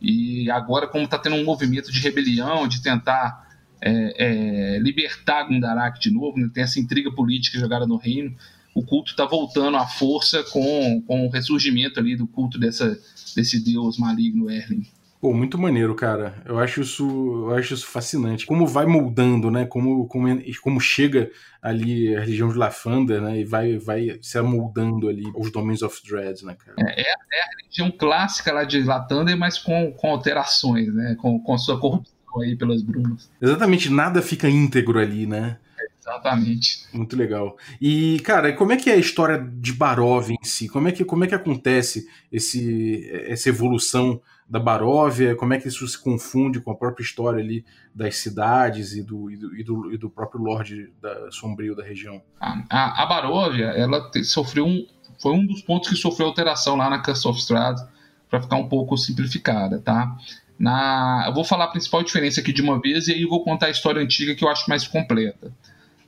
E 0.00 0.50
agora, 0.50 0.88
como 0.88 1.04
está 1.04 1.18
tendo 1.18 1.36
um 1.36 1.44
movimento 1.44 1.92
de 1.92 2.00
rebelião, 2.00 2.66
de 2.66 2.82
tentar 2.82 3.48
é, 3.80 4.76
é, 4.76 4.78
libertar 4.78 5.44
Gundarak 5.44 6.00
de 6.00 6.10
novo, 6.10 6.38
né? 6.38 6.50
tem 6.52 6.62
essa 6.64 6.80
intriga 6.80 7.10
política 7.12 7.58
jogada 7.58 7.86
no 7.86 7.96
reino, 7.96 8.34
o 8.74 8.82
culto 8.84 9.10
está 9.10 9.24
voltando 9.24 9.76
à 9.76 9.86
força 9.86 10.42
com, 10.44 11.02
com 11.06 11.26
o 11.26 11.30
ressurgimento 11.30 12.00
ali 12.00 12.16
do 12.16 12.26
culto 12.26 12.58
dessa, 12.58 12.98
desse 13.36 13.62
deus 13.62 13.98
maligno 13.98 14.50
Erling. 14.50 14.86
Pô, 15.22 15.32
muito 15.32 15.56
maneiro, 15.56 15.94
cara. 15.94 16.42
Eu 16.44 16.58
acho 16.58 16.80
isso, 16.80 17.04
eu 17.48 17.54
acho 17.54 17.74
isso 17.74 17.86
fascinante. 17.86 18.44
Como 18.44 18.66
vai 18.66 18.86
moldando, 18.86 19.52
né? 19.52 19.64
Como, 19.64 20.04
como, 20.08 20.26
como 20.60 20.80
chega 20.80 21.30
ali 21.62 22.12
a 22.16 22.18
religião 22.18 22.48
de 22.48 22.58
Lafanda, 22.58 23.20
né? 23.20 23.38
E 23.38 23.44
vai, 23.44 23.78
vai 23.78 24.18
se 24.20 24.36
amoldando 24.36 25.08
ali 25.08 25.22
os 25.36 25.52
Dominions 25.52 25.82
of 25.82 26.02
Dread, 26.04 26.44
né, 26.44 26.56
cara? 26.56 26.74
É, 26.76 27.02
é, 27.02 27.04
é, 27.04 27.40
a 27.40 27.60
religião 27.60 27.88
clássica 27.92 28.52
lá 28.52 28.64
de 28.64 28.82
Lathander, 28.82 29.36
mas 29.36 29.58
com, 29.58 29.92
com 29.92 30.08
alterações, 30.08 30.92
né? 30.92 31.14
Com, 31.20 31.38
com 31.38 31.56
sua 31.56 31.78
corrupção 31.78 32.40
aí 32.42 32.56
pelas 32.56 32.82
brumas. 32.82 33.30
Exatamente, 33.40 33.90
nada 33.90 34.20
fica 34.22 34.48
íntegro 34.48 34.98
ali, 34.98 35.24
né? 35.24 35.56
Exatamente. 36.00 36.88
Muito 36.92 37.16
legal. 37.16 37.56
E, 37.80 38.18
cara, 38.24 38.52
como 38.54 38.72
é 38.72 38.76
que 38.76 38.90
é 38.90 38.94
a 38.94 38.98
história 38.98 39.38
de 39.38 39.72
Barov 39.72 40.32
em 40.32 40.38
si? 40.42 40.68
Como 40.68 40.88
é 40.88 40.92
que, 40.92 41.04
como 41.04 41.22
é 41.22 41.28
que 41.28 41.34
acontece 41.36 42.08
esse, 42.32 43.08
essa 43.28 43.48
evolução 43.48 44.20
da 44.48 44.58
Baróvia? 44.58 45.34
Como 45.34 45.54
é 45.54 45.58
que 45.58 45.68
isso 45.68 45.86
se 45.86 45.98
confunde 45.98 46.60
com 46.60 46.70
a 46.70 46.74
própria 46.74 47.02
história 47.02 47.42
ali 47.42 47.64
das 47.94 48.16
cidades 48.16 48.92
e 48.92 49.02
do, 49.02 49.30
e 49.30 49.36
do, 49.36 49.92
e 49.92 49.98
do, 49.98 50.10
próprio 50.10 50.42
Lorde 50.42 50.92
da, 51.00 51.30
Sombrio 51.30 51.74
da 51.74 51.82
região? 51.82 52.22
A, 52.40 52.62
a, 52.70 53.02
a 53.02 53.06
Baróvia, 53.06 53.66
ela 53.66 54.10
te, 54.10 54.24
sofreu 54.24 54.66
um, 54.66 54.86
foi 55.20 55.32
um 55.32 55.46
dos 55.46 55.62
pontos 55.62 55.88
que 55.88 55.96
sofreu 55.96 56.28
alteração 56.28 56.76
lá 56.76 56.90
na 56.90 56.98
Curse 56.98 57.26
of 57.28 57.38
Strahd, 57.38 57.80
para 58.28 58.40
ficar 58.40 58.56
um 58.56 58.68
pouco 58.68 58.96
simplificada, 58.96 59.78
tá? 59.78 60.16
Na, 60.58 61.24
eu 61.26 61.34
vou 61.34 61.44
falar 61.44 61.64
a 61.64 61.68
principal 61.68 62.02
diferença 62.02 62.40
aqui 62.40 62.52
de 62.52 62.62
uma 62.62 62.80
vez 62.80 63.08
e 63.08 63.12
aí 63.12 63.22
eu 63.22 63.28
vou 63.28 63.44
contar 63.44 63.66
a 63.66 63.70
história 63.70 64.00
antiga 64.00 64.34
que 64.34 64.44
eu 64.44 64.48
acho 64.48 64.68
mais 64.68 64.86
completa. 64.86 65.52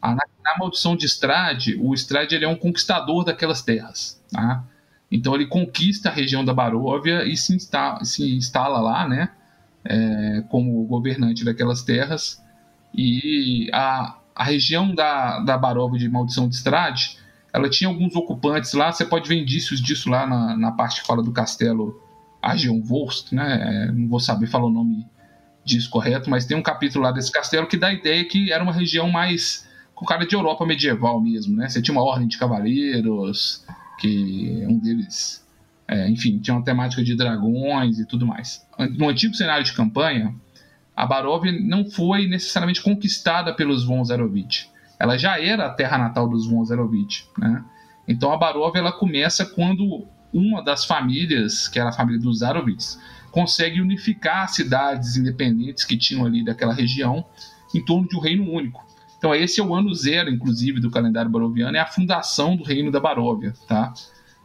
Na, 0.00 0.16
na 0.44 0.58
maldição 0.58 0.96
de 0.96 1.06
Strade, 1.06 1.76
o 1.80 1.92
Strade 1.94 2.34
ele 2.34 2.44
é 2.44 2.48
um 2.48 2.56
conquistador 2.56 3.24
daquelas 3.24 3.62
terras. 3.62 4.22
Tá? 4.30 4.64
Então 5.14 5.32
ele 5.32 5.46
conquista 5.46 6.08
a 6.08 6.12
região 6.12 6.44
da 6.44 6.52
Baróvia 6.52 7.24
e 7.24 7.36
se, 7.36 7.54
insta, 7.54 8.00
se 8.02 8.36
instala 8.36 8.80
lá, 8.80 9.06
né? 9.06 9.30
É, 9.84 10.42
como 10.48 10.84
governante 10.86 11.44
daquelas 11.44 11.82
terras. 11.82 12.42
E 12.92 13.70
a, 13.72 14.18
a 14.34 14.42
região 14.42 14.92
da, 14.92 15.38
da 15.38 15.56
Baróvia 15.56 16.00
de 16.00 16.08
Maldição 16.08 16.48
de 16.48 16.56
Strade, 16.56 17.16
ela 17.52 17.70
tinha 17.70 17.88
alguns 17.88 18.16
ocupantes 18.16 18.72
lá. 18.72 18.90
Você 18.90 19.04
pode 19.04 19.28
ver 19.28 19.36
indícios 19.36 19.80
disso 19.80 20.10
lá 20.10 20.26
na, 20.26 20.56
na 20.56 20.72
parte 20.72 21.00
que 21.00 21.06
fala 21.06 21.22
do 21.22 21.30
castelo 21.30 22.02
Argeon 22.42 22.82
Volst, 22.82 23.32
né? 23.32 23.86
É, 23.86 23.92
não 23.92 24.08
vou 24.08 24.18
saber 24.18 24.48
falar 24.48 24.66
o 24.66 24.70
nome 24.70 25.06
disso 25.64 25.88
correto, 25.90 26.28
mas 26.28 26.44
tem 26.44 26.56
um 26.56 26.62
capítulo 26.62 27.04
lá 27.04 27.12
desse 27.12 27.30
castelo 27.30 27.68
que 27.68 27.76
dá 27.76 27.86
a 27.86 27.94
ideia 27.94 28.24
que 28.24 28.52
era 28.52 28.64
uma 28.64 28.72
região 28.72 29.08
mais 29.08 29.64
com 29.94 30.04
cara 30.04 30.26
de 30.26 30.34
Europa 30.34 30.66
medieval 30.66 31.20
mesmo, 31.20 31.56
né? 31.56 31.68
Você 31.68 31.80
tinha 31.80 31.96
uma 31.96 32.02
ordem 32.04 32.26
de 32.26 32.36
cavaleiros, 32.36 33.64
que 33.98 34.64
um 34.68 34.78
deles, 34.78 35.44
é, 35.86 36.08
enfim, 36.08 36.38
tinha 36.38 36.56
uma 36.56 36.64
temática 36.64 37.02
de 37.02 37.16
dragões 37.16 37.98
e 37.98 38.06
tudo 38.06 38.26
mais. 38.26 38.66
No 38.96 39.08
antigo 39.08 39.34
cenário 39.34 39.64
de 39.64 39.72
campanha, 39.72 40.34
a 40.96 41.06
Baróvia 41.06 41.52
não 41.52 41.90
foi 41.90 42.26
necessariamente 42.28 42.82
conquistada 42.82 43.52
pelos 43.52 43.84
von 43.84 44.04
Zerovich. 44.04 44.70
Ela 44.98 45.18
já 45.18 45.40
era 45.40 45.66
a 45.66 45.70
terra 45.70 45.98
natal 45.98 46.28
dos 46.28 46.46
von 46.46 46.64
Zerovich, 46.64 47.28
né? 47.36 47.64
Então 48.06 48.32
a 48.32 48.36
Baróvia 48.36 48.80
ela 48.80 48.92
começa 48.92 49.44
quando 49.44 50.06
uma 50.32 50.62
das 50.62 50.84
famílias, 50.84 51.68
que 51.68 51.78
era 51.78 51.88
a 51.88 51.92
família 51.92 52.20
dos 52.20 52.40
Zarovits, 52.40 53.00
consegue 53.30 53.80
unificar 53.80 54.48
cidades 54.48 55.16
independentes 55.16 55.84
que 55.84 55.96
tinham 55.96 56.24
ali 56.24 56.44
daquela 56.44 56.72
região 56.72 57.24
em 57.74 57.84
torno 57.84 58.08
de 58.08 58.16
um 58.16 58.20
reino 58.20 58.48
único. 58.48 58.84
Então 59.24 59.34
esse 59.34 59.58
é 59.58 59.64
o 59.64 59.74
ano 59.74 59.94
zero, 59.94 60.28
inclusive, 60.28 60.80
do 60.80 60.90
calendário 60.90 61.30
baroviano, 61.30 61.74
é 61.74 61.80
a 61.80 61.86
fundação 61.86 62.54
do 62.54 62.62
reino 62.62 62.90
da 62.90 63.00
Baróvia, 63.00 63.54
tá? 63.66 63.94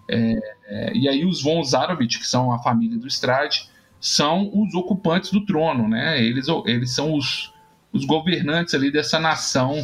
É, 0.07 0.39
é, 0.67 0.95
e 0.95 1.09
aí 1.09 1.25
os 1.25 1.43
von 1.43 1.61
Zarovich, 1.61 2.17
que 2.17 2.25
são 2.25 2.49
a 2.53 2.59
família 2.59 2.97
do 2.97 3.05
Strade, 3.05 3.69
são 3.99 4.49
os 4.57 4.73
ocupantes 4.73 5.31
do 5.31 5.45
trono, 5.45 5.85
né? 5.85 6.23
Eles, 6.23 6.47
eles 6.65 6.95
são 6.95 7.13
os, 7.13 7.53
os 7.91 8.05
governantes 8.05 8.73
ali 8.73 8.89
dessa 8.89 9.19
nação 9.19 9.75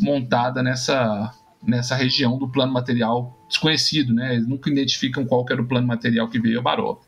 montada 0.00 0.62
nessa 0.62 1.34
nessa 1.66 1.96
região 1.96 2.38
do 2.38 2.48
plano 2.48 2.72
material 2.72 3.36
desconhecido, 3.48 4.14
né? 4.14 4.34
Eles 4.34 4.46
nunca 4.46 4.70
identificam 4.70 5.26
qual 5.26 5.44
que 5.44 5.52
era 5.52 5.60
o 5.60 5.66
plano 5.66 5.88
material 5.88 6.28
que 6.28 6.38
veio 6.38 6.60
a 6.60 6.62
Baróvia. 6.62 7.02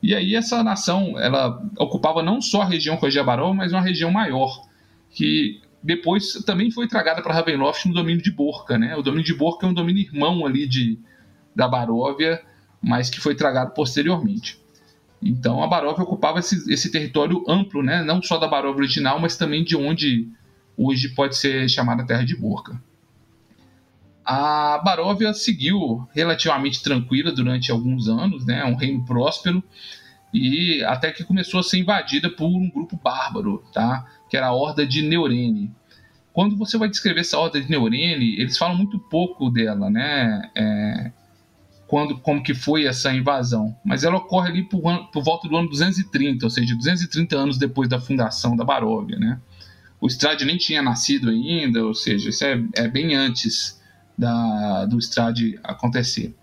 E 0.00 0.14
aí 0.14 0.36
essa 0.36 0.62
nação, 0.62 1.18
ela 1.18 1.60
ocupava 1.76 2.22
não 2.22 2.40
só 2.40 2.62
a 2.62 2.66
região 2.66 2.96
com 2.96 3.06
a 3.06 3.24
Baró, 3.24 3.52
mas 3.52 3.72
uma 3.72 3.82
região 3.82 4.12
maior, 4.12 4.62
que 5.10 5.60
depois 5.86 6.32
também 6.44 6.70
foi 6.70 6.88
tragada 6.88 7.22
para 7.22 7.32
Ravenloft 7.32 7.86
no 7.86 7.94
domínio 7.94 8.22
de 8.22 8.32
Borca, 8.32 8.76
né? 8.76 8.96
O 8.96 9.02
domínio 9.02 9.24
de 9.24 9.34
Borca 9.34 9.64
é 9.64 9.70
um 9.70 9.74
domínio 9.74 10.02
irmão 10.02 10.44
ali 10.44 10.66
de, 10.66 10.98
da 11.54 11.68
Baróvia, 11.68 12.42
mas 12.82 13.08
que 13.08 13.20
foi 13.20 13.36
tragado 13.36 13.70
posteriormente. 13.70 14.58
Então 15.22 15.62
a 15.62 15.66
Baróvia 15.68 16.02
ocupava 16.02 16.40
esse, 16.40 16.72
esse 16.72 16.90
território 16.90 17.44
amplo, 17.48 17.84
né? 17.84 18.02
Não 18.02 18.20
só 18.20 18.36
da 18.36 18.48
Baróvia 18.48 18.80
original, 18.80 19.20
mas 19.20 19.36
também 19.36 19.62
de 19.62 19.76
onde 19.76 20.28
hoje 20.76 21.10
pode 21.10 21.36
ser 21.36 21.68
chamada 21.70 22.04
Terra 22.04 22.24
de 22.24 22.36
Borca. 22.36 22.82
A 24.24 24.78
Baróvia 24.84 25.32
seguiu 25.32 26.06
relativamente 26.12 26.82
tranquila 26.82 27.30
durante 27.30 27.70
alguns 27.70 28.08
anos, 28.08 28.44
né? 28.44 28.64
Um 28.64 28.74
reino 28.74 29.04
próspero 29.04 29.62
e 30.36 30.84
até 30.84 31.10
que 31.10 31.24
começou 31.24 31.60
a 31.60 31.62
ser 31.62 31.78
invadida 31.78 32.30
por 32.30 32.46
um 32.46 32.70
grupo 32.70 32.98
bárbaro, 33.02 33.64
tá? 33.72 34.04
Que 34.28 34.36
era 34.36 34.48
a 34.48 34.52
Horda 34.52 34.86
de 34.86 35.02
Neurene. 35.02 35.70
Quando 36.32 36.56
você 36.56 36.76
vai 36.76 36.88
descrever 36.88 37.20
essa 37.20 37.38
Horda 37.38 37.60
de 37.60 37.70
Neurene, 37.70 38.38
eles 38.38 38.58
falam 38.58 38.76
muito 38.76 38.98
pouco 38.98 39.48
dela, 39.48 39.88
né? 39.88 40.50
É, 40.54 41.12
quando, 41.86 42.18
como 42.18 42.42
que 42.42 42.54
foi 42.54 42.84
essa 42.84 43.12
invasão. 43.12 43.76
Mas 43.84 44.04
ela 44.04 44.16
ocorre 44.16 44.50
ali 44.50 44.62
por, 44.62 44.82
por 45.10 45.22
volta 45.22 45.48
do 45.48 45.56
ano 45.56 45.68
230, 45.68 46.44
ou 46.44 46.50
seja, 46.50 46.74
230 46.74 47.36
anos 47.36 47.58
depois 47.58 47.88
da 47.88 48.00
fundação 48.00 48.56
da 48.56 48.64
Baróvia, 48.64 49.18
né? 49.18 49.40
O 50.00 50.08
Strade 50.08 50.44
nem 50.44 50.58
tinha 50.58 50.82
nascido 50.82 51.30
ainda, 51.30 51.84
ou 51.84 51.94
seja, 51.94 52.28
isso 52.28 52.44
é, 52.44 52.62
é 52.74 52.88
bem 52.88 53.14
antes 53.14 53.80
da, 54.16 54.84
do 54.84 54.98
Strade 54.98 55.58
acontecer. 55.62 56.34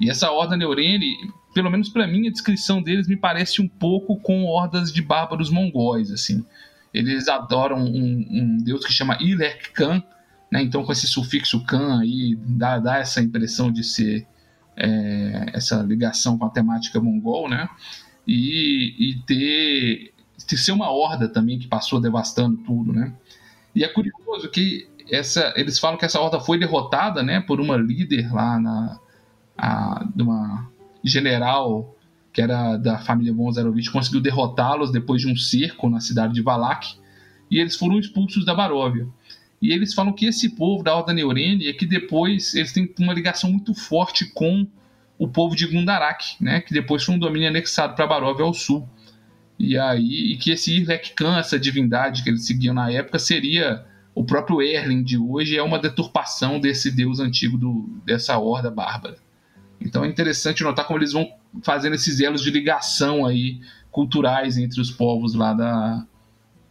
E 0.00 0.08
essa 0.10 0.30
Horda 0.30 0.56
Neurene, 0.56 1.14
pelo 1.54 1.70
menos 1.70 1.88
para 1.88 2.06
mim, 2.06 2.26
a 2.26 2.32
descrição 2.32 2.82
deles 2.82 3.06
me 3.06 3.16
parece 3.16 3.62
um 3.62 3.68
pouco 3.68 4.16
com 4.16 4.44
hordas 4.44 4.92
de 4.92 5.00
bárbaros 5.00 5.48
mongóis, 5.48 6.10
assim. 6.10 6.44
Eles 6.92 7.28
adoram 7.28 7.78
um, 7.78 8.26
um 8.30 8.56
deus 8.58 8.84
que 8.84 8.92
chama 8.92 9.16
Ilek 9.20 9.70
Khan, 9.70 10.02
né? 10.50 10.62
Então 10.62 10.84
com 10.84 10.92
esse 10.92 11.06
sufixo 11.06 11.64
Khan 11.64 12.00
aí 12.00 12.36
dá, 12.36 12.78
dá 12.78 12.98
essa 12.98 13.22
impressão 13.22 13.70
de 13.70 13.82
ser 13.84 14.26
é, 14.76 15.50
essa 15.52 15.80
ligação 15.82 16.36
com 16.36 16.44
a 16.44 16.50
temática 16.50 17.00
mongol, 17.00 17.48
né? 17.48 17.68
E, 18.26 18.94
e 18.98 19.22
ter, 19.26 20.12
ter 20.46 20.56
ser 20.56 20.72
uma 20.72 20.90
horda 20.90 21.28
também 21.28 21.58
que 21.58 21.68
passou 21.68 22.00
devastando 22.00 22.56
tudo, 22.58 22.92
né? 22.92 23.12
E 23.74 23.84
é 23.84 23.88
curioso 23.88 24.48
que 24.50 24.88
essa, 25.10 25.52
eles 25.56 25.78
falam 25.78 25.98
que 25.98 26.04
essa 26.04 26.20
horda 26.20 26.40
foi 26.40 26.58
derrotada, 26.58 27.22
né, 27.22 27.40
por 27.40 27.60
uma 27.60 27.76
líder 27.76 28.32
lá 28.32 28.58
na, 28.58 28.98
a, 29.56 30.06
de 30.14 30.22
uma 30.22 30.68
general 31.04 31.94
que 32.34 32.42
era 32.42 32.76
da 32.76 32.98
família 32.98 33.32
von 33.32 33.50
Zarovich, 33.52 33.92
conseguiu 33.92 34.20
derrotá-los 34.20 34.90
depois 34.90 35.22
de 35.22 35.28
um 35.28 35.36
cerco 35.36 35.88
na 35.88 36.00
cidade 36.00 36.34
de 36.34 36.42
Valak, 36.42 36.96
e 37.48 37.60
eles 37.60 37.76
foram 37.76 37.96
expulsos 37.96 38.44
da 38.44 38.52
Baróvia. 38.52 39.06
E 39.62 39.72
eles 39.72 39.94
falam 39.94 40.12
que 40.12 40.26
esse 40.26 40.56
povo 40.56 40.82
da 40.82 40.94
Horda 40.94 41.12
Neurene 41.12 41.68
é 41.68 41.72
que 41.72 41.86
depois 41.86 42.54
eles 42.56 42.72
têm 42.72 42.92
uma 42.98 43.14
ligação 43.14 43.50
muito 43.50 43.72
forte 43.72 44.26
com 44.34 44.66
o 45.16 45.28
povo 45.28 45.54
de 45.54 45.64
Gundarak, 45.68 46.24
né, 46.40 46.60
que 46.60 46.74
depois 46.74 47.04
foi 47.04 47.14
um 47.14 47.18
domínio 47.20 47.48
anexado 47.48 47.94
para 47.94 48.04
Baróvia 48.04 48.44
ao 48.44 48.52
sul. 48.52 48.86
E 49.56 49.78
aí, 49.78 50.32
e 50.32 50.36
que 50.36 50.50
esse 50.50 50.76
Irlek 50.76 51.14
Khan, 51.14 51.38
essa 51.38 51.56
divindade 51.56 52.24
que 52.24 52.30
eles 52.30 52.44
seguiam 52.44 52.74
na 52.74 52.90
época, 52.90 53.20
seria 53.20 53.86
o 54.12 54.24
próprio 54.24 54.60
Erling 54.60 55.04
de 55.04 55.16
hoje, 55.16 55.56
é 55.56 55.62
uma 55.62 55.78
deturpação 55.78 56.58
desse 56.58 56.90
deus 56.90 57.20
antigo 57.20 57.56
do, 57.56 57.88
dessa 58.04 58.36
horda 58.38 58.72
bárbara. 58.72 59.23
Então 59.80 60.04
é 60.04 60.08
interessante 60.08 60.62
notar 60.62 60.86
como 60.86 60.98
eles 60.98 61.12
vão 61.12 61.28
fazendo 61.62 61.94
esses 61.94 62.20
elos 62.20 62.42
de 62.42 62.50
ligação 62.50 63.26
aí 63.26 63.60
culturais 63.90 64.58
entre 64.58 64.80
os 64.80 64.90
povos 64.90 65.34
lá 65.34 65.52
da, 65.52 66.06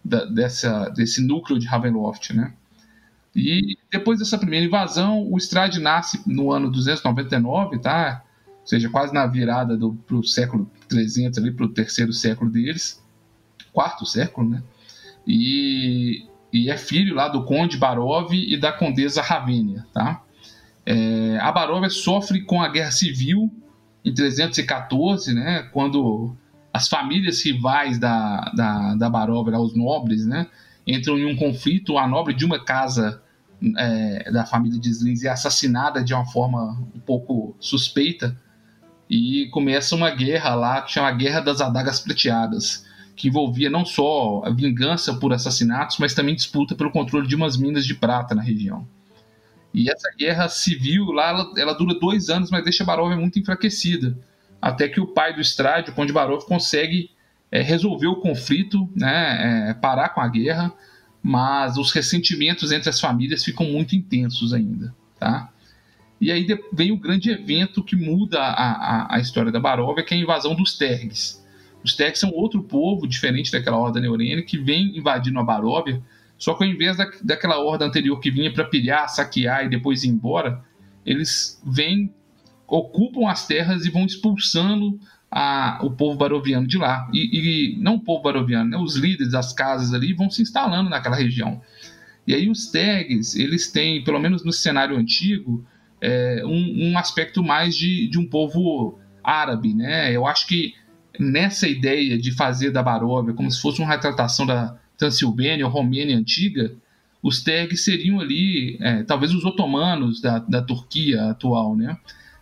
da 0.04 0.26
dessa, 0.26 0.89
desse 0.89 1.22
núcleo 1.22 1.60
de 1.60 1.68
Ravenloft, 1.68 2.34
né? 2.34 2.54
E 3.36 3.78
depois 3.91 4.20
dessa 4.20 4.38
primeira 4.38 4.66
invasão, 4.66 5.28
o 5.32 5.38
Strade 5.38 5.80
nasce 5.80 6.22
no 6.28 6.51
ano 6.51 6.70
299, 6.70 7.80
tá? 7.80 8.24
Ou 8.62 8.68
seja, 8.68 8.89
quase 8.89 9.14
na 9.14 9.26
virada 9.26 9.76
do 9.76 9.93
pro 9.93 10.24
século 10.24 10.70
300 10.88 11.39
ali 11.39 11.51
para 11.51 11.66
o 11.66 11.70
terceiro 11.70 12.14
século 12.14 12.49
deles, 12.51 13.04
quarto 13.72 14.06
século, 14.06 14.49
né? 14.49 14.64
E, 15.26 16.28
e 16.51 16.70
é 16.70 16.78
filho 16.78 17.16
lá 17.16 17.28
do 17.28 17.43
conde 17.43 17.78
Barov 17.78 18.32
e 18.34 18.56
da 18.58 18.72
condesa 18.72 19.22
Ravínia, 19.22 19.86
tá? 19.93 20.22
É, 20.86 21.38
a 21.39 21.51
Baróvia 21.51 21.89
sofre 21.89 22.41
com 22.41 22.61
a 22.61 22.67
guerra 22.67 22.91
civil 22.91 23.51
em 24.03 24.13
314, 24.13 25.34
né, 25.34 25.69
quando 25.71 26.36
as 26.73 26.88
famílias 26.88 27.43
rivais 27.43 27.97
da, 27.97 28.51
da, 28.55 28.95
da 28.95 29.09
Baróvia, 29.09 29.57
os 29.59 29.75
nobres, 29.75 30.25
né, 30.25 30.47
entram 30.86 31.17
em 31.17 31.25
um 31.25 31.36
conflito. 31.36 31.97
A 31.97 32.07
nobre 32.07 32.34
de 32.34 32.45
uma 32.45 32.63
casa 32.63 33.21
é, 33.77 34.31
da 34.31 34.45
família 34.45 34.79
de 34.79 34.89
Slins 34.89 35.23
é 35.23 35.29
assassinada 35.29 36.03
de 36.03 36.13
uma 36.13 36.25
forma 36.25 36.77
um 36.93 36.99
pouco 36.99 37.55
suspeita 37.59 38.38
e 39.09 39.47
começa 39.51 39.95
uma 39.95 40.09
guerra 40.09 40.55
lá 40.55 40.81
que 40.81 40.91
chama 40.91 41.11
Guerra 41.11 41.39
das 41.39 41.61
Adagas 41.61 41.99
Prateadas, 41.99 42.86
que 43.15 43.27
envolvia 43.27 43.69
não 43.69 43.86
só 43.86 44.41
a 44.43 44.49
vingança 44.49 45.13
por 45.13 45.31
assassinatos, 45.31 45.97
mas 45.99 46.13
também 46.13 46.36
disputa 46.36 46.75
pelo 46.75 46.91
controle 46.91 47.27
de 47.27 47.36
umas 47.36 47.55
minas 47.55 47.86
de 47.86 47.93
prata 47.93 48.34
na 48.34 48.41
região. 48.41 48.88
E 49.74 49.89
essa 49.89 50.09
guerra 50.17 50.47
civil 50.49 51.05
lá, 51.05 51.30
ela, 51.30 51.53
ela 51.57 51.74
dura 51.74 51.97
dois 51.99 52.30
anos, 52.30 52.51
mas 52.51 52.63
deixa 52.63 52.84
Baróvia 52.84 53.17
muito 53.17 53.39
enfraquecida. 53.39 54.17
Até 54.61 54.88
que 54.88 55.01
o 55.01 55.07
pai 55.07 55.34
do 55.34 55.41
Strade, 55.41 55.89
o 55.89 55.93
Conde 55.93 56.13
Barov, 56.13 56.45
consegue 56.45 57.09
é, 57.51 57.61
resolver 57.61 58.07
o 58.07 58.17
conflito, 58.17 58.88
né, 58.95 59.69
é, 59.69 59.74
parar 59.74 60.09
com 60.09 60.21
a 60.21 60.28
guerra, 60.28 60.71
mas 61.21 61.78
os 61.78 61.91
ressentimentos 61.91 62.71
entre 62.71 62.89
as 62.89 62.99
famílias 62.99 63.43
ficam 63.43 63.65
muito 63.65 63.95
intensos 63.95 64.53
ainda. 64.53 64.93
Tá? 65.19 65.49
E 66.21 66.32
aí 66.32 66.47
vem 66.71 66.91
o 66.91 66.97
grande 66.97 67.32
evento 67.32 67.84
que 67.84 67.95
muda 67.95 68.39
a, 68.39 68.71
a, 68.71 69.15
a 69.15 69.19
história 69.19 69.51
da 69.51 69.59
Baróvia, 69.59 70.03
que 70.03 70.13
é 70.13 70.17
a 70.17 70.21
invasão 70.21 70.55
dos 70.55 70.78
Tergs. 70.78 71.43
Os 71.84 71.95
Tergs 71.95 72.19
são 72.19 72.32
outro 72.32 72.63
povo, 72.63 73.07
diferente 73.07 73.51
daquela 73.51 73.78
Horda 73.78 73.99
Neurene, 73.99 74.43
que 74.43 74.57
vem 74.57 74.97
invadindo 74.97 75.39
a 75.39 75.43
Baróvia 75.43 76.01
só 76.44 76.54
que 76.56 76.66
ao 76.66 76.70
invés 76.70 76.98
da, 76.98 77.10
daquela 77.24 77.58
horda 77.58 77.86
anterior 77.86 78.20
que 78.20 78.30
vinha 78.30 78.52
para 78.52 78.66
pilhar, 78.66 79.08
saquear 79.08 79.64
e 79.64 79.70
depois 79.70 80.04
ir 80.04 80.10
embora, 80.10 80.62
eles 81.06 81.58
vêm, 81.66 82.14
ocupam 82.68 83.30
as 83.30 83.48
terras 83.48 83.86
e 83.86 83.89
vão 83.89 84.06
expulsando 84.06 85.00
a, 85.32 85.80
o 85.82 85.91
povo 85.91 86.18
baroviano 86.18 86.68
de 86.68 86.78
lá. 86.78 87.10
E, 87.14 87.78
e 87.78 87.78
não 87.78 87.96
o 87.96 88.00
povo 88.02 88.24
baroviano, 88.24 88.72
né, 88.72 88.78
os 88.78 88.98
líderes 88.98 89.32
das 89.32 89.54
casas 89.54 89.94
ali 89.94 90.12
vão 90.12 90.30
se 90.30 90.41
instalando 90.41 90.89
naquela 90.89 91.16
região. 91.16 91.62
E 92.28 92.34
aí 92.34 92.50
os 92.50 92.70
tags, 92.70 93.38
eles 93.38 93.72
têm, 93.72 94.04
pelo 94.04 94.20
menos 94.20 94.44
no 94.44 94.52
cenário 94.52 94.98
antigo, 94.98 95.66
é, 96.02 96.44
um, 96.46 96.89
um, 96.89 96.98
aspecto 96.98 97.41
mais 97.41 97.74
de, 97.74 98.10
de 98.10 98.20
um 98.20 98.28
povo 98.28 99.00
árabe, 99.24 99.74
né? 99.74 100.12
Eu 100.12 100.28
acho 100.28 100.46
que 100.46 100.74
nessa 101.18 101.70
ideia 101.70 102.18
de 102.18 102.34
fazer 102.34 102.72
da 102.72 102.84
Baróvia 102.84 103.34
como 103.34 103.50
se 103.50 103.62
fosse 103.62 103.80
uma 103.80 103.88
retratação 103.88 104.46
da, 104.46 104.78
Transilvânia 104.98 105.66
ou 105.66 105.72
Romênia 105.72 106.18
antiga, 106.18 106.74
os 107.22 107.41
Tergs 107.41 107.84
seriam 107.84 108.20
ali, 108.20 108.78
é, 108.82 109.04
talvez 109.04 109.34
os 109.34 109.46
otomanos 109.46 110.20
da, 110.22 110.39
da 110.39 110.62
Turquia 110.62 111.30
atual, 111.30 111.76
né? 111.76 111.98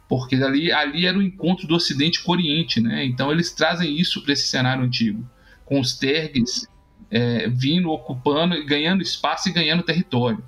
Porque 0.10 0.36
ali, 0.36 0.72
ali 0.72 1.06
era 1.06 1.18
o 1.18 1.22
encontro 1.22 1.68
do 1.68 1.76
Ocidente 1.76 2.22
com 2.24 2.32
o 2.32 2.36
Oriente, 2.36 2.82
né? 2.82 3.06
Então 3.06 3.32
eles 3.32 3.52
trazem 3.52 3.96
isso 4.00 4.22
para 4.24 4.34
esse 4.34 4.48
cenário 4.48 4.84
antigo, 4.84 5.24
com 5.66 5.80
os 5.80 5.94
Tergs 5.94 6.68
é, 7.12 7.48
vindo, 7.48 7.92
ocupando, 7.92 8.66
ganhando 8.66 9.04
espaço 9.04 9.50
e 9.50 9.52
ganhando 9.52 9.84
território. 9.84 10.44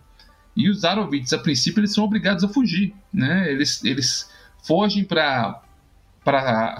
E 0.55 0.69
os 0.69 0.83
Arovites, 0.83 1.33
a 1.33 1.37
princípio, 1.37 1.81
eles 1.81 1.93
são 1.93 2.03
obrigados 2.03 2.43
a 2.43 2.47
fugir, 2.47 2.93
né? 3.13 3.51
Eles, 3.51 3.83
eles 3.83 4.29
fogem 4.63 5.03
para 5.03 5.61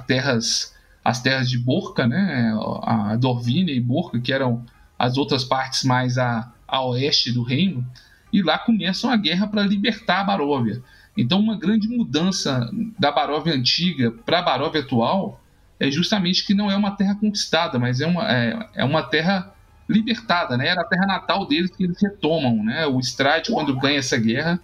terras 0.07 0.73
as 1.03 1.21
terras 1.21 1.49
de 1.49 1.57
Borca, 1.57 2.07
né? 2.07 2.53
A 2.83 3.15
Dorvínia 3.17 3.73
e 3.73 3.79
Borca, 3.79 4.19
que 4.19 4.31
eram 4.31 4.65
as 5.03 5.17
outras 5.17 5.43
partes 5.43 5.83
mais 5.83 6.17
a, 6.17 6.49
a 6.65 6.81
oeste 6.85 7.29
do 7.29 7.43
reino, 7.43 7.85
e 8.31 8.41
lá 8.41 8.57
começam 8.57 9.09
a 9.09 9.17
guerra 9.17 9.45
para 9.47 9.61
libertar 9.61 10.21
a 10.21 10.23
Baróvia. 10.23 10.81
Então, 11.17 11.41
uma 11.41 11.57
grande 11.57 11.89
mudança 11.89 12.71
da 12.97 13.11
Baróvia 13.11 13.53
antiga 13.53 14.11
para 14.11 14.39
a 14.39 14.41
Baróvia 14.41 14.79
atual 14.79 15.41
é 15.77 15.91
justamente 15.91 16.45
que 16.45 16.53
não 16.53 16.71
é 16.71 16.75
uma 16.77 16.91
terra 16.91 17.15
conquistada, 17.15 17.77
mas 17.77 17.99
é 17.99 18.07
uma, 18.07 18.31
é, 18.31 18.69
é 18.75 18.85
uma 18.85 19.03
terra 19.03 19.53
libertada, 19.89 20.55
né? 20.55 20.69
Era 20.69 20.81
a 20.81 20.85
terra 20.85 21.05
natal 21.05 21.45
deles 21.45 21.69
que 21.75 21.83
eles 21.83 22.01
retomam, 22.01 22.63
né? 22.63 22.87
O 22.87 22.97
Strade, 23.01 23.51
quando 23.51 23.77
ganha 23.77 23.99
essa 23.99 24.17
guerra, 24.17 24.57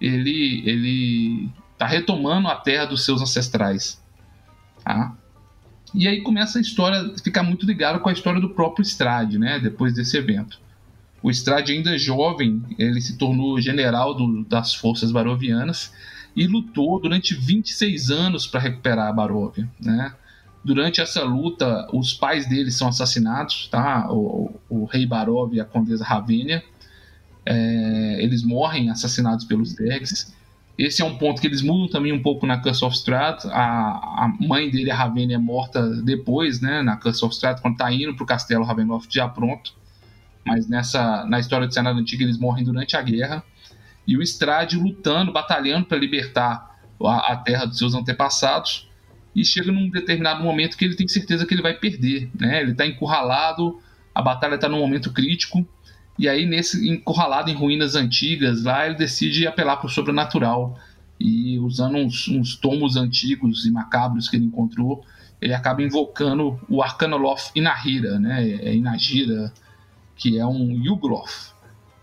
ele 0.00 0.62
ele 0.66 1.50
está 1.74 1.86
retomando 1.86 2.48
a 2.48 2.56
terra 2.56 2.86
dos 2.86 3.04
seus 3.04 3.20
ancestrais, 3.20 4.02
tá? 4.82 5.12
E 5.94 6.08
aí 6.08 6.22
começa 6.22 6.58
a 6.58 6.60
história 6.60 7.12
ficar 7.22 7.42
muito 7.42 7.66
ligada 7.66 7.98
com 7.98 8.08
a 8.08 8.12
história 8.12 8.40
do 8.40 8.50
próprio 8.50 8.82
Strade, 8.82 9.38
né? 9.38 9.58
Depois 9.58 9.94
desse 9.94 10.16
evento. 10.16 10.58
O 11.22 11.30
Strade 11.30 11.72
ainda 11.72 11.96
jovem, 11.98 12.62
ele 12.78 13.00
se 13.00 13.16
tornou 13.16 13.60
general 13.60 14.14
do, 14.14 14.44
das 14.44 14.74
forças 14.74 15.12
barovianas 15.12 15.92
e 16.34 16.46
lutou 16.46 17.00
durante 17.00 17.34
26 17.34 18.10
anos 18.10 18.46
para 18.46 18.60
recuperar 18.60 19.08
a 19.08 19.12
Baróvia, 19.12 19.68
né? 19.80 20.14
Durante 20.64 21.00
essa 21.00 21.24
luta, 21.24 21.88
os 21.92 22.14
pais 22.14 22.48
dele 22.48 22.70
são 22.70 22.88
assassinados, 22.88 23.68
tá? 23.68 24.10
O, 24.10 24.60
o 24.68 24.84
rei 24.84 25.04
Barov 25.04 25.52
e 25.54 25.60
a 25.60 25.64
condesa 25.64 26.04
Ravênia. 26.04 26.62
É, 27.44 28.22
eles 28.22 28.44
morrem 28.44 28.88
assassinados 28.88 29.44
pelos 29.44 29.74
Dergs. 29.74 30.32
Esse 30.76 31.02
é 31.02 31.04
um 31.04 31.16
ponto 31.16 31.40
que 31.40 31.46
eles 31.46 31.60
mudam 31.60 31.88
também 31.88 32.12
um 32.12 32.22
pouco 32.22 32.46
na 32.46 32.58
Curse 32.58 32.84
of 32.84 32.96
Strahd. 32.96 33.46
A, 33.48 34.24
a 34.24 34.32
mãe 34.40 34.70
dele, 34.70 34.90
a 34.90 34.96
Ravênia, 34.96 35.36
é 35.36 35.38
morta 35.38 35.86
depois, 36.02 36.60
né? 36.60 36.82
Na 36.82 36.96
Curse 36.96 37.24
of 37.24 37.34
Strahd, 37.34 37.60
quando 37.60 37.76
tá 37.76 37.92
indo 37.92 38.14
pro 38.14 38.24
castelo 38.24 38.64
Ravenloft 38.64 39.12
já 39.14 39.28
pronto. 39.28 39.74
Mas 40.44 40.68
nessa, 40.68 41.24
na 41.26 41.38
história 41.38 41.66
do 41.66 41.74
Senado 41.74 41.98
Antigo, 41.98 42.22
eles 42.22 42.38
morrem 42.38 42.64
durante 42.64 42.96
a 42.96 43.02
guerra. 43.02 43.44
E 44.06 44.16
o 44.16 44.22
Strade 44.22 44.76
lutando, 44.76 45.32
batalhando 45.32 45.86
para 45.86 45.98
libertar 45.98 46.78
a, 47.00 47.32
a 47.32 47.36
terra 47.36 47.66
dos 47.66 47.78
seus 47.78 47.94
antepassados 47.94 48.88
e 49.34 49.44
chega 49.44 49.70
num 49.70 49.88
determinado 49.88 50.42
momento 50.42 50.76
que 50.76 50.84
ele 50.84 50.96
tem 50.96 51.06
certeza 51.06 51.46
que 51.46 51.54
ele 51.54 51.62
vai 51.62 51.74
perder, 51.74 52.30
né? 52.38 52.60
Ele 52.60 52.72
está 52.72 52.86
encurralado, 52.86 53.80
a 54.14 54.20
batalha 54.20 54.56
está 54.56 54.68
num 54.68 54.78
momento 54.78 55.12
crítico 55.12 55.66
e 56.22 56.28
aí 56.28 56.46
nesse 56.46 56.88
encurralado 56.88 57.50
em 57.50 57.54
ruínas 57.54 57.96
antigas 57.96 58.62
lá 58.62 58.86
ele 58.86 58.94
decide 58.94 59.44
apelar 59.44 59.76
para 59.76 59.88
o 59.88 59.90
sobrenatural 59.90 60.78
e 61.18 61.58
usando 61.58 61.96
uns, 61.96 62.28
uns, 62.28 62.54
tomos 62.54 62.96
antigos 62.96 63.66
e 63.66 63.72
macabros 63.72 64.28
que 64.28 64.36
ele 64.36 64.44
encontrou 64.44 65.04
ele 65.40 65.52
acaba 65.52 65.82
invocando 65.82 66.60
o 66.68 66.80
Arcanoloth 66.80 67.50
Inahira, 67.52 68.16
né? 68.20 68.48
É 68.48 68.72
Inagira, 68.72 69.52
que 70.14 70.38
é 70.38 70.46
um 70.46 70.70
Yugloth, 70.70 71.52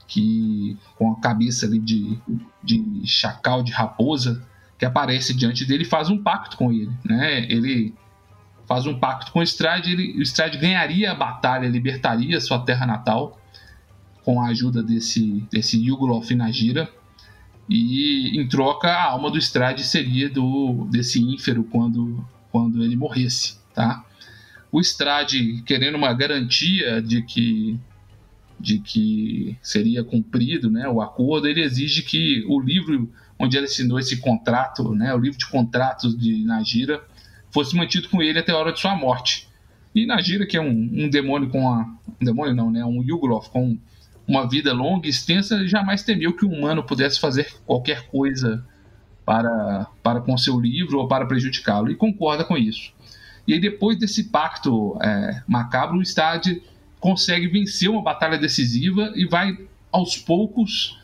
que 0.06 0.78
com 0.98 1.14
a 1.14 1.22
cabeça 1.22 1.66
ali 1.66 1.80
de, 1.80 2.20
de 2.62 3.02
chacal 3.06 3.64
de 3.64 3.72
raposa 3.72 4.46
que 4.78 4.84
aparece 4.84 5.34
diante 5.34 5.64
dele 5.64 5.86
faz 5.86 6.10
um 6.10 6.22
pacto 6.22 6.58
com 6.58 6.70
ele, 6.70 6.92
né? 7.06 7.50
Ele 7.50 7.96
faz 8.68 8.86
um 8.86 9.00
pacto 9.00 9.32
com 9.32 9.40
o 9.40 9.44
Strade, 9.44 9.94
ele, 9.94 10.20
o 10.20 10.22
Strade 10.22 10.58
ganharia 10.58 11.14
a 11.14 11.16
batalha, 11.16 11.70
libertaria 11.70 12.42
sua 12.42 12.60
terra 12.60 12.86
natal 12.86 13.39
com 14.30 14.40
a 14.40 14.50
ajuda 14.50 14.84
desse 14.84 15.44
desse 15.52 15.84
Yugoloth 15.84 16.30
Nagira 16.36 16.88
e 17.68 18.40
em 18.40 18.48
troca 18.48 18.88
a 18.88 19.06
alma 19.06 19.32
do 19.32 19.40
Strade 19.40 19.84
seria 19.84 20.30
do 20.30 20.88
desse 20.92 21.20
ínfero 21.20 21.64
quando 21.64 22.24
quando 22.52 22.84
ele 22.84 22.96
morresse, 22.96 23.58
tá? 23.74 24.06
O 24.72 24.80
Strade 24.82 25.64
querendo 25.64 25.96
uma 25.96 26.14
garantia 26.14 27.02
de 27.02 27.24
que 27.24 27.80
de 28.60 28.78
que 28.78 29.58
seria 29.64 30.04
cumprido, 30.04 30.70
né, 30.70 30.88
o 30.88 31.02
acordo, 31.02 31.48
ele 31.48 31.64
exige 31.64 32.04
que 32.04 32.46
o 32.48 32.60
livro 32.60 33.12
onde 33.40 33.58
ele 33.58 33.66
assinou 33.66 33.98
esse 33.98 34.18
contrato, 34.18 34.94
né, 34.94 35.12
o 35.16 35.18
livro 35.18 35.40
de 35.40 35.50
contratos 35.50 36.16
de 36.16 36.44
Nagira, 36.44 37.02
fosse 37.50 37.76
mantido 37.76 38.08
com 38.10 38.22
ele 38.22 38.38
até 38.38 38.52
a 38.52 38.58
hora 38.58 38.72
de 38.72 38.80
sua 38.80 38.96
morte. 38.96 39.48
E 39.96 40.06
Nagira, 40.06 40.46
que 40.46 40.56
é 40.56 40.62
um, 40.62 40.70
um 40.70 41.10
demônio 41.10 41.50
com 41.50 41.68
a. 41.68 41.80
Um 42.22 42.26
demônio 42.26 42.54
não, 42.54 42.70
né? 42.70 42.86
Um 42.86 43.02
Yugoloth 43.02 43.50
com 43.50 43.76
uma 44.30 44.48
vida 44.48 44.72
longa 44.72 45.08
e 45.08 45.10
extensa, 45.10 45.68
jamais 45.68 46.04
temeu 46.04 46.36
que 46.36 46.46
um 46.46 46.54
humano 46.54 46.84
pudesse 46.84 47.20
fazer 47.20 47.52
qualquer 47.66 48.08
coisa 48.10 48.64
para, 49.26 49.88
para 50.04 50.22
com 50.22 50.38
seu 50.38 50.60
livro 50.60 51.00
ou 51.00 51.08
para 51.08 51.26
prejudicá-lo. 51.26 51.90
E 51.90 51.96
concorda 51.96 52.44
com 52.44 52.56
isso. 52.56 52.94
E 53.48 53.54
aí, 53.54 53.60
depois 53.60 53.98
desse 53.98 54.26
pacto 54.26 54.96
é, 55.02 55.42
macabro, 55.48 55.98
o 55.98 56.06
Stade 56.06 56.62
consegue 57.00 57.48
vencer 57.48 57.90
uma 57.90 58.04
batalha 58.04 58.38
decisiva 58.38 59.12
e 59.16 59.26
vai, 59.26 59.58
aos 59.92 60.16
poucos, 60.16 61.00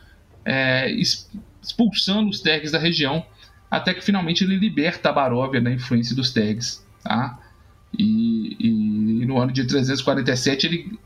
é, 0.45 0.91
expulsando 0.91 2.29
os 2.29 2.41
Tergs 2.41 2.71
da 2.71 2.77
região, 2.77 3.25
até 3.71 3.91
que 3.91 4.05
finalmente 4.05 4.43
ele 4.43 4.55
liberta 4.55 5.09
a 5.09 5.13
Baróvia 5.13 5.59
da 5.59 5.71
influência 5.71 6.15
dos 6.15 6.31
Tergs. 6.31 6.85
Tá? 7.03 7.39
E, 7.97 8.55
e, 8.59 9.25
no 9.25 9.39
ano 9.39 9.51
de 9.51 9.65
347 9.65 10.67
ele, 10.67 10.99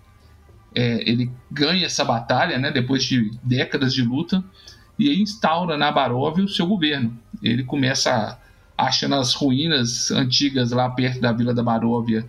é, 0.74 1.09
ele 1.09 1.32
ganha 1.51 1.86
essa 1.86 2.05
batalha, 2.05 2.57
né, 2.57 2.72
depois 2.72 3.03
de 3.03 3.32
décadas 3.43 3.93
de 3.93 4.03
luta, 4.03 4.43
e 4.97 5.22
instaura 5.22 5.78
na 5.78 5.91
Baróvia 5.91 6.43
o 6.43 6.49
seu 6.49 6.67
governo. 6.67 7.17
Ele 7.41 7.63
começa 7.63 8.38
achando 8.78 9.15
as 9.15 9.34
ruínas 9.34 10.11
antigas 10.11 10.72
lá 10.72 10.89
perto 10.89 11.20
da 11.20 11.32
vila 11.32 11.53
da 11.53 11.63
Baróvia 11.63 12.26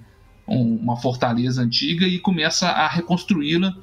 um, 0.47 0.76
uma 0.76 0.97
fortaleza 0.97 1.62
antiga 1.62 2.07
e 2.07 2.18
começa 2.18 2.68
a 2.68 2.88
reconstruí-la 2.88 3.76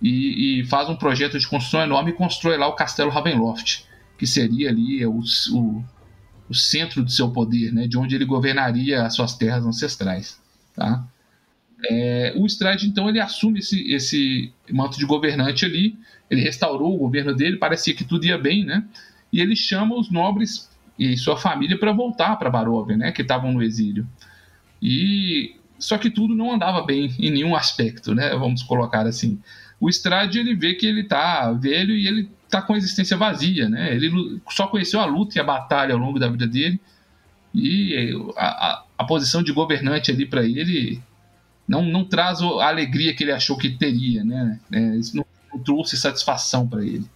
e, 0.00 0.60
e, 0.60 0.64
faz 0.66 0.88
um 0.88 0.96
projeto 0.96 1.38
de 1.38 1.48
construção 1.48 1.80
enorme 1.80 2.10
e 2.10 2.14
constrói 2.14 2.56
lá 2.56 2.68
o 2.68 2.74
Castelo 2.74 3.10
Ravenloft, 3.10 3.84
que 4.18 4.26
seria 4.26 4.68
ali 4.68 5.04
o, 5.06 5.20
o, 5.52 5.84
o 6.48 6.54
centro 6.54 7.02
do 7.02 7.10
seu 7.10 7.30
poder, 7.30 7.72
né, 7.72 7.86
de 7.86 7.96
onde 7.96 8.14
ele 8.14 8.24
governaria 8.24 9.02
as 9.02 9.14
suas 9.14 9.34
terras 9.34 9.64
ancestrais. 9.64 10.40
Tá? 10.74 11.04
É, 11.90 12.32
o 12.36 12.46
Strade, 12.46 12.86
então, 12.86 13.08
ele 13.08 13.20
assume 13.20 13.58
esse, 13.58 13.92
esse 13.92 14.52
manto 14.70 14.98
de 14.98 15.04
governante 15.04 15.64
ali, 15.64 15.98
ele 16.30 16.40
restaurou 16.40 16.94
o 16.94 16.98
governo 16.98 17.34
dele, 17.34 17.56
parecia 17.56 17.94
que 17.94 18.04
tudo 18.04 18.24
ia 18.24 18.38
bem, 18.38 18.64
né? 18.64 18.84
E 19.32 19.40
ele 19.40 19.56
chama 19.56 19.96
os 19.96 20.10
nobres 20.10 20.70
e 20.98 21.16
sua 21.16 21.36
família 21.36 21.78
para 21.78 21.92
voltar 21.92 22.36
para 22.36 22.50
Baróvia, 22.50 22.96
né, 22.96 23.12
que 23.12 23.22
estavam 23.22 23.52
no 23.52 23.62
exílio. 23.62 24.06
E 24.80 25.56
só 25.78 25.98
que 25.98 26.08
tudo 26.08 26.34
não 26.34 26.52
andava 26.52 26.82
bem 26.82 27.12
em 27.18 27.30
nenhum 27.30 27.56
aspecto, 27.56 28.14
né? 28.14 28.30
Vamos 28.30 28.62
colocar 28.62 29.06
assim 29.06 29.40
o 29.84 29.88
Strade 29.90 30.38
ele 30.38 30.54
vê 30.54 30.74
que 30.74 30.86
ele 30.86 31.04
tá 31.04 31.52
velho 31.52 31.94
e 31.94 32.06
ele 32.06 32.30
tá 32.48 32.62
com 32.62 32.72
a 32.72 32.76
existência 32.78 33.16
vazia, 33.16 33.68
né? 33.68 33.94
Ele 33.94 34.40
só 34.48 34.66
conheceu 34.66 35.00
a 35.00 35.04
luta 35.04 35.36
e 35.36 35.40
a 35.40 35.44
batalha 35.44 35.92
ao 35.92 36.00
longo 36.00 36.18
da 36.18 36.28
vida 36.28 36.46
dele 36.46 36.80
e 37.52 38.16
a, 38.36 38.46
a, 38.46 38.84
a 38.98 39.04
posição 39.04 39.42
de 39.42 39.52
governante 39.52 40.10
ali 40.10 40.24
para 40.24 40.42
ele 40.42 41.02
não, 41.66 41.82
não 41.82 42.04
traz 42.04 42.40
a 42.40 42.68
alegria 42.68 43.14
que 43.14 43.24
ele 43.24 43.32
achou 43.32 43.56
que 43.56 43.70
teria, 43.70 44.22
né? 44.22 44.60
É, 44.70 44.96
isso 44.96 45.16
não, 45.16 45.24
não, 45.52 45.58
trouxe 45.60 45.96
satisfação 45.96 46.68
para 46.68 46.82
ele. 46.82 47.08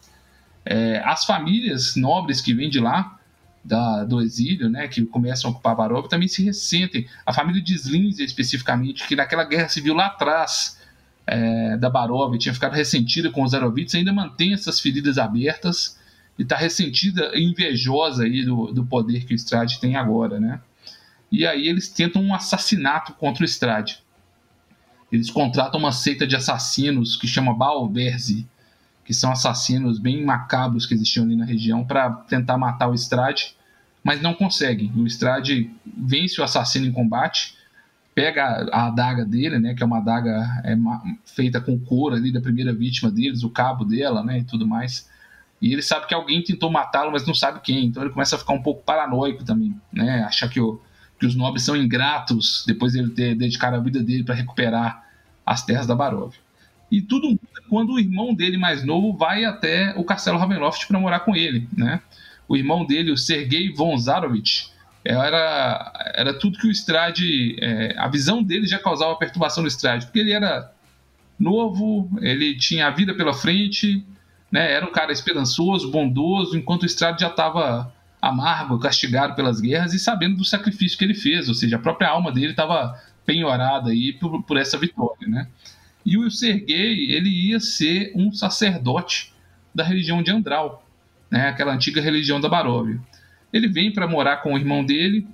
É, 0.65 1.03
as 1.05 1.25
famílias 1.25 1.97
nobres 1.97 2.41
que 2.41 2.55
vêm 2.55 2.69
de 2.69 2.81
lá 2.81 3.19
da, 3.65 4.05
do 4.05 4.21
exílio, 4.21 4.69
né, 4.69 4.89
que 4.89 5.05
começam 5.05 5.51
a 5.51 5.53
ocupar 5.53 5.77
Barov, 5.77 6.09
também 6.09 6.29
se 6.29 6.43
ressentem. 6.43 7.07
A 7.27 7.33
família 7.33 7.63
de 7.63 7.75
Slinzer, 7.75 8.25
especificamente, 8.25 9.07
que 9.07 9.15
naquela 9.15 9.45
guerra 9.45 9.69
civil 9.69 9.95
lá 9.95 10.07
atrás 10.07 10.79
é, 11.27 11.77
da 11.77 11.91
Barov 11.91 12.37
tinha 12.39 12.55
ficado 12.55 12.73
ressentida 12.73 13.31
com 13.31 13.43
os 13.43 13.51
Zarovitz, 13.51 13.95
ainda 13.95 14.13
mantém 14.13 14.55
essas 14.55 14.81
feridas 14.81 15.19
abertas 15.19 15.99
e 16.39 16.43
está 16.43 16.57
ressentida 16.57 17.33
e 17.35 17.43
invejosa 17.43 18.25
aí 18.25 18.45
do, 18.45 18.73
do 18.73 18.85
poder 18.85 19.25
que 19.25 19.35
o 19.35 19.37
Strade 19.37 19.81
tem 19.81 19.97
agora, 19.97 20.41
né? 20.41 20.61
E 21.31 21.47
aí 21.47 21.69
eles 21.69 21.89
tentam 21.89 22.23
um 22.23 22.35
assassinato 22.35 23.13
contra 23.13 23.43
o 23.43 23.45
Strade. 23.45 24.03
Eles 25.11 25.31
contratam 25.31 25.81
uma 25.81 25.93
seita 25.93 26.27
de 26.27 26.37
assassinos 26.37 27.17
que 27.17 27.27
chama 27.27 27.55
Balberzi, 27.55 28.47
que 29.05 29.15
são 29.15 29.33
assassinos 29.33 29.99
bem 29.99 30.23
macabros 30.25 30.85
que 30.85 30.95
existiam 30.95 31.25
ali 31.25 31.35
na 31.35 31.45
região, 31.45 31.85
para 31.85 32.11
tentar 32.11 32.59
matar 32.59 32.89
o 32.89 32.95
Strade, 32.95 33.57
mas 34.05 34.21
não 34.21 34.35
conseguem. 34.35 34.93
O 34.97 35.07
Strade 35.07 35.71
vence 35.87 36.41
o 36.41 36.45
assassino 36.45 36.87
em 36.87 36.93
combate 36.93 37.57
pega 38.19 38.69
a 38.73 38.89
adaga 38.89 39.25
dele, 39.25 39.61
né, 39.61 39.75
que 39.75 39.83
é 39.83 39.87
uma 39.87 39.99
adaga 39.99 40.45
é, 40.65 40.77
feita 41.25 41.61
com 41.61 41.79
couro 41.79 42.17
ali 42.17 42.33
da 42.33 42.41
primeira 42.41 42.75
vítima 42.75 43.13
deles, 43.13 43.45
o 43.45 43.49
cabo 43.51 43.85
dela, 43.85 44.25
né, 44.25 44.41
e 44.41 44.45
tudo 44.45 44.67
mais. 44.67 45.09
E 45.63 45.73
ele 45.73 45.83
sabe 45.83 46.09
que 46.09 46.15
alguém 46.15 46.43
tentou 46.43 46.69
matá-lo, 46.69 47.13
mas 47.13 47.25
não 47.25 47.33
sabe 47.33 47.61
quem. 47.61 47.85
Então 47.85 48.03
ele 48.03 48.11
começa 48.11 48.35
a 48.35 48.39
ficar 48.39 48.55
um 48.55 48.63
pouco 48.63 48.83
paranoico 48.83 49.45
também, 49.45 49.81
né, 49.93 50.25
achar 50.25 50.49
que, 50.49 50.61
o, 50.61 50.81
que 51.19 51.27
os 51.27 51.35
nobres 51.35 51.65
são 51.65 51.77
ingratos 51.77 52.65
depois 52.67 52.93
dele 52.93 53.11
ter 53.11 53.35
dedicado 53.35 53.77
a 53.77 53.81
vida 53.81 54.03
dele 54.03 54.25
para 54.25 54.35
recuperar 54.35 55.05
as 55.45 55.65
terras 55.65 55.87
da 55.87 55.95
Barov. 55.95 56.35
E 56.91 57.03
tudo 57.03 57.39
quando 57.69 57.95
o 57.95 57.99
irmão 57.99 58.35
dele 58.35 58.57
mais 58.57 58.85
novo 58.85 59.17
vai 59.17 59.45
até 59.45 59.93
o 59.97 60.05
castelo 60.05 60.39
Ravenloft 60.39 60.87
para 60.87 60.99
morar 60.99 61.21
com 61.21 61.37
ele, 61.37 61.69
né? 61.77 62.01
O 62.49 62.57
irmão 62.57 62.87
dele, 62.87 63.11
o 63.11 63.17
Sergei 63.17 63.73
von 63.73 63.97
Zarovich, 63.99 64.71
era, 65.05 65.93
era 66.15 66.35
tudo 66.35 66.59
que 66.59 66.67
o 66.67 66.71
Strade. 66.71 67.57
É, 67.61 67.95
a 67.99 68.09
visão 68.09 68.43
dele 68.43 68.67
já 68.67 68.79
causava 68.79 69.15
perturbação 69.17 69.63
no 69.63 69.69
Strade, 69.69 70.07
porque 70.07 70.19
ele 70.19 70.33
era 70.33 70.73
novo, 71.39 72.11
ele 72.21 72.57
tinha 72.57 72.87
a 72.87 72.91
vida 72.91 73.15
pela 73.15 73.33
frente, 73.33 74.05
né, 74.51 74.73
era 74.73 74.85
um 74.85 74.91
cara 74.91 75.13
esperançoso, 75.13 75.91
bondoso, 75.91 76.57
enquanto 76.57 76.83
o 76.83 76.87
Strade 76.87 77.21
já 77.21 77.29
estava 77.29 77.93
amargo, 78.21 78.79
castigado 78.79 79.35
pelas 79.35 79.61
guerras 79.61 79.95
e 79.95 79.99
sabendo 79.99 80.37
do 80.37 80.45
sacrifício 80.45 80.99
que 80.99 81.05
ele 81.05 81.15
fez, 81.15 81.49
ou 81.49 81.55
seja, 81.55 81.77
a 81.77 81.81
própria 81.81 82.09
alma 82.09 82.33
dele 82.33 82.51
estava 82.51 83.01
penhorada 83.25 83.91
aí 83.91 84.13
por, 84.13 84.43
por 84.43 84.57
essa 84.57 84.77
vitória, 84.79 85.29
né? 85.29 85.49
E 86.05 86.17
o 86.17 86.31
Sergei, 86.31 87.13
ele 87.13 87.29
ia 87.29 87.61
ser 87.61 88.13
um 88.15 88.33
sacerdote 88.33 89.33
da 89.75 89.85
religião 89.85 90.23
de 90.23 90.31
Andral, 90.31 90.87
né, 91.31 91.49
aquela 91.49 91.75
antiga 91.75 92.01
religião 92.01 92.41
da 92.41 92.49
Baróvia. 92.49 92.99
Ele 93.53 93.69
vem 93.69 93.93
para 93.93 94.09
morar 94.09 94.39
com 94.39 94.55
o 94.55 94.59
irmão 94.59 94.85
dele, 94.85 95.27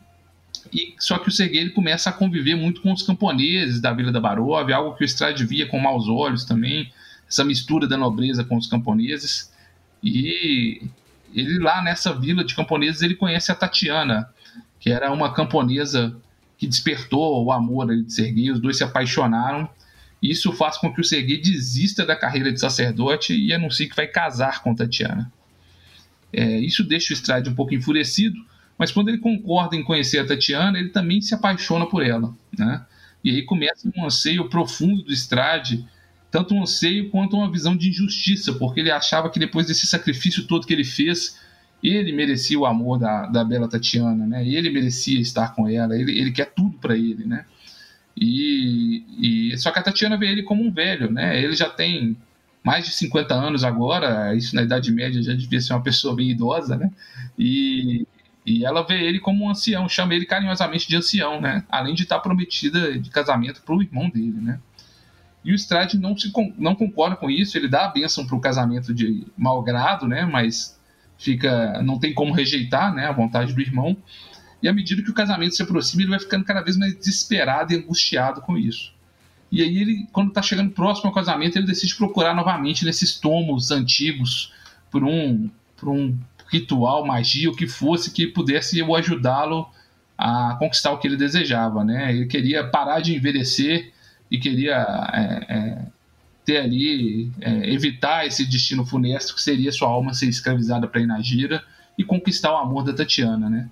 e 0.73 0.95
só 0.99 1.19
que 1.19 1.29
o 1.29 1.33
Serguei 1.33 1.61
ele 1.61 1.71
começa 1.71 2.11
a 2.11 2.13
conviver 2.13 2.57
muito 2.57 2.81
com 2.81 2.93
os 2.93 3.03
camponeses 3.03 3.81
da 3.81 3.93
Vila 3.93 4.11
da 4.11 4.21
Baróvia, 4.21 4.77
algo 4.77 4.97
que 4.97 5.05
o 5.05 5.07
Strade 5.07 5.45
via 5.47 5.67
com 5.67 5.79
maus 5.79 6.09
olhos 6.09 6.45
também. 6.45 6.93
essa 7.29 7.45
mistura 7.45 7.87
da 7.87 7.97
nobreza 7.97 8.45
com 8.45 8.57
os 8.57 8.67
camponeses. 8.67 9.53
E 10.03 10.83
ele 11.35 11.59
lá 11.59 11.83
nessa 11.83 12.13
vila 12.13 12.45
de 12.45 12.55
camponeses 12.55 13.03
ele 13.03 13.15
conhece 13.15 13.51
a 13.51 13.55
Tatiana, 13.55 14.29
que 14.79 14.91
era 14.91 15.13
uma 15.13 15.33
camponesa 15.33 16.17
que 16.57 16.67
despertou 16.67 17.45
o 17.45 17.53
amor 17.53 17.87
de 17.87 18.13
Serguei, 18.13 18.51
os 18.51 18.61
dois 18.61 18.77
se 18.77 18.85
apaixonaram. 18.85 19.69
Isso 20.23 20.53
faz 20.53 20.79
com 20.79 20.93
que 20.93 21.01
o 21.01 21.05
Serguei 21.05 21.41
desista 21.41 22.07
da 22.07 22.17
carreira 22.17 22.53
de 22.53 22.59
sacerdote 22.59 23.35
e 23.35 23.53
anuncie 23.53 23.89
que 23.89 23.97
vai 23.97 24.07
casar 24.07 24.63
com 24.63 24.75
Tatiana. 24.75 25.31
É, 26.33 26.59
isso 26.61 26.83
deixa 26.83 27.13
o 27.13 27.17
Strade 27.17 27.51
um 27.51 27.55
pouco 27.55 27.75
enfurecido, 27.75 28.37
mas 28.79 28.91
quando 28.91 29.09
ele 29.09 29.19
concorda 29.19 29.77
em 29.77 29.85
conhecer 29.85 30.19
a 30.19 30.27
Tatiana, 30.27 30.79
ele 30.79 30.89
também 30.89 31.21
se 31.21 31.35
apaixona 31.35 31.87
por 31.87 32.03
ela. 32.03 32.35
Né? 32.57 32.85
E 33.23 33.31
aí 33.31 33.43
começa 33.43 33.91
um 33.97 34.05
anseio 34.05 34.49
profundo 34.49 35.03
do 35.03 35.13
Strade, 35.13 35.87
tanto 36.35 36.53
um 36.53 36.63
anseio 36.63 37.11
quanto 37.11 37.37
uma 37.37 37.49
visão 37.49 37.77
de 37.77 37.89
injustiça, 37.91 38.55
porque 38.55 38.81
ele 38.81 38.91
achava 38.91 39.31
que 39.31 39.39
depois 39.39 39.69
desse 39.69 39.87
sacrifício 39.87 40.49
todo 40.49 40.67
que 40.67 40.73
ele 40.73 40.83
fez, 40.83 41.39
ele 41.81 42.11
merecia 42.11 42.59
o 42.59 42.67
amor 42.67 42.99
da, 42.99 43.27
da 43.27 43.45
bela 43.45 43.69
Tatiana, 43.69 44.27
né? 44.27 44.45
Ele 44.45 44.69
merecia 44.69 45.21
estar 45.21 45.55
com 45.55 45.69
ela, 45.69 45.97
ele, 45.97 46.19
ele 46.19 46.33
quer 46.33 46.47
tudo 46.47 46.77
para 46.79 46.97
ele, 46.97 47.25
né? 47.25 47.45
E, 48.17 49.53
e, 49.53 49.59
só 49.59 49.71
que 49.71 49.79
a 49.79 49.83
Tatiana 49.83 50.17
vê 50.17 50.27
ele 50.27 50.43
como 50.43 50.65
um 50.65 50.73
velho, 50.73 51.09
né? 51.09 51.41
Ele 51.41 51.55
já 51.55 51.71
tem 51.71 52.17
mais 52.65 52.85
de 52.85 52.91
50 52.91 53.33
anos 53.33 53.63
agora, 53.63 54.35
isso 54.35 54.57
na 54.57 54.63
Idade 54.63 54.91
Média 54.91 55.23
já 55.23 55.35
devia 55.35 55.61
ser 55.61 55.73
uma 55.73 55.85
pessoa 55.85 56.17
bem 56.17 56.31
idosa, 56.31 56.77
né? 56.77 56.91
E, 57.39 58.09
e 58.45 58.65
ela 58.65 58.83
vê 58.83 59.01
ele 59.05 59.21
como 59.21 59.45
um 59.45 59.51
ancião, 59.51 59.89
chama 59.89 60.15
ele 60.15 60.27
carinhosamente 60.27 60.89
de 60.89 60.97
ancião, 60.97 61.41
né? 61.41 61.63
Além 61.69 61.95
de 61.95 62.03
estar 62.03 62.19
prometida 62.19 62.99
de 62.99 63.09
casamento 63.09 63.63
para 63.63 63.77
o 63.77 63.81
irmão 63.81 64.11
dele, 64.11 64.41
né? 64.41 64.59
E 65.45 65.53
o 65.53 65.55
Strade 65.55 65.99
não, 65.99 66.17
se, 66.17 66.33
não 66.57 66.75
concorda 66.75 67.17
com 67.17 67.31
isso, 67.31 67.59
ele 67.59 67.69
dá 67.69 67.85
a 67.85 67.89
bênção 67.89 68.27
para 68.27 68.35
o 68.35 68.41
casamento 68.41 68.95
de 68.95 69.27
mau 69.37 69.63
grado, 69.63 70.09
né? 70.09 70.25
Mas 70.25 70.81
fica, 71.19 71.83
não 71.83 71.99
tem 71.99 72.15
como 72.15 72.33
rejeitar, 72.33 72.95
né? 72.95 73.07
A 73.07 73.13
vontade 73.13 73.53
do 73.53 73.61
irmão. 73.61 73.97
E 74.63 74.69
à 74.69 74.73
medida 74.73 75.03
que 75.03 75.11
o 75.11 75.15
casamento 75.15 75.55
se 75.55 75.63
aproxima, 75.63 76.03
ele 76.03 76.11
vai 76.11 76.19
ficando 76.19 76.45
cada 76.45 76.63
vez 76.63 76.79
mais 76.79 76.97
desesperado 76.97 77.73
e 77.73 77.77
angustiado 77.77 78.41
com 78.41 78.57
isso. 78.57 78.95
E 79.53 79.63
aí 79.63 79.79
ele, 79.79 80.09
quando 80.11 80.29
está 80.29 80.41
chegando 80.41 80.71
próximo 80.71 81.09
ao 81.09 81.15
casamento, 81.15 81.57
ele 81.57 81.67
decide 81.67 81.95
procurar 81.95 82.35
novamente 82.35 82.85
nesses 82.85 83.21
tomos 83.21 83.71
antigos 83.71 84.53
por 84.91 85.05
um, 85.05 85.51
por 85.77 85.91
um 85.91 86.19
ritual, 86.51 87.07
magia, 87.07 87.51
o 87.51 87.55
que 87.55 87.67
fosse 87.67 88.11
que 88.11 88.27
pudesse 88.27 88.83
ajudá-lo 88.83 89.69
a 90.17 90.57
conquistar 90.59 90.93
o 90.93 90.99
que 90.99 91.07
ele 91.07 91.17
desejava, 91.17 91.85
né? 91.85 92.11
Ele 92.11 92.27
queria 92.27 92.65
parar 92.65 93.01
de 93.01 93.15
envelhecer 93.15 93.93
e 94.35 94.39
queria 94.39 94.75
é, 95.13 95.55
é, 95.55 95.87
ter 96.45 96.57
ali, 96.57 97.31
é, 97.41 97.73
evitar 97.73 98.27
esse 98.27 98.45
destino 98.45 98.85
funesto 98.85 99.33
que 99.33 99.41
seria 99.41 99.71
sua 99.71 99.89
alma 99.89 100.13
ser 100.13 100.27
escravizada 100.27 100.89
para 100.89 101.01
Inagira 101.01 101.63
e 101.97 102.03
conquistar 102.03 102.53
o 102.53 102.57
amor 102.57 102.83
da 102.83 102.93
Tatiana, 102.93 103.49
né? 103.49 103.71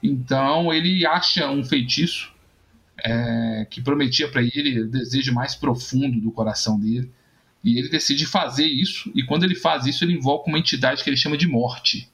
Então 0.00 0.72
ele 0.72 1.04
acha 1.04 1.50
um 1.50 1.64
feitiço 1.64 2.32
é, 3.04 3.66
que 3.68 3.80
prometia 3.80 4.28
para 4.28 4.40
ele 4.40 4.82
o 4.82 4.88
desejo 4.88 5.34
mais 5.34 5.56
profundo 5.56 6.20
do 6.20 6.30
coração 6.30 6.78
dele. 6.78 7.10
E 7.64 7.76
ele 7.76 7.88
decide 7.88 8.24
fazer 8.24 8.66
isso, 8.66 9.10
e 9.16 9.24
quando 9.24 9.42
ele 9.42 9.56
faz 9.56 9.84
isso, 9.84 10.04
ele 10.04 10.12
invoca 10.12 10.48
uma 10.48 10.60
entidade 10.60 11.02
que 11.02 11.10
ele 11.10 11.16
chama 11.16 11.36
de 11.36 11.48
morte. 11.48 12.08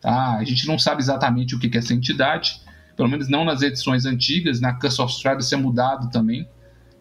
Tá? 0.00 0.36
A 0.38 0.44
gente 0.44 0.66
não 0.66 0.78
sabe 0.78 1.02
exatamente 1.02 1.54
o 1.54 1.58
que 1.58 1.76
é 1.76 1.78
essa 1.78 1.92
entidade, 1.92 2.58
pelo 2.96 3.10
menos 3.10 3.28
não 3.28 3.44
nas 3.44 3.60
edições 3.60 4.06
antigas, 4.06 4.62
na 4.62 4.72
Curse 4.72 5.02
of 5.02 5.12
Strahd 5.12 5.42
isso 5.42 5.54
é 5.54 5.58
mudado 5.58 6.10
também. 6.10 6.48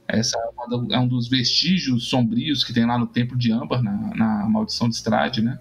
Essa 0.08 0.38
é, 0.38 0.96
é 0.96 1.00
um 1.00 1.08
dos 1.08 1.28
vestígios 1.28 2.08
sombrios 2.08 2.64
que 2.64 2.74
tem 2.74 2.86
lá 2.86 2.98
no 2.98 3.08
Templo 3.08 3.38
de 3.38 3.52
Ambar, 3.52 3.84
na, 3.84 4.16
na 4.16 4.50
Maldição 4.50 4.88
de 4.88 4.96
Strade, 4.96 5.42
né? 5.42 5.60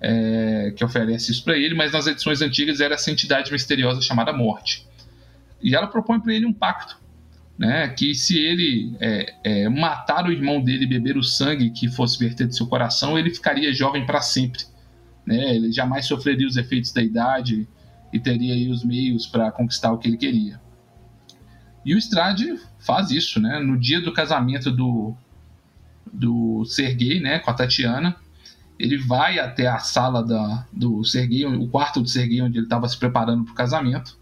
é, 0.00 0.72
que 0.74 0.84
oferece 0.84 1.30
isso 1.30 1.44
para 1.44 1.56
ele, 1.56 1.74
mas 1.74 1.92
nas 1.92 2.06
edições 2.06 2.40
antigas 2.40 2.80
era 2.80 2.94
essa 2.94 3.10
entidade 3.10 3.52
misteriosa 3.52 4.00
chamada 4.00 4.32
Morte. 4.32 4.88
E 5.62 5.74
ela 5.74 5.86
propõe 5.86 6.18
para 6.18 6.32
ele 6.32 6.46
um 6.46 6.52
pacto, 6.52 6.98
né, 7.58 7.88
que 7.88 8.14
se 8.14 8.38
ele 8.38 8.96
é, 8.98 9.34
é, 9.44 9.68
matar 9.68 10.26
o 10.26 10.32
irmão 10.32 10.62
dele 10.62 10.84
e 10.84 10.88
beber 10.88 11.18
o 11.18 11.22
sangue 11.22 11.70
que 11.70 11.88
fosse 11.88 12.18
verter 12.18 12.46
de 12.46 12.56
seu 12.56 12.66
coração, 12.66 13.18
ele 13.18 13.28
ficaria 13.30 13.72
jovem 13.74 14.06
para 14.06 14.22
sempre. 14.22 14.64
Né, 15.26 15.54
ele 15.54 15.70
jamais 15.70 16.06
sofreria 16.06 16.46
os 16.46 16.56
efeitos 16.56 16.92
da 16.92 17.02
idade 17.02 17.68
e 18.10 18.18
teria 18.18 18.72
os 18.72 18.82
meios 18.82 19.26
para 19.26 19.52
conquistar 19.52 19.92
o 19.92 19.98
que 19.98 20.08
ele 20.08 20.16
queria. 20.16 20.58
E 21.90 21.94
o 21.96 21.98
Strade 21.98 22.56
faz 22.78 23.10
isso, 23.10 23.40
né? 23.40 23.58
No 23.58 23.76
dia 23.76 24.00
do 24.00 24.12
casamento 24.12 24.70
do, 24.70 25.12
do 26.06 26.64
Sergei, 26.64 27.18
né, 27.18 27.40
com 27.40 27.50
a 27.50 27.54
Tatiana, 27.54 28.14
ele 28.78 28.96
vai 28.96 29.40
até 29.40 29.66
a 29.66 29.80
sala 29.80 30.22
da, 30.22 30.64
do 30.72 31.02
Serguei, 31.02 31.44
o 31.44 31.66
quarto 31.66 32.00
do 32.00 32.08
Serguei, 32.08 32.42
onde 32.42 32.58
ele 32.58 32.66
estava 32.66 32.86
se 32.86 32.96
preparando 32.96 33.42
para 33.42 33.52
o 33.52 33.56
casamento. 33.56 34.16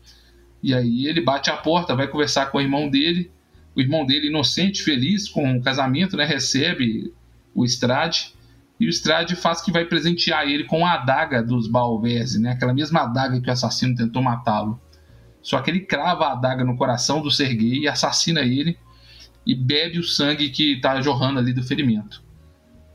E 0.62 0.72
aí 0.72 1.06
ele 1.06 1.20
bate 1.20 1.50
a 1.50 1.58
porta, 1.58 1.94
vai 1.94 2.08
conversar 2.08 2.46
com 2.46 2.56
o 2.56 2.60
irmão 2.62 2.88
dele. 2.88 3.30
O 3.76 3.82
irmão 3.82 4.06
dele, 4.06 4.28
inocente, 4.28 4.82
feliz 4.82 5.28
com 5.28 5.58
o 5.58 5.62
casamento, 5.62 6.16
né, 6.16 6.24
recebe 6.24 7.12
o 7.54 7.66
Strade. 7.66 8.32
E 8.80 8.86
o 8.86 8.88
Strade 8.88 9.36
faz 9.36 9.60
que 9.60 9.70
vai 9.70 9.84
presentear 9.84 10.48
ele 10.48 10.64
com 10.64 10.86
a 10.86 10.94
adaga 10.94 11.42
dos 11.42 11.68
Balvese, 11.68 12.40
né, 12.40 12.52
aquela 12.52 12.72
mesma 12.72 13.00
adaga 13.02 13.38
que 13.38 13.50
o 13.50 13.52
assassino 13.52 13.94
tentou 13.94 14.22
matá-lo. 14.22 14.80
Só 15.48 15.62
que 15.62 15.70
ele 15.70 15.80
crava 15.80 16.26
a 16.26 16.32
adaga 16.32 16.62
no 16.62 16.76
coração 16.76 17.22
do 17.22 17.30
Serguei 17.30 17.78
e 17.78 17.88
assassina 17.88 18.42
ele 18.42 18.76
e 19.46 19.54
bebe 19.54 19.98
o 19.98 20.04
sangue 20.04 20.50
que 20.50 20.74
está 20.74 21.00
jorrando 21.00 21.38
ali 21.38 21.54
do 21.54 21.62
ferimento. 21.62 22.22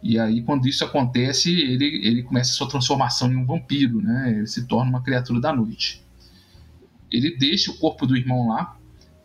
E 0.04 0.20
aí, 0.20 0.43
quando 0.43 0.68
isso 0.68 0.86
acontece, 0.86 1.51
ele, 1.51 2.06
ele 2.08 2.22
começa 2.22 2.51
a 2.51 2.54
sua 2.54 2.70
transformação 2.70 3.34
em 3.34 3.38
um 3.38 3.43
vampiro, 3.43 4.04
né? 4.04 4.36
Ele 4.38 4.45
se 4.45 4.68
torna 4.68 4.91
uma 4.91 5.01
criatura 5.01 5.41
da 5.41 5.51
noite. 5.51 6.04
Ele 7.12 7.36
deixa 7.36 7.72
o 7.72 7.78
corpo 7.80 8.06
do 8.06 8.16
irmão 8.16 8.49
lá. 8.49 8.78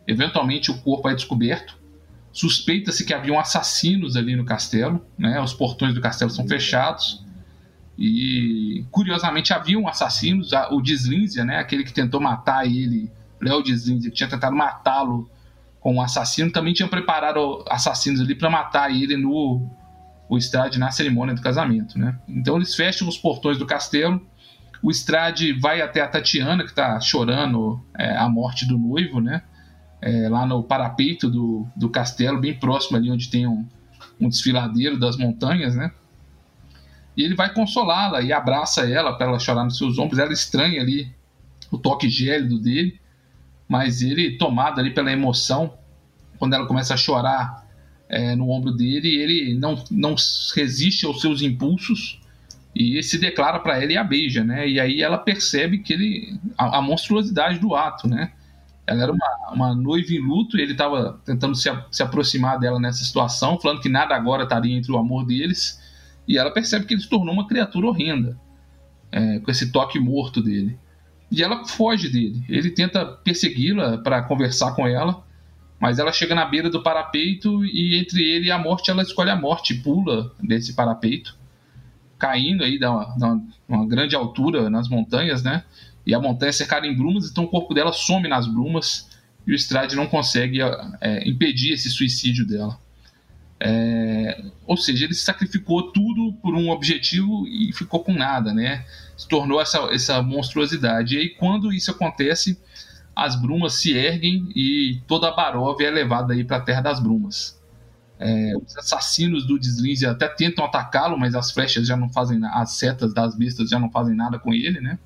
Eventualmente, 0.06 0.70
o 0.70 0.78
corpo 0.78 1.06
é 1.10 1.14
descoberto. 1.14 1.78
Suspeita-se 2.32 3.04
que 3.04 3.12
haviam 3.12 3.38
assassinos 3.38 4.16
ali 4.16 4.36
no 4.36 4.44
castelo, 4.46 5.04
né? 5.18 5.38
Os 5.38 5.52
portões 5.52 5.92
do 5.92 6.00
castelo 6.00 6.30
são 6.30 6.48
fechados. 6.48 7.22
E, 7.98 8.86
curiosamente, 8.90 9.52
haviam 9.52 9.86
assassinos. 9.86 10.52
O 10.70 10.80
Deslinzia, 10.80 11.44
né? 11.44 11.58
Aquele 11.58 11.84
que 11.84 11.92
tentou 11.92 12.22
matar 12.22 12.64
ele, 12.64 13.12
Léo 13.40 13.62
Deslinzia, 13.62 14.10
que 14.10 14.16
tinha 14.16 14.28
tentado 14.28 14.54
matá-lo 14.54 15.30
com 15.80 15.94
um 15.94 16.02
assassino, 16.02 16.50
também 16.50 16.74
tinha 16.74 16.88
preparado 16.88 17.64
assassinos 17.68 18.20
ali 18.20 18.34
para 18.34 18.50
matar 18.50 18.90
ele 18.90 19.16
no 19.16 19.68
o 20.28 20.38
na 20.78 20.90
cerimônia 20.90 21.34
do 21.34 21.40
casamento, 21.40 21.98
né? 21.98 22.18
Então 22.28 22.56
eles 22.56 22.74
fecham 22.74 23.08
os 23.08 23.16
portões 23.16 23.56
do 23.56 23.64
castelo. 23.64 24.20
O 24.82 24.90
Strade 24.90 25.52
vai 25.54 25.80
até 25.80 26.02
a 26.02 26.06
Tatiana, 26.06 26.62
que 26.64 26.70
está 26.70 27.00
chorando 27.00 27.82
é, 27.96 28.14
a 28.14 28.28
morte 28.28 28.66
do 28.66 28.76
noivo, 28.76 29.20
né? 29.20 29.42
É, 30.00 30.28
lá 30.28 30.46
no 30.46 30.62
parapeito 30.62 31.30
do, 31.30 31.66
do 31.74 31.88
castelo, 31.88 32.38
bem 32.38 32.54
próximo 32.54 32.96
ali 32.96 33.10
onde 33.10 33.30
tem 33.30 33.46
um, 33.46 33.66
um 34.20 34.28
desfiladeiro 34.28 34.98
das 34.98 35.16
montanhas, 35.16 35.74
né? 35.74 35.90
E 37.16 37.22
ele 37.24 37.34
vai 37.34 37.52
consolá-la 37.52 38.20
e 38.20 38.32
abraça 38.32 38.88
ela 38.88 39.12
para 39.14 39.26
ela 39.26 39.38
chorar 39.40 39.64
nos 39.64 39.76
seus 39.76 39.98
ombros. 39.98 40.20
Ela 40.20 40.32
estranha 40.32 40.80
ali 40.80 41.12
o 41.70 41.76
toque 41.76 42.08
gélido 42.08 42.60
dele, 42.60 43.00
mas 43.68 44.00
ele, 44.00 44.38
tomado 44.38 44.80
ali 44.80 44.90
pela 44.90 45.12
emoção, 45.12 45.74
quando 46.38 46.54
ela 46.54 46.66
começa 46.66 46.94
a 46.94 46.96
chorar 46.96 47.66
é, 48.08 48.34
no 48.34 48.48
ombro 48.48 48.72
dele, 48.72 49.08
ele 49.08 49.54
não, 49.54 49.84
não 49.90 50.14
resiste 50.54 51.04
aos 51.04 51.20
seus 51.20 51.42
impulsos 51.42 52.20
e 52.74 53.02
se 53.02 53.18
declara 53.18 53.58
para 53.58 53.82
ela 53.82 53.92
e 53.92 53.96
a 53.96 54.04
beija, 54.04 54.42
né? 54.42 54.68
E 54.68 54.80
aí 54.80 55.02
ela 55.02 55.18
percebe 55.18 55.78
que 55.78 55.92
ele 55.92 56.40
a, 56.56 56.78
a 56.78 56.82
monstruosidade 56.82 57.58
do 57.58 57.74
ato, 57.74 58.08
né? 58.08 58.32
Ela 58.86 59.02
era 59.02 59.12
uma, 59.12 59.50
uma 59.52 59.74
noiva 59.74 60.10
em 60.12 60.20
luto 60.20 60.56
e 60.56 60.62
ele 60.62 60.72
estava 60.72 61.20
tentando 61.24 61.54
se, 61.54 61.68
se 61.90 62.02
aproximar 62.02 62.58
dela 62.58 62.80
nessa 62.80 63.04
situação, 63.04 63.60
falando 63.60 63.82
que 63.82 63.88
nada 63.88 64.14
agora 64.14 64.44
estaria 64.44 64.74
entre 64.74 64.90
o 64.90 64.96
amor 64.96 65.26
deles. 65.26 65.78
E 66.26 66.38
ela 66.38 66.50
percebe 66.50 66.86
que 66.86 66.94
ele 66.94 67.02
se 67.02 67.08
tornou 67.08 67.34
uma 67.34 67.46
criatura 67.46 67.86
horrenda, 67.86 68.38
é, 69.12 69.40
com 69.40 69.50
esse 69.50 69.70
toque 69.70 69.98
morto 69.98 70.42
dele. 70.42 70.78
E 71.30 71.42
ela 71.42 71.66
foge 71.66 72.08
dele. 72.08 72.42
Ele 72.48 72.70
tenta 72.70 73.04
persegui-la 73.04 73.98
para 73.98 74.22
conversar 74.22 74.72
com 74.74 74.86
ela, 74.86 75.22
mas 75.78 75.98
ela 75.98 76.12
chega 76.12 76.34
na 76.34 76.44
beira 76.44 76.70
do 76.70 76.82
parapeito 76.82 77.64
e 77.64 77.96
entre 77.96 78.22
ele 78.22 78.46
e 78.46 78.50
a 78.50 78.58
morte 78.58 78.90
ela 78.90 79.02
escolhe 79.02 79.30
a 79.30 79.36
morte, 79.36 79.74
pula 79.74 80.32
desse 80.42 80.74
parapeito, 80.74 81.36
caindo 82.18 82.64
aí 82.64 82.78
da 82.78 82.90
uma, 82.90 83.42
uma 83.68 83.86
grande 83.86 84.16
altura 84.16 84.68
nas 84.70 84.88
montanhas, 84.88 85.42
né? 85.42 85.64
E 86.06 86.14
a 86.14 86.20
montanha 86.20 86.50
é 86.50 86.52
cercada 86.52 86.86
em 86.86 86.96
brumas, 86.96 87.30
então 87.30 87.44
o 87.44 87.48
corpo 87.48 87.74
dela 87.74 87.92
some 87.92 88.26
nas 88.26 88.46
brumas 88.46 89.08
e 89.46 89.52
o 89.52 89.54
Strade 89.54 89.94
não 89.94 90.06
consegue 90.06 90.60
é, 91.00 91.28
impedir 91.28 91.72
esse 91.72 91.90
suicídio 91.90 92.46
dela. 92.46 92.78
É, 93.60 94.44
ou 94.66 94.76
seja, 94.76 95.04
ele 95.04 95.14
sacrificou 95.14 95.90
tudo 95.90 96.32
por 96.34 96.54
um 96.54 96.70
objetivo 96.70 97.46
e 97.48 97.72
ficou 97.72 98.04
com 98.04 98.12
nada, 98.12 98.52
né? 98.54 98.84
Se 99.16 99.26
tornou 99.26 99.60
essa, 99.60 99.78
essa 99.92 100.22
monstruosidade. 100.22 101.16
E 101.16 101.18
aí, 101.18 101.28
quando 101.30 101.72
isso 101.72 101.90
acontece, 101.90 102.60
as 103.16 103.34
brumas 103.34 103.74
se 103.74 103.92
erguem 103.92 104.48
e 104.54 105.02
toda 105.08 105.28
a 105.28 105.34
Baróvia 105.34 105.88
é 105.88 105.90
levada 105.90 106.34
aí 106.34 106.44
para 106.44 106.58
a 106.58 106.60
Terra 106.60 106.82
das 106.82 107.00
Brumas. 107.00 107.58
É, 108.20 108.52
os 108.56 108.76
assassinos 108.76 109.46
do 109.46 109.58
Deslize 109.58 110.06
até 110.06 110.28
tentam 110.28 110.64
atacá-lo, 110.64 111.18
mas 111.18 111.34
as 111.34 111.50
flechas 111.50 111.86
já 111.86 111.96
não 111.96 112.08
fazem 112.08 112.40
as 112.44 112.72
setas 112.72 113.14
das 113.14 113.36
bestas 113.36 113.70
já 113.70 113.78
não 113.78 113.90
fazem 113.90 114.14
nada 114.14 114.38
com 114.38 114.52
ele, 114.52 114.80
né? 114.80 114.98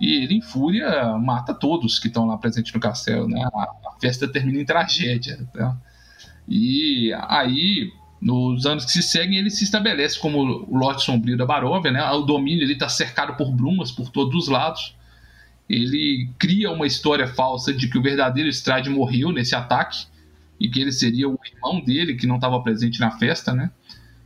E 0.00 0.22
ele, 0.22 0.34
em 0.34 0.42
fúria, 0.42 1.16
mata 1.18 1.54
todos 1.54 1.98
que 1.98 2.08
estão 2.08 2.26
lá 2.26 2.36
presentes 2.36 2.72
no 2.72 2.80
castelo, 2.80 3.28
né? 3.28 3.48
A, 3.54 3.62
a 3.62 3.96
festa 4.00 4.26
termina 4.26 4.60
em 4.60 4.64
tragédia. 4.64 5.46
Né? 5.54 5.76
E 6.48 7.12
aí, 7.28 7.92
nos 8.20 8.66
anos 8.66 8.84
que 8.84 8.92
se 8.92 9.02
seguem, 9.02 9.38
ele 9.38 9.50
se 9.50 9.64
estabelece 9.64 10.18
como 10.18 10.38
o 10.38 10.76
lote 10.76 11.04
sombrio 11.04 11.36
da 11.36 11.46
Baróvia, 11.46 11.90
né? 11.90 12.02
O 12.10 12.22
domínio 12.22 12.70
está 12.70 12.88
cercado 12.88 13.36
por 13.36 13.50
brumas 13.50 13.90
por 13.90 14.10
todos 14.10 14.44
os 14.44 14.48
lados. 14.48 14.94
Ele 15.68 16.28
cria 16.38 16.70
uma 16.70 16.86
história 16.86 17.26
falsa 17.26 17.72
de 17.72 17.88
que 17.88 17.98
o 17.98 18.02
verdadeiro 18.02 18.48
Strade 18.48 18.90
morreu 18.90 19.30
nesse 19.32 19.54
ataque 19.54 20.06
e 20.58 20.68
que 20.68 20.80
ele 20.80 20.92
seria 20.92 21.28
o 21.28 21.38
irmão 21.44 21.80
dele 21.80 22.14
que 22.14 22.26
não 22.26 22.36
estava 22.36 22.60
presente 22.60 23.00
na 23.00 23.10
festa, 23.10 23.52
né? 23.52 23.70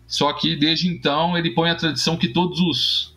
Só 0.07 0.33
que 0.33 0.55
desde 0.55 0.89
então 0.89 1.37
ele 1.37 1.51
põe 1.51 1.71
a 1.71 1.75
tradição 1.75 2.17
que 2.17 2.29
todos 2.29 2.61
os, 2.61 3.17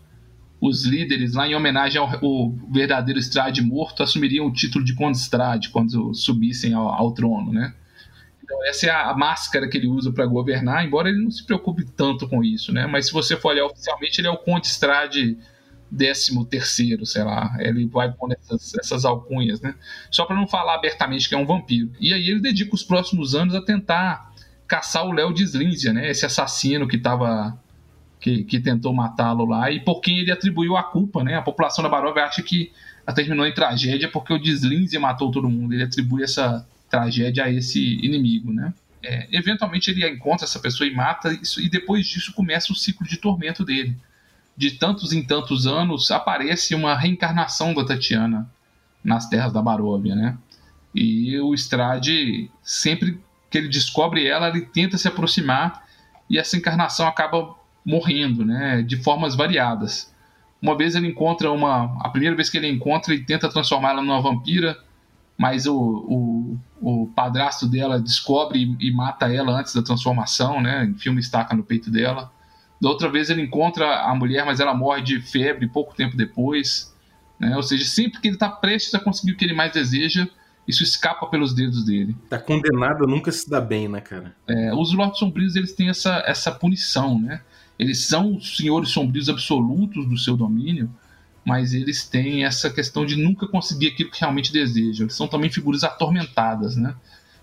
os 0.62 0.86
líderes, 0.86 1.34
lá 1.34 1.48
em 1.48 1.56
homenagem 1.56 2.00
ao, 2.00 2.08
ao 2.08 2.52
verdadeiro 2.72 3.20
Strade 3.20 3.62
morto, 3.62 4.02
assumiriam 4.02 4.48
o 4.48 4.54
título 4.54 4.84
de 4.84 4.94
Conde 4.96 5.18
Strade 5.18 5.70
quando 5.70 6.14
subissem 6.14 6.74
ao, 6.74 6.88
ao 6.88 7.12
trono, 7.12 7.52
né? 7.52 7.74
Então 8.50 8.66
essa 8.66 8.88
é 8.88 8.90
a, 8.90 9.14
máscara 9.14 9.70
que 9.70 9.78
ele 9.78 9.86
usa 9.86 10.12
para 10.12 10.26
governar, 10.26 10.84
embora 10.84 11.08
ele 11.08 11.22
não 11.24 11.30
se 11.30 11.46
preocupe 11.46 11.86
tanto 11.86 12.28
com 12.28 12.44
isso, 12.44 12.74
né? 12.74 12.88
Mas 12.88 13.06
se 13.06 13.14
você 13.14 13.38
for 13.38 13.50
olhar 13.50 13.66
oficialmente, 13.66 14.20
ele 14.20 14.28
é 14.28 14.32
o 14.32 14.38
Conde 14.38 14.66
Strade 14.66 15.38
décimo 15.92 16.44
terceiro, 16.44 17.06
sei 17.06 17.24
lá. 17.24 17.56
Ele 17.60 17.86
vai 17.86 18.12
pondo 18.12 18.34
essas, 18.34 18.74
essas 18.74 19.06
alcunhas, 19.06 19.62
né? 19.62 19.76
Só 20.10 20.26
para 20.26 20.36
não 20.36 20.48
falar 20.48 20.74
abertamente 20.74 21.30
que 21.30 21.36
é 21.36 21.38
um 21.38 21.46
vampiro. 21.46 21.92
E 22.00 22.12
aí 22.12 22.28
ele 22.28 22.40
dedica 22.40 22.74
os 22.74 22.82
próximos 22.84 23.36
anos 23.36 23.54
a 23.54 23.62
tentar 23.62 24.34
caçar 24.68 25.06
o 25.06 25.12
Léo 25.12 25.32
de 25.32 25.44
Slínzia, 25.44 25.94
né? 25.94 26.10
Esse 26.10 26.26
assassino 26.26 26.88
que 26.88 26.98
tava 26.98 27.56
que, 28.20 28.44
que 28.46 28.60
tentou 28.60 28.92
matá-lo 28.94 29.46
lá 29.46 29.70
e 29.72 29.80
por 29.80 30.02
quem 30.02 30.18
ele 30.18 30.32
atribuiu 30.32 30.76
a 30.76 30.82
culpa, 30.82 31.24
né? 31.24 31.36
A 31.36 31.42
população 31.44 31.84
da 31.84 31.90
Baróvia 31.90 32.24
acha 32.26 32.42
que 32.42 32.72
terminou 33.14 33.46
em 33.46 33.54
tragédia 33.54 34.10
porque 34.10 34.34
o 34.34 34.40
Deslinze 34.40 34.98
matou 34.98 35.30
todo 35.30 35.50
mundo. 35.50 35.74
Ele 35.74 35.84
atribui 35.84 36.24
essa 36.24 36.68
tragédia 36.90 37.46
a 37.46 37.52
esse 37.52 37.96
inimigo, 38.04 38.52
né? 38.52 38.74
É, 39.02 39.28
eventualmente 39.32 39.90
ele 39.92 40.08
encontra 40.08 40.46
essa 40.46 40.60
pessoa 40.60 40.88
e 40.88 40.94
mata 40.94 41.32
isso 41.32 41.62
e 41.62 41.70
depois 41.70 42.06
disso 42.06 42.34
começa 42.34 42.74
o 42.74 42.76
ciclo 42.76 43.08
de 43.08 43.18
tormento 43.18 43.64
dele 43.64 43.96
de 44.60 44.72
tantos 44.72 45.14
em 45.14 45.24
tantos 45.24 45.66
anos, 45.66 46.12
aparece 46.12 46.76
uma 46.76 46.94
reencarnação 46.94 47.74
da 47.74 47.86
Tatiana 47.86 48.46
nas 49.02 49.30
terras 49.30 49.54
da 49.54 49.62
Baróvia, 49.62 50.14
né? 50.14 50.38
E 50.94 51.40
o 51.40 51.54
Strade, 51.54 52.52
sempre 52.62 53.18
que 53.50 53.58
ele 53.58 53.70
descobre 53.70 54.28
ela, 54.28 54.50
ele 54.50 54.66
tenta 54.66 54.98
se 54.98 55.08
aproximar 55.08 55.86
e 56.30 56.38
essa 56.38 56.58
encarnação 56.58 57.08
acaba 57.08 57.56
morrendo, 57.86 58.44
né? 58.44 58.82
De 58.82 59.02
formas 59.02 59.34
variadas. 59.34 60.14
Uma 60.62 60.76
vez 60.76 60.94
ele 60.94 61.08
encontra 61.08 61.50
uma. 61.50 61.98
A 62.02 62.10
primeira 62.10 62.36
vez 62.36 62.50
que 62.50 62.58
ele 62.58 62.68
encontra, 62.68 63.14
ele 63.14 63.24
tenta 63.24 63.48
transformá-la 63.48 64.02
numa 64.02 64.22
vampira, 64.22 64.78
mas 65.38 65.68
o, 65.68 65.74
o, 65.74 66.39
o 66.82 67.08
padrasto 67.08 67.68
dela 67.68 68.00
descobre 68.00 68.60
e, 68.80 68.88
e, 68.88 68.92
mata 68.92 69.32
ela 69.32 69.60
antes 69.60 69.74
da 69.74 69.82
transformação, 69.82 70.62
né? 70.62 70.86
Enfia 70.86 71.12
estaca 71.20 71.56
no 71.56 71.64
peito 71.64 71.92
dela. 71.92 72.32
Da 72.82 72.90
outra 72.90 73.10
vez 73.10 73.30
ele 73.30 73.42
encontra 73.42 74.04
a 74.04 74.16
mulher, 74.16 74.46
mas 74.46 74.60
ela 74.60 74.74
morre 74.74 75.02
de 75.02 75.22
febre 75.22 75.68
pouco 75.68 75.94
tempo 75.94 76.16
depois. 76.16 76.96
Né? 77.40 77.56
Ou 77.56 77.64
seja, 77.64 77.86
sempre 77.86 78.22
que 78.22 78.28
ele 78.28 78.36
está 78.36 78.50
prestes 78.50 78.94
a 78.96 79.00
conseguir 79.00 79.34
o 79.34 79.38
que 79.38 79.44
ele 79.44 79.54
mais 79.54 79.72
deseja, 79.74 80.28
isso 80.68 80.84
escapa 80.84 81.26
pelos 81.28 81.54
dedos 81.54 81.84
dele. 81.84 82.16
Tá 82.30 82.38
condenado 82.38 83.04
a 83.04 83.08
nunca 83.08 83.32
se 83.32 83.50
dar 83.50 83.62
bem, 83.62 83.88
né, 83.88 84.00
cara? 84.00 84.36
É, 84.48 84.74
os 84.74 84.94
Lords 84.94 85.20
Sombrios 85.20 85.56
eles 85.56 85.74
têm 85.74 85.90
essa, 85.90 86.24
essa 86.26 86.52
punição, 86.52 87.20
né? 87.20 87.42
Eles 87.78 88.06
são 88.06 88.36
os 88.36 88.58
senhores 88.58 88.90
sombrios 88.90 89.30
absolutos 89.30 90.06
do 90.08 90.18
seu 90.18 90.38
domínio, 90.38 90.90
mas 91.46 91.74
eles 91.74 92.08
têm 92.08 92.44
essa 92.44 92.70
questão 92.70 93.06
de 93.06 93.16
nunca 93.16 93.48
conseguir 93.48 93.88
aquilo 93.88 94.12
que 94.12 94.20
realmente 94.20 94.52
desejam. 94.52 95.06
Eles 95.06 95.16
são 95.16 95.28
também 95.28 95.50
figuras 95.50 95.84
atormentadas, 95.84 96.76
né? 96.76 96.94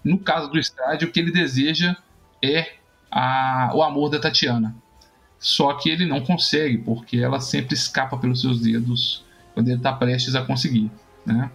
No 0.05 0.18
caso 0.18 0.49
do 0.49 0.59
estádio, 0.59 1.09
o 1.09 1.11
que 1.11 1.18
ele 1.18 1.32
deseja 1.32 1.97
é 2.42 2.74
a, 3.11 3.72
o 3.74 3.82
amor 3.82 4.09
da 4.09 4.18
Tatiana. 4.18 4.74
Só 5.38 5.72
que 5.74 5.90
ele 5.90 6.07
não 6.07 6.20
consegue, 6.20 6.78
porque 6.78 7.18
ela 7.18 7.40
sempre 7.40 7.74
escapa 7.74 8.16
pelos 8.16 8.40
seus 8.40 8.61
dedos 8.61 9.24
quando 9.55 9.68
ele 9.68 9.76
está 9.76 9.92
prestes 9.92 10.34
a 10.34 10.42
conseguir. 10.42 10.90
Né? 11.24 11.51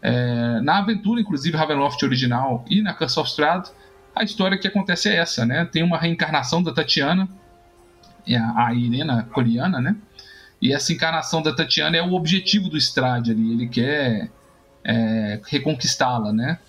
É, 0.00 0.60
na 0.60 0.78
aventura, 0.78 1.20
inclusive, 1.20 1.56
Ravenloft 1.56 2.02
original 2.02 2.64
e 2.68 2.82
na 2.82 2.92
Curse 2.92 3.20
of 3.20 3.30
Strahd, 3.30 3.70
a 4.14 4.24
história 4.24 4.58
que 4.58 4.66
acontece 4.66 5.08
é 5.08 5.16
essa, 5.16 5.46
né? 5.46 5.64
Tem 5.64 5.82
uma 5.82 5.96
reencarnação 5.96 6.62
da 6.62 6.72
Tatiana, 6.72 7.28
é 8.26 8.36
a 8.36 8.74
Irena 8.74 9.28
coreana, 9.32 9.80
né? 9.80 9.96
E 10.62 10.72
essa 10.72 10.92
encarnação 10.92 11.42
da 11.42 11.52
Tatiana 11.52 11.96
é 11.96 12.02
o 12.02 12.12
objetivo 12.12 12.70
do 12.70 12.78
Strade 12.78 13.32
ali, 13.32 13.52
ele 13.52 13.68
quer 13.68 14.30
é, 14.84 15.40
reconquistá-la, 15.44 16.32
né? 16.32 16.60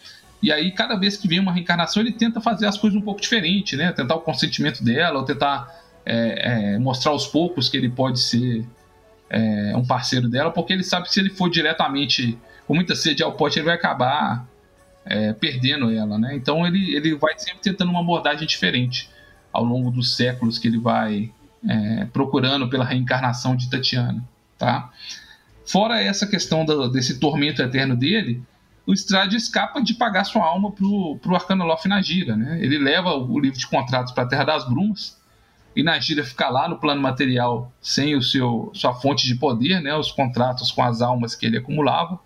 E 0.41 0.51
aí, 0.51 0.71
cada 0.71 0.95
vez 0.95 1.15
que 1.15 1.27
vem 1.27 1.39
uma 1.39 1.53
reencarnação, 1.53 2.01
ele 2.01 2.11
tenta 2.11 2.41
fazer 2.41 2.65
as 2.65 2.75
coisas 2.75 2.99
um 2.99 3.03
pouco 3.03 3.21
diferente, 3.21 3.77
né? 3.77 3.91
Tentar 3.91 4.15
o 4.15 4.21
consentimento 4.21 4.83
dela, 4.83 5.19
ou 5.19 5.25
tentar 5.25 5.79
é, 6.03 6.73
é, 6.73 6.79
mostrar 6.79 7.11
aos 7.11 7.27
poucos 7.27 7.69
que 7.69 7.77
ele 7.77 7.87
pode 7.87 8.19
ser 8.19 8.67
é, 9.29 9.77
um 9.77 9.85
parceiro 9.85 10.27
dela, 10.27 10.49
porque 10.49 10.73
ele 10.73 10.83
sabe 10.83 11.05
que 11.05 11.13
se 11.13 11.19
ele 11.19 11.29
for 11.29 11.49
diretamente 11.49 12.37
com 12.67 12.73
muita 12.73 12.95
sede 12.95 13.21
ao 13.21 13.33
pote, 13.33 13.59
ele 13.59 13.67
vai 13.67 13.75
acabar 13.75 14.45
é, 15.05 15.33
perdendo 15.33 15.91
ela, 15.91 16.17
né? 16.17 16.35
Então 16.35 16.65
ele, 16.65 16.95
ele 16.95 17.15
vai 17.15 17.37
sempre 17.37 17.61
tentando 17.61 17.91
uma 17.91 17.99
abordagem 17.99 18.47
diferente 18.47 19.07
ao 19.51 19.63
longo 19.63 19.91
dos 19.91 20.15
séculos 20.15 20.57
que 20.57 20.67
ele 20.67 20.79
vai 20.79 21.31
é, 21.67 22.05
procurando 22.05 22.69
pela 22.69 22.85
reencarnação 22.85 23.55
de 23.55 23.69
Tatiana, 23.69 24.23
tá? 24.57 24.89
Fora 25.65 26.01
essa 26.01 26.27
questão 26.27 26.65
do, 26.65 26.89
desse 26.89 27.19
tormento 27.19 27.61
eterno 27.61 27.95
dele, 27.95 28.43
o 28.85 28.93
Strade 28.93 29.37
escapa 29.37 29.81
de 29.81 29.93
pagar 29.93 30.25
sua 30.25 30.43
alma 30.43 30.71
pro, 30.71 31.17
pro 31.21 31.35
Arcanolof 31.35 31.87
na 31.87 32.01
gira, 32.01 32.35
né? 32.35 32.59
Ele 32.61 32.77
leva 32.77 33.13
o 33.13 33.39
livro 33.39 33.57
de 33.57 33.67
contratos 33.67 34.11
para 34.11 34.23
a 34.23 34.27
Terra 34.27 34.43
das 34.43 34.67
Brumas, 34.67 35.17
e 35.75 35.83
Nagira 35.83 36.23
ficar 36.23 36.49
lá 36.49 36.67
no 36.67 36.77
plano 36.77 37.01
material 37.01 37.71
sem 37.81 38.15
o 38.15 38.21
seu 38.21 38.71
sua 38.73 38.93
fonte 38.93 39.25
de 39.25 39.35
poder, 39.35 39.81
né, 39.81 39.95
os 39.95 40.11
contratos 40.11 40.71
com 40.71 40.83
as 40.83 41.01
almas 41.01 41.35
que 41.35 41.45
ele 41.45 41.57
acumulava. 41.57 42.19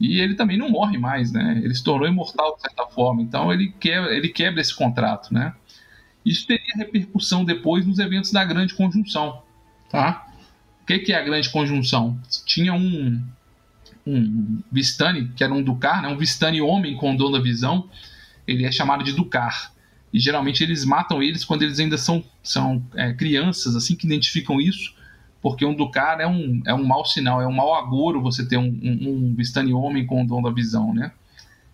E 0.00 0.20
ele 0.20 0.34
também 0.34 0.58
não 0.58 0.68
morre 0.68 0.98
mais, 0.98 1.32
né? 1.32 1.60
Ele 1.62 1.72
se 1.72 1.82
tornou 1.82 2.08
imortal 2.08 2.56
de 2.56 2.62
certa 2.62 2.84
forma. 2.86 3.22
Então 3.22 3.52
ele 3.52 3.72
quebra, 3.78 4.12
ele 4.12 4.28
quebra 4.28 4.60
esse 4.60 4.74
contrato, 4.74 5.32
né? 5.32 5.54
Isso 6.24 6.46
teria 6.46 6.74
repercussão 6.76 7.44
depois 7.44 7.86
nos 7.86 7.98
eventos 7.98 8.32
da 8.32 8.44
grande 8.44 8.74
conjunção, 8.74 9.42
tá? 9.90 10.26
O 10.82 10.86
que, 10.86 10.98
que 10.98 11.12
é 11.12 11.16
a 11.16 11.22
grande 11.22 11.50
conjunção? 11.50 12.18
Tinha 12.44 12.72
um 12.74 13.22
um 14.06 14.60
Vistani, 14.70 15.28
que 15.34 15.42
era 15.42 15.52
um 15.52 15.62
Ducar, 15.62 16.02
né? 16.02 16.08
um 16.08 16.16
Vistani 16.16 16.60
homem 16.60 16.96
com 16.96 17.14
o 17.14 17.16
dom 17.16 17.30
da 17.30 17.40
visão, 17.40 17.88
ele 18.46 18.64
é 18.64 18.72
chamado 18.72 19.02
de 19.02 19.12
Ducar. 19.12 19.72
E 20.12 20.20
geralmente 20.20 20.62
eles 20.62 20.84
matam 20.84 21.22
eles 21.22 21.44
quando 21.44 21.62
eles 21.62 21.80
ainda 21.80 21.98
são, 21.98 22.22
são 22.42 22.84
é, 22.94 23.12
crianças, 23.12 23.74
assim 23.74 23.96
que 23.96 24.06
identificam 24.06 24.60
isso, 24.60 24.94
porque 25.42 25.64
um 25.64 25.74
Ducar 25.74 26.20
é 26.20 26.26
um, 26.26 26.62
é 26.66 26.74
um 26.74 26.84
mau 26.84 27.04
sinal, 27.04 27.40
é 27.40 27.46
um 27.46 27.52
mau 27.52 27.74
agouro 27.74 28.22
você 28.22 28.46
ter 28.46 28.56
um, 28.56 28.78
um, 28.82 29.08
um 29.08 29.34
Vistani 29.34 29.72
homem 29.72 30.06
com 30.06 30.22
o 30.22 30.26
dom 30.26 30.42
da 30.42 30.50
visão, 30.50 30.94
né? 30.94 31.12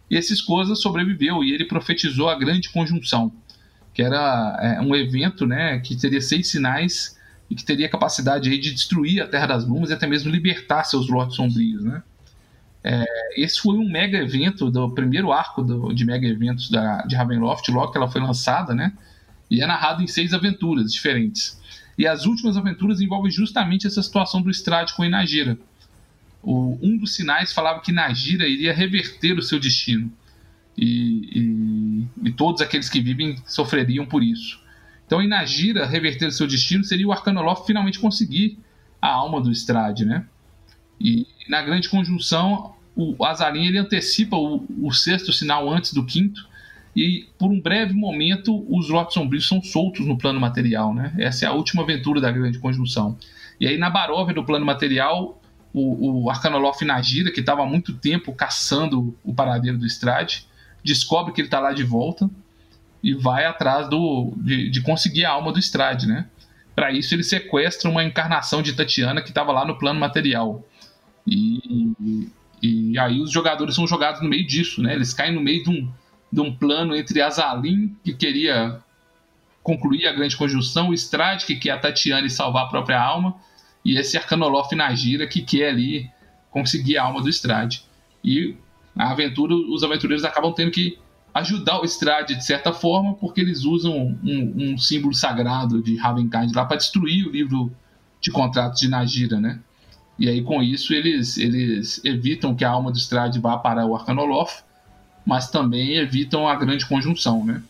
E 0.09 0.17
esses 0.17 0.41
coisas 0.41 0.81
sobreviveu 0.81 1.45
e 1.45 1.53
ele 1.53 1.65
profetizou 1.65 2.29
a 2.29 2.35
grande 2.37 2.69
conjunção, 2.71 3.33
que 4.01 4.05
era 4.05 4.59
é, 4.63 4.81
um 4.81 4.97
evento, 4.97 5.47
né, 5.47 5.79
que 5.81 5.95
teria 5.95 6.23
seis 6.23 6.49
sinais 6.49 7.19
e 7.51 7.55
que 7.55 7.63
teria 7.63 7.87
capacidade 7.87 8.49
aí 8.49 8.59
de 8.59 8.73
destruir 8.73 9.23
a 9.23 9.29
Terra 9.29 9.45
das 9.45 9.63
Brumas 9.63 9.91
e 9.91 9.93
até 9.93 10.07
mesmo 10.07 10.31
libertar 10.31 10.85
seus 10.85 11.07
lotes 11.11 11.37
sombrios, 11.37 11.85
né? 11.85 12.03
É, 12.83 13.05
esse 13.37 13.61
foi 13.61 13.77
um 13.77 13.87
mega 13.87 14.17
evento 14.17 14.71
do 14.71 14.91
primeiro 14.95 15.31
arco 15.31 15.63
do, 15.63 15.93
de 15.93 16.07
mega 16.07 16.27
eventos 16.27 16.71
da, 16.71 17.03
de 17.03 17.15
Ravenloft, 17.15 17.71
logo 17.71 17.93
que 17.93 17.99
ela 17.99 18.11
foi 18.11 18.23
lançada, 18.23 18.75
né? 18.75 18.95
E 19.51 19.63
é 19.63 19.67
narrado 19.67 20.03
em 20.03 20.07
seis 20.07 20.33
aventuras 20.33 20.91
diferentes. 20.91 21.61
E 21.99 22.07
as 22.07 22.25
últimas 22.25 22.57
aventuras 22.57 23.03
envolvem 23.03 23.31
justamente 23.31 23.87
essa 23.87 24.03
situação 24.03 24.41
do 24.41 24.49
Strade 24.51 24.95
com 24.95 25.05
Inagira. 25.05 25.59
Um 26.43 26.97
dos 26.97 27.15
sinais 27.15 27.53
falava 27.53 27.81
que 27.81 27.93
Nagira 27.93 28.49
iria 28.49 28.73
reverter 28.73 29.39
o 29.39 29.43
seu 29.43 29.61
destino. 29.61 30.11
E, 30.75 31.39
e, 31.39 31.41
e 32.23 32.31
todos 32.31 32.61
aqueles 32.61 32.89
que 32.89 33.01
vivem 33.01 33.37
sofreriam 33.47 34.07
por 34.07 34.23
isso. 34.23 34.61
Então, 35.07 35.21
Inagira 35.21 35.87
reverter 35.87 36.31
seu 36.31 36.47
destino 36.47 36.85
seria 36.85 37.07
o 37.07 37.13
Arcanolof 37.13 37.67
finalmente 37.67 37.99
conseguir 37.99 38.59
a 39.03 39.09
alma 39.09 39.41
do 39.41 39.51
Strade, 39.51 40.05
né? 40.05 40.25
E 41.01 41.27
na 41.49 41.63
grande 41.63 41.89
conjunção, 41.89 42.75
o 42.95 43.25
Azalim 43.25 43.67
ele 43.67 43.79
antecipa 43.79 44.37
o, 44.37 44.65
o, 44.83 44.93
sexto 44.93 45.33
sinal 45.33 45.69
antes 45.69 45.93
do 45.93 46.05
quinto, 46.05 46.49
e 46.95 47.27
por 47.39 47.51
um 47.51 47.61
breve 47.61 47.95
momento 47.95 48.65
os 48.69 48.89
lotes 48.89 49.15
sombrios 49.15 49.49
são 49.49 49.63
soltos 49.63 50.07
no 50.07 50.19
plano 50.19 50.39
material. 50.39 50.93
Né? 50.93 51.15
Essa 51.19 51.47
é 51.47 51.49
a 51.49 51.53
última 51.53 51.83
aventura 51.83 52.21
da 52.21 52.31
grande 52.31 52.59
conjunção. 52.59 53.17
E 53.59 53.67
aí, 53.67 53.79
na 53.79 53.89
Baróvia 53.89 54.35
do 54.35 54.45
plano 54.45 54.67
material, 54.67 55.41
o, 55.73 56.25
o 56.25 56.31
Arcanolof 56.31 56.85
Nagira, 56.85 57.31
que 57.31 57.41
estava 57.41 57.63
há 57.63 57.67
muito 57.67 57.95
tempo 57.95 58.33
caçando 58.33 59.17
o 59.25 59.33
paradeiro 59.33 59.79
do 59.79 59.87
Strade, 59.87 60.47
descobre 60.85 61.33
que 61.33 61.41
ele 61.41 61.49
está 61.49 61.61
lá 61.61 61.73
de 61.73 61.85
volta 61.85 62.29
e 63.03 63.15
vai 63.15 63.45
atrás 63.45 63.89
do, 63.89 64.33
de, 64.37 64.71
de 64.71 64.83
conseguir 64.83 65.25
a 65.25 65.31
alma 65.31 65.53
do 65.53 65.59
Strade, 65.59 66.07
né? 66.07 66.27
Para 66.75 66.93
isso 66.93 67.15
ele 67.15 67.23
sequestra 67.23 67.91
uma 67.91 68.05
encarnação 68.05 68.63
de 68.63 68.73
Tatiana 68.73 69.23
que 69.23 69.29
estava 69.29 69.53
lá 69.53 69.65
no 69.65 69.79
plano 69.79 69.99
material. 69.99 70.65
E, 71.27 72.27
e 72.63 72.99
aí 72.99 73.21
os 73.21 73.31
jogadores 73.31 73.75
são 73.75 73.87
jogados 73.87 74.21
no 74.21 74.29
meio 74.29 74.47
disso, 74.47 74.83
né? 74.83 74.95
Eles 74.95 75.15
caem 75.15 75.35
no 75.35 75.41
meio 75.41 75.63
de 75.63 75.71
um, 75.71 75.93
de 76.33 76.41
um 76.41 76.55
plano 76.55 76.95
entre 76.95 77.21
Azalin, 77.21 77.97
que 78.05 78.13
queria 78.13 78.81
concluir 79.63 80.07
a 80.07 80.13
grande 80.13 80.37
conjunção, 80.37 80.89
o 80.89 80.95
Strade, 80.95 81.47
que 81.47 81.57
quer 81.57 81.73
a 81.73 81.79
Tatiana 81.79 82.27
e 82.27 82.31
salvar 82.31 82.65
a 82.65 82.69
própria 82.69 83.01
alma, 83.01 83.37
e 83.85 83.99
esse 83.99 84.17
Arcanolof 84.17 84.75
Nagira, 84.75 85.27
que 85.27 85.43
quer 85.43 85.71
ali 85.71 86.11
conseguir 86.51 86.99
a 86.99 87.05
alma 87.05 87.23
do 87.23 87.29
Strade. 87.29 87.85
E 88.25 88.57
a 88.97 89.11
aventura, 89.13 89.55
os 89.55 89.83
aventureiros 89.83 90.25
acabam 90.25 90.53
tendo 90.53 90.71
que 90.71 90.99
ajudar 91.33 91.81
o 91.81 91.85
Strade 91.85 92.35
de 92.35 92.45
certa 92.45 92.73
forma, 92.73 93.15
porque 93.15 93.41
eles 93.41 93.65
usam 93.65 94.19
um, 94.23 94.73
um 94.73 94.79
símbolo 94.79 95.15
sagrado 95.15 95.83
de 95.83 95.97
Ravenkard 95.97 96.53
lá 96.55 96.65
para 96.65 96.77
destruir 96.77 97.27
o 97.27 97.31
livro 97.31 97.73
de 98.21 98.31
contratos 98.31 98.81
de 98.81 98.89
Nagira, 98.89 99.41
né? 99.41 99.61
E 100.19 100.29
aí 100.29 100.43
com 100.43 100.63
isso 100.63 100.93
eles, 100.93 101.39
eles 101.39 102.05
evitam 102.05 102.55
que 102.55 102.65
a 102.65 102.71
alma 102.71 102.91
do 102.91 102.99
Strade 102.99 103.39
vá 103.39 103.57
para 103.57 103.87
o 103.87 103.95
Arcanolof, 103.95 104.63
mas 105.25 105.51
também 105.51 105.97
evitam 105.97 106.47
a 106.47 106.55
grande 106.57 106.87
conjunção, 106.87 107.45
né? 107.45 107.63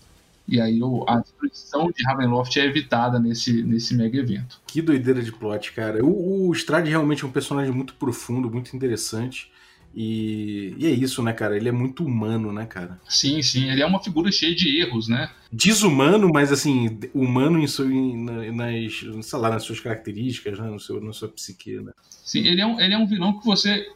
E 0.48 0.60
aí 0.60 0.80
a 1.06 1.18
destruição 1.18 1.92
de 1.92 2.02
Ravenloft 2.02 2.56
é 2.58 2.64
evitada 2.64 3.20
nesse, 3.20 3.62
nesse 3.62 3.94
mega 3.94 4.18
evento. 4.18 4.60
Que 4.66 4.82
doideira 4.82 5.22
de 5.22 5.30
plot, 5.30 5.70
cara. 5.72 6.04
O, 6.04 6.48
o 6.48 6.52
Strade 6.52 6.90
realmente 6.90 7.22
é 7.22 7.26
um 7.26 7.30
personagem 7.30 7.72
muito 7.72 7.94
profundo, 7.94 8.50
muito 8.50 8.74
interessante. 8.74 9.48
E, 9.94 10.74
e, 10.78 10.86
é 10.86 10.90
isso, 10.90 11.22
né, 11.22 11.32
cara? 11.32 11.56
Ele 11.56 11.68
é 11.68 11.72
muito 11.72 12.04
humano, 12.04 12.52
né, 12.52 12.64
cara? 12.64 13.00
Sim, 13.08 13.42
sim. 13.42 13.70
Ele 13.70 13.82
é 13.82 13.86
uma 13.86 14.02
figura 14.02 14.30
cheia 14.30 14.54
de 14.54 14.80
erros, 14.80 15.08
né? 15.08 15.30
Desumano, 15.52 16.30
mas 16.32 16.52
assim, 16.52 16.98
humano 17.12 17.58
em, 17.58 17.66
seu, 17.66 17.90
em, 17.90 18.24
nas, 18.54 19.26
sei 19.26 19.38
lá, 19.38 19.50
nas 19.50 19.64
suas 19.64 19.80
características, 19.80 20.58
né? 20.58 20.70
no 20.70 20.78
seu, 20.78 21.00
na 21.00 21.12
sua 21.12 21.28
psique, 21.28 21.80
né? 21.80 21.92
Sim, 22.08 22.46
ele 22.46 22.60
é 22.60 22.66
um, 22.66 22.80
ele 22.80 22.94
é 22.94 22.98
um 22.98 23.06
vilão 23.06 23.38
que 23.38 23.44
você. 23.44 23.86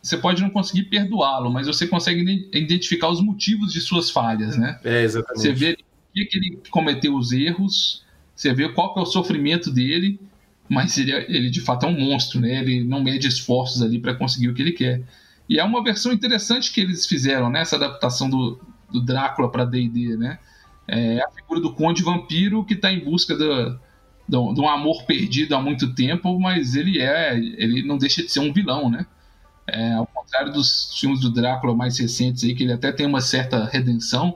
Você 0.00 0.16
pode 0.16 0.40
não 0.40 0.50
conseguir 0.50 0.84
perdoá-lo, 0.84 1.50
mas 1.50 1.66
você 1.66 1.86
consegue 1.86 2.48
identificar 2.52 3.08
os 3.08 3.20
motivos 3.20 3.72
de 3.72 3.80
suas 3.80 4.10
falhas, 4.10 4.56
né? 4.56 4.78
É, 4.84 5.02
exatamente. 5.02 5.42
Você 5.42 5.52
vê 5.52 5.76
que, 6.14 6.24
que 6.24 6.38
ele 6.38 6.58
cometeu 6.70 7.16
os 7.16 7.32
erros, 7.32 8.04
você 8.34 8.54
vê 8.54 8.68
qual 8.68 8.94
que 8.94 9.00
é 9.00 9.02
o 9.02 9.06
sofrimento 9.06 9.72
dele, 9.72 10.20
mas 10.68 10.96
ele, 10.98 11.12
é, 11.12 11.26
ele 11.28 11.50
de 11.50 11.60
fato 11.60 11.86
é 11.86 11.88
um 11.88 11.98
monstro, 11.98 12.40
né? 12.40 12.60
Ele 12.60 12.84
não 12.84 13.02
mede 13.02 13.26
esforços 13.26 13.82
ali 13.82 13.98
para 13.98 14.14
conseguir 14.14 14.48
o 14.48 14.54
que 14.54 14.62
ele 14.62 14.72
quer. 14.72 15.02
E 15.48 15.58
é 15.58 15.64
uma 15.64 15.82
versão 15.82 16.12
interessante 16.12 16.72
que 16.72 16.80
eles 16.80 17.06
fizeram, 17.06 17.48
né? 17.48 17.60
Essa 17.60 17.76
adaptação 17.76 18.28
do, 18.28 18.60
do 18.90 19.00
Drácula 19.00 19.50
para 19.50 19.64
D&D, 19.64 20.16
né? 20.16 20.38
É 20.86 21.20
a 21.22 21.30
figura 21.30 21.60
do 21.60 21.74
Conde 21.74 22.02
Vampiro 22.02 22.64
que 22.64 22.74
está 22.74 22.90
em 22.92 23.04
busca 23.04 23.36
do, 23.36 23.78
do, 24.28 24.52
de 24.52 24.60
um 24.60 24.68
amor 24.68 25.04
perdido 25.04 25.54
há 25.54 25.60
muito 25.60 25.94
tempo, 25.94 26.38
mas 26.38 26.74
ele 26.74 27.00
é, 27.00 27.36
ele 27.36 27.82
não 27.82 27.96
deixa 27.96 28.22
de 28.22 28.30
ser 28.30 28.40
um 28.40 28.52
vilão, 28.52 28.90
né? 28.90 29.06
É, 29.66 29.92
ao 29.92 30.06
contrário 30.06 30.52
dos 30.52 30.98
filmes 30.98 31.20
do 31.20 31.30
Drácula 31.30 31.74
mais 31.74 31.98
recentes 31.98 32.44
aí, 32.44 32.54
que 32.54 32.62
ele 32.62 32.72
até 32.72 32.90
tem 32.90 33.06
uma 33.06 33.20
certa 33.20 33.66
redenção, 33.66 34.34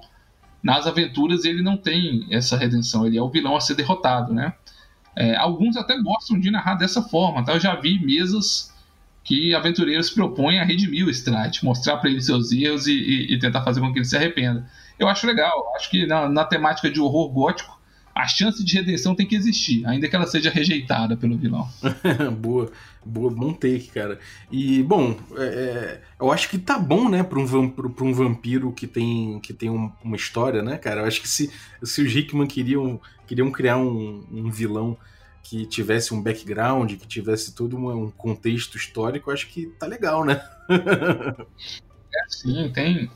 nas 0.62 0.86
aventuras 0.86 1.44
ele 1.44 1.62
não 1.62 1.76
tem 1.76 2.26
essa 2.30 2.56
redenção, 2.56 3.06
ele 3.06 3.18
é 3.18 3.22
o 3.22 3.30
vilão 3.30 3.56
a 3.56 3.60
ser 3.60 3.74
derrotado, 3.74 4.32
né? 4.32 4.52
É, 5.16 5.36
alguns 5.36 5.76
até 5.76 6.00
gostam 6.00 6.38
de 6.38 6.50
narrar 6.50 6.74
dessa 6.74 7.02
forma, 7.02 7.44
tá? 7.44 7.52
Eu 7.52 7.60
já 7.60 7.74
vi 7.74 7.98
mesas 8.04 8.71
que 9.24 9.54
aventureiros 9.54 10.10
propõem 10.10 10.58
a 10.58 10.64
redimir 10.64 11.06
o 11.06 11.10
Strade, 11.10 11.64
mostrar 11.64 11.98
para 11.98 12.10
ele 12.10 12.20
seus 12.20 12.50
erros 12.52 12.86
e, 12.86 12.92
e, 12.92 13.34
e, 13.34 13.38
tentar 13.38 13.62
fazer 13.62 13.80
com 13.80 13.92
que 13.92 13.98
ele 13.98 14.04
se 14.04 14.16
arrependa. 14.16 14.68
Eu 14.98 15.08
acho 15.08 15.26
legal, 15.26 15.72
acho 15.76 15.90
que 15.90 16.06
na, 16.06 16.28
na, 16.28 16.44
temática 16.44 16.90
de 16.90 17.00
horror 17.00 17.28
gótico, 17.30 17.80
a 18.14 18.26
chance 18.26 18.62
de 18.62 18.74
redenção 18.74 19.14
tem 19.14 19.26
que 19.26 19.34
existir, 19.34 19.86
ainda 19.86 20.06
que 20.06 20.14
ela 20.14 20.26
seja 20.26 20.50
rejeitada 20.50 21.16
pelo 21.16 21.38
vilão. 21.38 21.66
boa, 22.38 22.70
boa, 23.04 23.30
bom 23.30 23.52
take, 23.52 23.90
cara. 23.94 24.18
E, 24.50 24.82
bom, 24.82 25.16
é, 25.36 25.44
é 25.44 26.00
eu 26.20 26.30
acho 26.30 26.48
que 26.48 26.58
tá 26.58 26.78
bom, 26.78 27.08
né, 27.08 27.22
pra 27.22 27.38
um, 27.38 27.46
vampiro, 27.46 27.90
pra 27.90 28.04
um 28.04 28.12
vampiro 28.12 28.72
que 28.72 28.86
tem, 28.86 29.40
que 29.40 29.54
tem 29.54 29.70
um, 29.70 29.90
uma 30.04 30.16
história, 30.16 30.62
né, 30.62 30.76
cara? 30.76 31.00
Eu 31.00 31.06
acho 31.06 31.22
que 31.22 31.28
se, 31.28 31.50
se 31.82 32.02
os 32.02 32.14
Hickman 32.14 32.46
queriam, 32.46 33.00
queriam 33.26 33.50
criar 33.50 33.78
um, 33.78 34.26
um 34.30 34.50
vilão 34.50 34.98
que 35.42 35.66
tivesse 35.66 36.14
um 36.14 36.22
background, 36.22 36.92
que 36.92 37.06
tivesse 37.06 37.54
todo 37.54 37.76
um 37.76 38.10
contexto 38.10 38.76
histórico, 38.76 39.30
acho 39.30 39.48
que 39.48 39.66
tá 39.78 39.86
legal, 39.86 40.24
né? 40.24 40.40
é, 40.70 42.24
sim, 42.28 42.70
tem, 42.72 43.10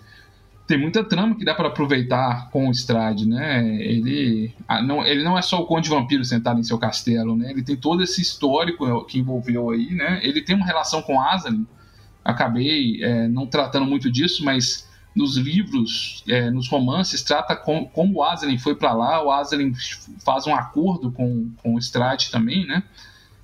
tem 0.67 0.79
muita 0.79 1.05
trama 1.05 1.37
que 1.37 1.45
dá 1.45 1.55
para 1.55 1.69
aproveitar 1.69 2.51
com 2.51 2.69
o 2.69 2.73
Strade, 2.73 3.27
né? 3.27 3.65
Ele 3.81 4.53
não, 4.85 5.07
ele 5.07 5.23
não 5.23 5.39
é 5.39 5.43
só 5.43 5.61
o 5.61 5.67
Conde 5.67 5.89
Vampiro 5.89 6.25
sentado 6.25 6.59
em 6.59 6.65
seu 6.65 6.79
castelo, 6.79 7.37
né? 7.37 7.51
Ele 7.51 7.63
tem 7.63 7.77
todo 7.77 8.03
esse 8.03 8.21
histórico 8.21 9.05
que 9.05 9.19
envolveu 9.19 9.71
aí, 9.71 9.95
né? 9.95 10.21
Ele 10.23 10.43
tem 10.43 10.57
uma 10.57 10.67
relação 10.67 11.01
com 11.03 11.21
Asalin. 11.21 11.67
Acabei 12.25 13.03
é, 13.03 13.29
não 13.29 13.47
tratando 13.47 13.87
muito 13.87 14.11
disso, 14.11 14.45
mas 14.45 14.89
nos 15.17 15.39
livros, 15.39 16.23
é, 16.29 16.51
nos 16.51 16.69
romances, 16.69 17.23
trata 17.23 17.57
com, 17.57 17.87
como 17.87 18.19
o 18.19 18.23
Aslan 18.23 18.59
foi 18.59 18.77
para 18.77 18.93
lá. 18.93 19.25
O 19.25 19.33
Aslan 19.33 19.73
faz 20.23 20.47
um 20.47 20.55
acordo 20.55 21.11
com, 21.11 21.51
com 21.63 21.75
o 21.75 21.79
Strade 21.79 22.31
também, 22.31 22.67
né? 22.67 22.83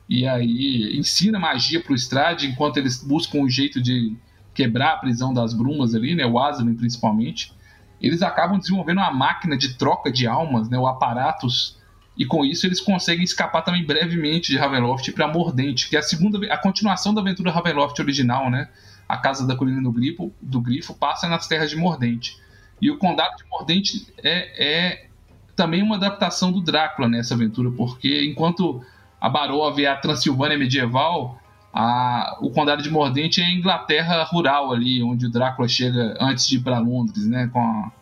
E 0.06 0.28
aí 0.28 0.94
ensina 0.98 1.38
magia 1.38 1.82
para 1.82 1.94
o 1.94 1.96
Strade 1.96 2.46
enquanto 2.46 2.76
eles 2.76 3.02
buscam 3.02 3.38
um 3.38 3.48
jeito 3.48 3.80
de 3.80 4.14
quebrar 4.52 4.92
a 4.92 4.96
prisão 4.98 5.32
das 5.32 5.54
brumas 5.54 5.94
ali, 5.94 6.14
né? 6.14 6.26
O 6.26 6.38
Aslan 6.38 6.74
principalmente. 6.74 7.54
Eles 7.98 8.20
acabam 8.20 8.58
desenvolvendo 8.58 8.98
uma 8.98 9.12
máquina 9.12 9.56
de 9.56 9.74
troca 9.74 10.12
de 10.12 10.26
almas, 10.26 10.68
né? 10.68 10.78
O 10.78 10.86
Aparatus. 10.86 11.78
E 12.18 12.26
com 12.26 12.44
isso 12.44 12.66
eles 12.66 12.82
conseguem 12.82 13.24
escapar 13.24 13.62
também 13.62 13.86
brevemente 13.86 14.52
de 14.52 14.58
Ravenloft 14.58 15.10
para 15.12 15.26
Mordente, 15.26 15.88
que 15.88 15.96
é 15.96 16.00
a 16.00 16.02
segunda 16.02 16.38
a 16.52 16.58
continuação 16.58 17.14
da 17.14 17.22
aventura 17.22 17.50
Ravenloft 17.50 17.98
original, 17.98 18.50
né? 18.50 18.68
A 19.08 19.16
Casa 19.16 19.46
da 19.46 19.56
Colina 19.56 19.82
do 19.82 19.92
Grifo, 19.92 20.32
do 20.40 20.60
Grifo 20.60 20.94
passa 20.94 21.28
nas 21.28 21.46
terras 21.46 21.70
de 21.70 21.76
Mordente. 21.76 22.40
E 22.80 22.90
o 22.90 22.98
Condado 22.98 23.36
de 23.36 23.44
Mordente 23.48 24.06
é, 24.22 24.90
é 24.90 25.06
também 25.54 25.82
uma 25.82 25.96
adaptação 25.96 26.50
do 26.50 26.60
Drácula 26.60 27.08
nessa 27.08 27.34
aventura, 27.34 27.70
porque 27.70 28.24
enquanto 28.24 28.82
a 29.20 29.28
Baróvia 29.28 29.88
é 29.88 29.90
a 29.90 29.96
Transilvânia 29.96 30.58
medieval, 30.58 31.38
a, 31.72 32.38
o 32.40 32.50
Condado 32.50 32.82
de 32.82 32.90
Mordente 32.90 33.40
é 33.40 33.44
a 33.44 33.50
Inglaterra 33.52 34.24
rural 34.24 34.72
ali, 34.72 35.02
onde 35.02 35.26
o 35.26 35.30
Drácula 35.30 35.68
chega 35.68 36.16
antes 36.20 36.46
de 36.46 36.56
ir 36.56 36.60
para 36.60 36.78
Londres, 36.78 37.26
né, 37.26 37.48
com, 37.52 37.60
a, 37.60 37.92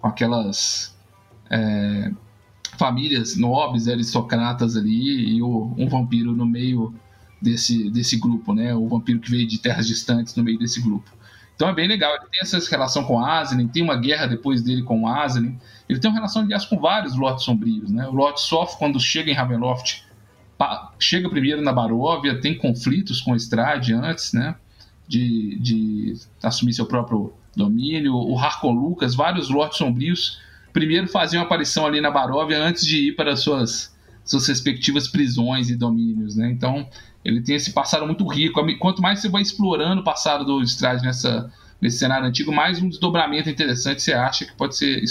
com 0.00 0.08
aquelas 0.08 0.96
é, 1.48 2.10
famílias 2.76 3.36
nobres, 3.36 3.88
aristocratas 3.88 4.76
ali, 4.76 5.36
e 5.36 5.42
o, 5.42 5.72
um 5.78 5.88
vampiro 5.88 6.32
no 6.32 6.44
meio 6.44 6.94
desse, 7.40 7.90
desse 7.90 8.16
grupo, 8.18 8.54
né? 8.54 8.74
O 8.74 8.88
vampiro 8.88 9.20
que 9.20 9.30
veio 9.30 9.46
de 9.46 9.58
terras 9.58 9.86
distantes 9.86 10.34
no 10.34 10.42
meio 10.42 10.58
desse 10.58 10.80
grupo. 10.80 11.10
Então 11.54 11.68
é 11.68 11.72
bem 11.72 11.88
legal. 11.88 12.14
Ele 12.14 12.26
tem 12.30 12.40
essa 12.40 12.58
relação 12.70 13.04
com 13.04 13.24
Aslan, 13.24 13.66
tem 13.68 13.82
uma 13.82 13.96
guerra 13.96 14.26
depois 14.26 14.62
dele 14.62 14.82
com 14.82 15.08
Aslan. 15.08 15.54
Ele 15.88 15.98
tem 15.98 16.10
uma 16.10 16.16
relação, 16.16 16.42
aliás, 16.42 16.66
com 16.66 16.78
vários 16.78 17.16
Lords 17.16 17.44
Sombrios, 17.44 17.90
né? 17.90 18.06
O 18.06 18.12
Lord 18.12 18.40
Soft, 18.40 18.78
quando 18.78 19.00
chega 19.00 19.30
em 19.30 19.34
Ravenloft, 19.34 20.04
chega 20.98 21.30
primeiro 21.30 21.62
na 21.62 21.72
Baróvia, 21.72 22.40
tem 22.40 22.56
conflitos 22.56 23.20
com 23.20 23.34
Estrade 23.34 23.94
antes, 23.94 24.32
né? 24.32 24.54
De, 25.08 25.58
de 25.60 26.16
assumir 26.42 26.74
seu 26.74 26.84
próprio 26.84 27.32
domínio. 27.56 28.14
O 28.14 28.38
Harkon 28.38 28.72
Lucas, 28.72 29.14
vários 29.14 29.48
Lords 29.48 29.78
Sombrios, 29.78 30.38
primeiro 30.74 31.08
faziam 31.08 31.42
aparição 31.42 31.86
ali 31.86 32.02
na 32.02 32.10
Baróvia 32.10 32.62
antes 32.62 32.84
de 32.84 33.08
ir 33.08 33.16
para 33.16 33.34
suas 33.34 33.95
suas 34.26 34.46
respectivas 34.48 35.06
prisões 35.06 35.70
e 35.70 35.76
domínios, 35.76 36.36
né? 36.36 36.50
Então, 36.50 36.86
ele 37.24 37.40
tem 37.40 37.54
esse 37.54 37.72
passado 37.72 38.04
muito 38.04 38.26
rico. 38.26 38.60
Quanto 38.78 39.00
mais 39.00 39.20
você 39.20 39.28
vai 39.28 39.40
explorando 39.40 40.00
o 40.00 40.04
passado 40.04 40.44
do 40.44 40.62
Strade 40.62 41.02
nessa, 41.02 41.50
nesse 41.80 41.98
cenário 41.98 42.26
antigo, 42.26 42.52
mais 42.52 42.82
um 42.82 42.88
desdobramento 42.88 43.48
interessante 43.48 44.02
você 44.02 44.12
acha 44.12 44.44
que 44.44 44.52
pode 44.54 44.76
ser 44.76 45.02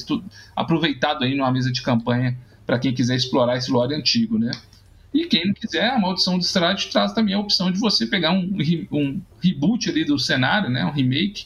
aproveitado 0.56 1.24
aí 1.24 1.34
numa 1.36 1.52
mesa 1.52 1.72
de 1.72 1.82
campanha 1.82 2.38
para 2.66 2.78
quem 2.78 2.94
quiser 2.94 3.16
explorar 3.16 3.58
esse 3.58 3.72
lore 3.72 3.96
antigo, 3.96 4.38
né? 4.38 4.52
E 5.14 5.26
quem 5.26 5.48
não 5.48 5.54
quiser, 5.54 5.92
a 5.92 5.98
Maldição 5.98 6.38
do 6.38 6.44
Strade 6.44 6.90
traz 6.90 7.14
também 7.14 7.34
a 7.34 7.40
opção 7.40 7.72
de 7.72 7.80
você 7.80 8.06
pegar 8.06 8.32
um, 8.32 8.54
um 8.92 9.22
reboot 9.42 9.90
ali 9.90 10.04
do 10.04 10.20
cenário, 10.20 10.70
né? 10.70 10.84
Um 10.86 10.92
remake, 10.92 11.46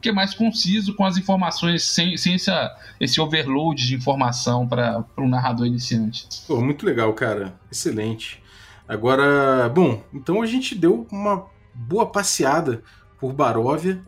que 0.00 0.08
é 0.08 0.12
mais 0.12 0.34
conciso 0.34 0.94
com 0.94 1.04
as 1.04 1.16
informações, 1.16 1.84
sem, 1.84 2.16
sem 2.16 2.34
essa, 2.34 2.74
esse 2.98 3.20
overload 3.20 3.86
de 3.86 3.94
informação 3.94 4.66
para 4.66 5.04
um 5.18 5.28
narrador 5.28 5.66
iniciante. 5.66 6.26
Pô, 6.46 6.60
muito 6.60 6.84
legal, 6.86 7.12
cara. 7.12 7.54
Excelente. 7.70 8.42
Agora, 8.88 9.68
bom, 9.68 10.02
então 10.12 10.42
a 10.42 10.46
gente 10.46 10.74
deu 10.74 11.06
uma 11.12 11.46
boa 11.74 12.06
passeada 12.06 12.82
por 13.18 13.32
Baróvia. 13.32 14.02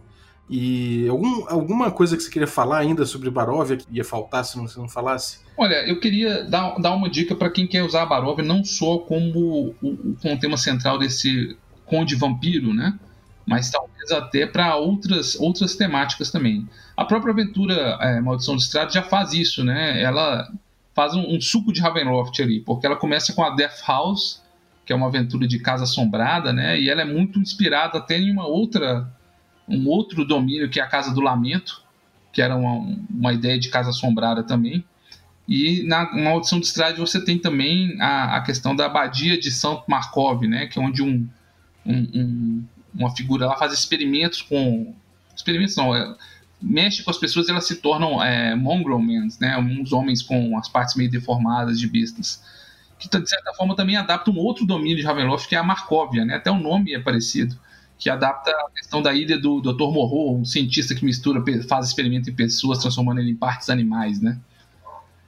E 0.50 1.06
algum, 1.08 1.48
alguma 1.48 1.90
coisa 1.90 2.16
que 2.16 2.22
você 2.22 2.30
queria 2.30 2.48
falar 2.48 2.78
ainda 2.78 3.06
sobre 3.06 3.30
Baróvia 3.30 3.76
que 3.76 3.86
ia 3.90 4.04
faltar 4.04 4.44
se 4.44 4.58
não, 4.58 4.66
se 4.66 4.76
não 4.76 4.88
falasse? 4.88 5.38
Olha, 5.56 5.88
eu 5.88 6.00
queria 6.00 6.44
dar, 6.44 6.74
dar 6.80 6.94
uma 6.94 7.08
dica 7.08 7.34
para 7.34 7.48
quem 7.48 7.66
quer 7.66 7.82
usar 7.82 8.02
a 8.02 8.06
Baróvia 8.06 8.44
não 8.44 8.64
só 8.64 8.98
como 8.98 9.38
o, 9.38 9.68
o, 9.82 10.16
como 10.20 10.38
tema 10.38 10.56
central 10.56 10.98
desse 10.98 11.56
Conde 11.86 12.16
Vampiro, 12.16 12.74
né? 12.74 12.98
Mas 13.46 13.70
talvez 13.70 13.91
até 14.10 14.46
para 14.46 14.76
outras, 14.76 15.38
outras 15.38 15.76
temáticas 15.76 16.30
também. 16.30 16.68
A 16.96 17.04
própria 17.04 17.32
aventura 17.32 17.98
é, 18.00 18.20
Maldição 18.20 18.56
de 18.56 18.62
Estrada 18.62 18.90
já 18.90 19.02
faz 19.02 19.32
isso, 19.32 19.62
né? 19.62 20.02
Ela 20.02 20.50
faz 20.94 21.14
um, 21.14 21.36
um, 21.36 21.40
suco 21.40 21.72
de 21.72 21.80
Ravenloft 21.80 22.40
ali, 22.42 22.60
porque 22.60 22.86
ela 22.86 22.96
começa 22.96 23.32
com 23.32 23.42
a 23.42 23.50
Death 23.50 23.86
House, 23.86 24.42
que 24.84 24.92
é 24.92 24.96
uma 24.96 25.06
aventura 25.06 25.46
de 25.46 25.58
casa 25.58 25.84
assombrada, 25.84 26.52
né? 26.52 26.80
E 26.80 26.88
ela 26.88 27.02
é 27.02 27.04
muito 27.04 27.38
inspirada 27.38 27.98
até 27.98 28.18
em 28.18 28.30
uma 28.30 28.46
outra, 28.46 29.08
um 29.68 29.88
outro 29.88 30.24
domínio 30.24 30.68
que 30.68 30.80
é 30.80 30.82
a 30.82 30.88
Casa 30.88 31.14
do 31.14 31.20
Lamento, 31.20 31.82
que 32.32 32.42
era 32.42 32.56
uma, 32.56 32.96
uma 33.10 33.32
ideia 33.32 33.58
de 33.58 33.68
casa 33.68 33.90
assombrada 33.90 34.42
também. 34.42 34.84
E 35.46 35.82
na 35.86 36.10
Maldição 36.12 36.60
de 36.60 36.66
Estrade 36.66 37.00
você 37.00 37.22
tem 37.22 37.38
também 37.38 38.00
a, 38.00 38.36
a 38.36 38.40
questão 38.40 38.74
da 38.74 38.86
abadia 38.86 39.38
de 39.38 39.50
Santo 39.50 39.84
Markov, 39.88 40.46
né? 40.46 40.66
Que 40.66 40.78
é 40.78 40.82
onde 40.82 41.02
um, 41.02 41.28
um, 41.84 41.98
um, 42.14 42.64
uma 42.94 43.14
figura 43.14 43.46
lá 43.46 43.56
faz 43.56 43.72
experimentos 43.72 44.42
com. 44.42 44.94
Experimentos 45.34 45.76
não, 45.76 45.94
é, 45.94 46.14
mexe 46.60 47.02
com 47.02 47.10
as 47.10 47.18
pessoas 47.18 47.48
elas 47.48 47.66
se 47.66 47.76
tornam 47.76 48.22
é, 48.22 48.54
mongrelmans, 48.54 49.38
né? 49.38 49.58
Uns 49.58 49.92
homens 49.92 50.22
com 50.22 50.56
as 50.56 50.68
partes 50.68 50.94
meio 50.94 51.10
deformadas 51.10 51.78
de 51.78 51.88
bestas. 51.88 52.42
Que 52.98 53.08
de 53.08 53.28
certa 53.28 53.52
forma 53.54 53.74
também 53.74 53.96
adapta 53.96 54.30
um 54.30 54.38
outro 54.38 54.64
domínio 54.64 54.96
de 54.96 55.02
Ravenloft, 55.02 55.48
que 55.48 55.56
é 55.56 55.58
a 55.58 55.64
Markovia, 55.64 56.24
né? 56.24 56.36
Até 56.36 56.50
o 56.50 56.58
nome 56.58 56.94
é 56.94 57.00
parecido. 57.00 57.58
Que 57.98 58.08
adapta 58.08 58.50
a 58.50 58.70
questão 58.74 59.02
da 59.02 59.12
ilha 59.12 59.38
do 59.38 59.60
Dr. 59.60 59.90
Morro, 59.92 60.36
um 60.36 60.44
cientista 60.44 60.94
que 60.94 61.04
mistura, 61.04 61.42
faz 61.68 61.88
experimento 61.88 62.30
em 62.30 62.34
pessoas, 62.34 62.78
transformando 62.78 63.20
ele 63.20 63.30
em 63.30 63.36
partes 63.36 63.70
animais, 63.70 64.20
né? 64.20 64.38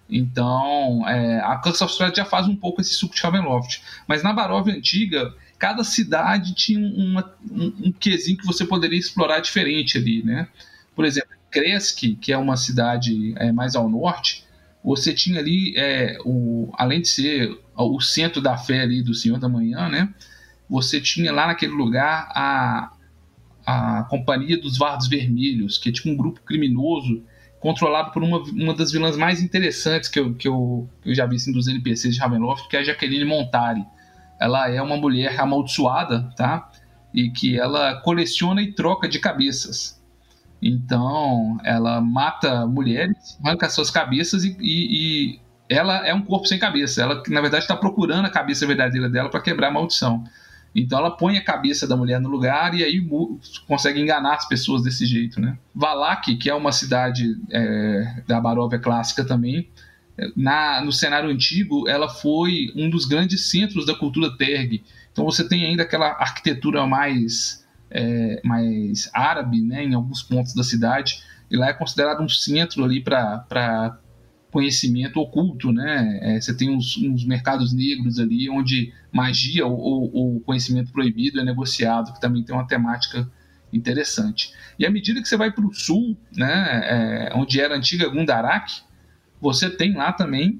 Então, 0.08 1.08
é, 1.08 1.40
a 1.40 1.56
Curse 1.56 1.82
of 1.82 1.94
já 2.14 2.24
faz 2.24 2.46
um 2.46 2.54
pouco 2.54 2.80
esse 2.80 2.94
suco 2.94 3.14
de 3.14 3.22
Ravenloft. 3.22 3.82
Mas 4.06 4.22
na 4.22 4.32
Baróvia 4.32 4.74
antiga, 4.74 5.34
cada 5.64 5.82
cidade 5.82 6.54
tinha 6.54 6.78
uma, 6.78 7.34
um, 7.50 7.86
um 7.86 7.92
quesinho 7.92 8.36
que 8.36 8.44
você 8.44 8.66
poderia 8.66 8.98
explorar 8.98 9.40
diferente 9.40 9.96
ali, 9.96 10.22
né? 10.22 10.46
Por 10.94 11.06
exemplo, 11.06 11.30
Kresk, 11.50 12.16
que 12.16 12.34
é 12.34 12.36
uma 12.36 12.54
cidade 12.54 13.32
é, 13.38 13.50
mais 13.50 13.74
ao 13.74 13.88
norte, 13.88 14.44
você 14.84 15.14
tinha 15.14 15.40
ali, 15.40 15.72
é, 15.74 16.18
o, 16.22 16.70
além 16.74 17.00
de 17.00 17.08
ser 17.08 17.58
o 17.74 17.98
centro 17.98 18.42
da 18.42 18.58
fé 18.58 18.82
ali 18.82 19.02
do 19.02 19.14
Senhor 19.14 19.38
da 19.38 19.48
Manhã, 19.48 19.88
né? 19.88 20.12
Você 20.68 21.00
tinha 21.00 21.32
lá 21.32 21.46
naquele 21.46 21.72
lugar 21.72 22.30
a, 22.34 22.92
a 23.64 24.02
Companhia 24.10 24.60
dos 24.60 24.76
Vardos 24.76 25.08
Vermelhos, 25.08 25.78
que 25.78 25.88
é 25.88 25.92
tipo 25.92 26.10
um 26.10 26.16
grupo 26.16 26.42
criminoso 26.42 27.22
controlado 27.58 28.12
por 28.12 28.22
uma, 28.22 28.36
uma 28.40 28.74
das 28.74 28.92
vilãs 28.92 29.16
mais 29.16 29.42
interessantes 29.42 30.10
que 30.10 30.20
eu, 30.20 30.34
que 30.34 30.46
eu, 30.46 30.86
eu 31.06 31.14
já 31.14 31.24
vi 31.24 31.36
assim, 31.36 31.52
dos 31.52 31.68
NPCs 31.68 32.16
de 32.16 32.20
Ravenloft, 32.20 32.68
que 32.68 32.76
é 32.76 32.80
a 32.80 32.84
Jaqueline 32.84 33.24
Montari 33.24 33.82
ela 34.40 34.70
é 34.70 34.80
uma 34.80 34.96
mulher 34.96 35.38
amaldiçoada, 35.40 36.30
tá? 36.36 36.70
E 37.12 37.30
que 37.30 37.58
ela 37.58 38.00
coleciona 38.00 38.60
e 38.62 38.72
troca 38.72 39.08
de 39.08 39.18
cabeças. 39.18 40.02
Então, 40.60 41.58
ela 41.62 42.00
mata 42.00 42.66
mulheres, 42.66 43.38
arranca 43.44 43.68
suas 43.68 43.90
cabeças 43.90 44.44
e, 44.44 44.56
e, 44.58 45.34
e 45.36 45.40
ela 45.68 46.06
é 46.06 46.14
um 46.14 46.22
corpo 46.22 46.46
sem 46.46 46.58
cabeça. 46.58 47.02
Ela, 47.02 47.22
na 47.28 47.40
verdade, 47.40 47.64
está 47.64 47.76
procurando 47.76 48.26
a 48.26 48.30
cabeça 48.30 48.66
verdadeira 48.66 49.08
dela 49.08 49.30
para 49.30 49.40
quebrar 49.40 49.68
a 49.68 49.72
maldição. 49.72 50.24
Então 50.74 50.98
ela 50.98 51.10
põe 51.10 51.36
a 51.36 51.44
cabeça 51.44 51.86
da 51.86 51.96
mulher 51.96 52.20
no 52.20 52.28
lugar 52.28 52.74
e 52.74 52.82
aí 52.82 53.00
consegue 53.68 54.00
enganar 54.00 54.34
as 54.34 54.48
pessoas 54.48 54.82
desse 54.82 55.06
jeito, 55.06 55.40
né? 55.40 55.56
Valak, 55.72 56.34
que 56.36 56.50
é 56.50 56.54
uma 56.54 56.72
cidade 56.72 57.36
é, 57.50 58.22
da 58.26 58.40
Baróvia 58.40 58.78
clássica 58.78 59.24
também, 59.24 59.68
na, 60.36 60.80
no 60.84 60.92
cenário 60.92 61.28
antigo, 61.28 61.88
ela 61.88 62.08
foi 62.08 62.72
um 62.76 62.88
dos 62.88 63.04
grandes 63.04 63.50
centros 63.50 63.84
da 63.84 63.94
cultura 63.94 64.36
terg. 64.36 64.82
Então 65.12 65.24
você 65.24 65.46
tem 65.46 65.64
ainda 65.64 65.82
aquela 65.82 66.08
arquitetura 66.08 66.86
mais, 66.86 67.64
é, 67.90 68.40
mais 68.44 69.10
árabe 69.12 69.60
né, 69.60 69.84
em 69.84 69.94
alguns 69.94 70.22
pontos 70.22 70.54
da 70.54 70.62
cidade, 70.62 71.22
e 71.50 71.56
lá 71.56 71.68
é 71.68 71.72
considerado 71.72 72.22
um 72.22 72.28
centro 72.28 72.84
ali 72.84 73.02
para 73.02 73.98
conhecimento 74.50 75.18
oculto. 75.18 75.72
Né? 75.72 76.18
É, 76.22 76.40
você 76.40 76.56
tem 76.56 76.70
uns, 76.70 76.96
uns, 76.96 77.24
mercados 77.24 77.72
negros 77.72 78.18
ali 78.20 78.48
onde 78.48 78.92
magia 79.12 79.66
ou, 79.66 80.10
ou, 80.12 80.40
conhecimento 80.40 80.92
proibido 80.92 81.40
é 81.40 81.44
negociado, 81.44 82.12
que 82.12 82.20
também 82.20 82.42
tem 82.42 82.54
uma 82.54 82.66
temática 82.66 83.28
interessante. 83.72 84.52
E 84.78 84.86
à 84.86 84.90
medida 84.90 85.20
que 85.20 85.28
você 85.28 85.36
vai 85.36 85.50
para 85.50 85.66
o 85.66 85.74
sul, 85.74 86.16
né, 86.36 86.80
é, 86.84 87.32
onde 87.34 87.60
era 87.60 87.74
a 87.74 87.76
antiga 87.76 88.08
Gundarak, 88.08 88.83
você 89.44 89.68
tem 89.68 89.92
lá 89.92 90.10
também 90.10 90.58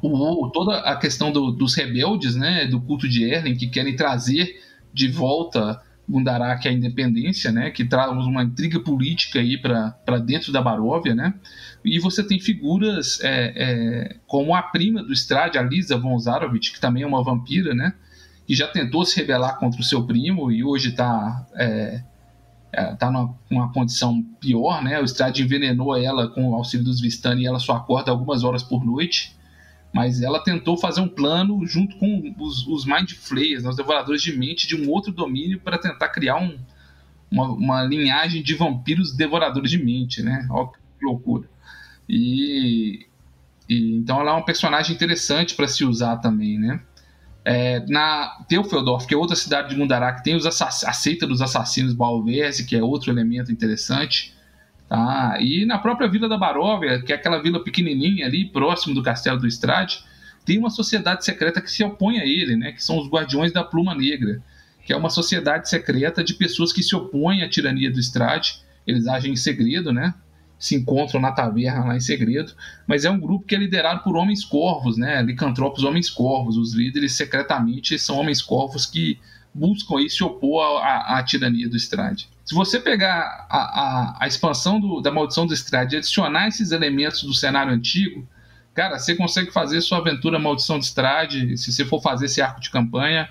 o, 0.00 0.48
toda 0.54 0.78
a 0.78 0.94
questão 0.94 1.32
do, 1.32 1.50
dos 1.50 1.74
rebeldes, 1.74 2.36
né, 2.36 2.64
do 2.64 2.80
culto 2.80 3.08
de 3.08 3.24
Erlen, 3.24 3.56
que 3.56 3.66
querem 3.66 3.96
trazer 3.96 4.54
de 4.92 5.08
volta 5.08 5.82
Gundarak 6.08 6.68
à 6.68 6.72
independência, 6.72 7.50
né, 7.50 7.70
que 7.72 7.84
traz 7.84 8.12
uma 8.12 8.44
intriga 8.44 8.78
política 8.78 9.40
aí 9.40 9.58
para 9.58 10.18
dentro 10.24 10.52
da 10.52 10.62
Baróvia, 10.62 11.12
né, 11.12 11.34
e 11.84 11.98
você 11.98 12.22
tem 12.22 12.38
figuras 12.38 13.18
é, 13.20 13.52
é, 13.56 14.16
como 14.28 14.54
a 14.54 14.62
prima 14.62 15.02
do 15.02 15.12
Strade, 15.12 15.58
a 15.58 15.62
Lisa 15.62 15.98
von 15.98 16.16
Zarovich, 16.16 16.72
que 16.72 16.80
também 16.80 17.02
é 17.02 17.06
uma 17.06 17.24
vampira, 17.24 17.74
né, 17.74 17.94
que 18.46 18.54
já 18.54 18.68
tentou 18.68 19.04
se 19.04 19.16
rebelar 19.16 19.58
contra 19.58 19.80
o 19.80 19.84
seu 19.84 20.06
primo 20.06 20.52
e 20.52 20.62
hoje 20.62 20.90
está 20.90 21.48
é, 21.56 22.00
está 22.74 23.06
é, 23.06 23.10
numa, 23.10 23.38
numa, 23.50 23.72
condição 23.72 24.22
pior, 24.40 24.82
né? 24.82 25.00
O 25.00 25.04
Strade 25.04 25.42
envenenou 25.42 25.96
ela 25.96 26.28
com 26.28 26.50
o 26.50 26.54
auxílio 26.54 26.84
dos 26.84 27.00
Vistani 27.00 27.42
e 27.42 27.46
ela 27.46 27.58
só 27.58 27.74
acorda 27.76 28.10
algumas 28.10 28.44
horas 28.44 28.62
por 28.62 28.84
noite. 28.84 29.36
Mas 29.92 30.20
ela 30.20 30.42
tentou 30.42 30.76
fazer 30.76 31.00
um 31.00 31.08
plano 31.08 31.64
junto 31.64 31.96
com 31.98 32.34
os, 32.38 32.66
os 32.66 32.84
Mind 32.84 33.12
Flayers, 33.12 33.62
né? 33.62 33.70
os 33.70 33.76
devoradores 33.76 34.20
de 34.22 34.36
mente 34.36 34.66
de 34.66 34.74
um 34.74 34.90
outro 34.90 35.12
domínio 35.12 35.60
para 35.60 35.78
tentar 35.78 36.08
criar 36.08 36.36
um, 36.36 36.58
uma, 37.30 37.48
uma, 37.48 37.84
linhagem 37.84 38.42
de 38.42 38.54
vampiros 38.54 39.16
devoradores 39.16 39.70
de 39.70 39.78
mente, 39.78 40.20
né? 40.20 40.46
Olha 40.50 40.70
que 40.70 41.04
loucura. 41.04 41.48
E, 42.08 43.06
e 43.68 43.96
então 43.96 44.20
ela 44.20 44.32
é 44.32 44.34
um 44.34 44.42
personagem 44.42 44.94
interessante 44.94 45.54
para 45.54 45.68
se 45.68 45.84
usar 45.84 46.16
também, 46.16 46.58
né? 46.58 46.80
É, 47.44 47.84
na 47.88 48.42
Teufelsdorf, 48.48 49.06
que 49.06 49.12
é 49.12 49.16
outra 49.16 49.36
cidade 49.36 49.68
de 49.68 49.76
Mundarak, 49.76 50.24
tem 50.24 50.34
os 50.34 50.46
a 50.46 50.92
seita 50.92 51.26
dos 51.26 51.42
assassinos 51.42 51.92
Balverse, 51.92 52.64
que 52.64 52.74
é 52.74 52.82
outro 52.82 53.12
elemento 53.12 53.52
interessante. 53.52 54.34
Tá? 54.88 55.36
E 55.40 55.66
na 55.66 55.78
própria 55.78 56.08
Vila 56.08 56.28
da 56.28 56.38
Baróvia, 56.38 57.02
que 57.02 57.12
é 57.12 57.16
aquela 57.16 57.42
vila 57.42 57.62
pequenininha 57.62 58.26
ali, 58.26 58.46
próximo 58.46 58.94
do 58.94 59.02
Castelo 59.02 59.38
do 59.38 59.46
Estrade, 59.46 60.02
tem 60.44 60.58
uma 60.58 60.70
sociedade 60.70 61.24
secreta 61.24 61.60
que 61.60 61.70
se 61.70 61.84
opõe 61.84 62.18
a 62.18 62.24
ele, 62.24 62.56
né? 62.56 62.72
que 62.72 62.82
são 62.82 62.98
os 62.98 63.08
Guardiões 63.08 63.52
da 63.52 63.62
Pluma 63.62 63.94
Negra, 63.94 64.42
que 64.84 64.92
é 64.92 64.96
uma 64.96 65.10
sociedade 65.10 65.68
secreta 65.68 66.22
de 66.24 66.34
pessoas 66.34 66.72
que 66.72 66.82
se 66.82 66.94
opõem 66.94 67.42
à 67.42 67.48
tirania 67.48 67.90
do 67.90 67.98
Estrade. 67.98 68.62
Eles 68.86 69.06
agem 69.06 69.32
em 69.32 69.36
segredo, 69.36 69.92
né? 69.92 70.14
Se 70.58 70.74
encontram 70.74 71.20
na 71.20 71.32
taverna 71.32 71.84
lá 71.84 71.96
em 71.96 72.00
segredo, 72.00 72.52
mas 72.86 73.04
é 73.04 73.10
um 73.10 73.18
grupo 73.18 73.46
que 73.46 73.54
é 73.54 73.58
liderado 73.58 74.02
por 74.02 74.16
homens 74.16 74.44
corvos, 74.44 74.96
né? 74.96 75.22
Licantropos 75.22 75.84
homens 75.84 76.08
corvos. 76.08 76.56
Os 76.56 76.74
líderes 76.74 77.16
secretamente 77.16 77.98
são 77.98 78.18
homens 78.18 78.40
corvos 78.40 78.86
que 78.86 79.18
buscam 79.52 79.98
aí 79.98 80.10
se 80.10 80.24
opor 80.24 80.82
à, 80.82 81.18
à 81.18 81.22
tirania 81.22 81.68
do 81.68 81.76
Strade. 81.76 82.28
Se 82.44 82.54
você 82.54 82.78
pegar 82.80 83.46
a, 83.48 83.58
a, 83.58 84.16
a 84.20 84.26
expansão 84.26 84.80
do, 84.80 85.00
da 85.00 85.10
maldição 85.10 85.46
do 85.46 85.54
Strade 85.54 85.94
e 85.94 85.98
adicionar 85.98 86.48
esses 86.48 86.72
elementos 86.72 87.22
do 87.22 87.32
cenário 87.32 87.72
antigo, 87.72 88.26
cara, 88.74 88.98
você 88.98 89.14
consegue 89.14 89.50
fazer 89.50 89.80
sua 89.80 89.98
aventura 89.98 90.38
Maldição 90.38 90.78
de 90.78 90.84
Strade, 90.84 91.56
se 91.56 91.72
você 91.72 91.84
for 91.84 92.02
fazer 92.02 92.26
esse 92.26 92.42
arco 92.42 92.60
de 92.60 92.70
campanha, 92.70 93.28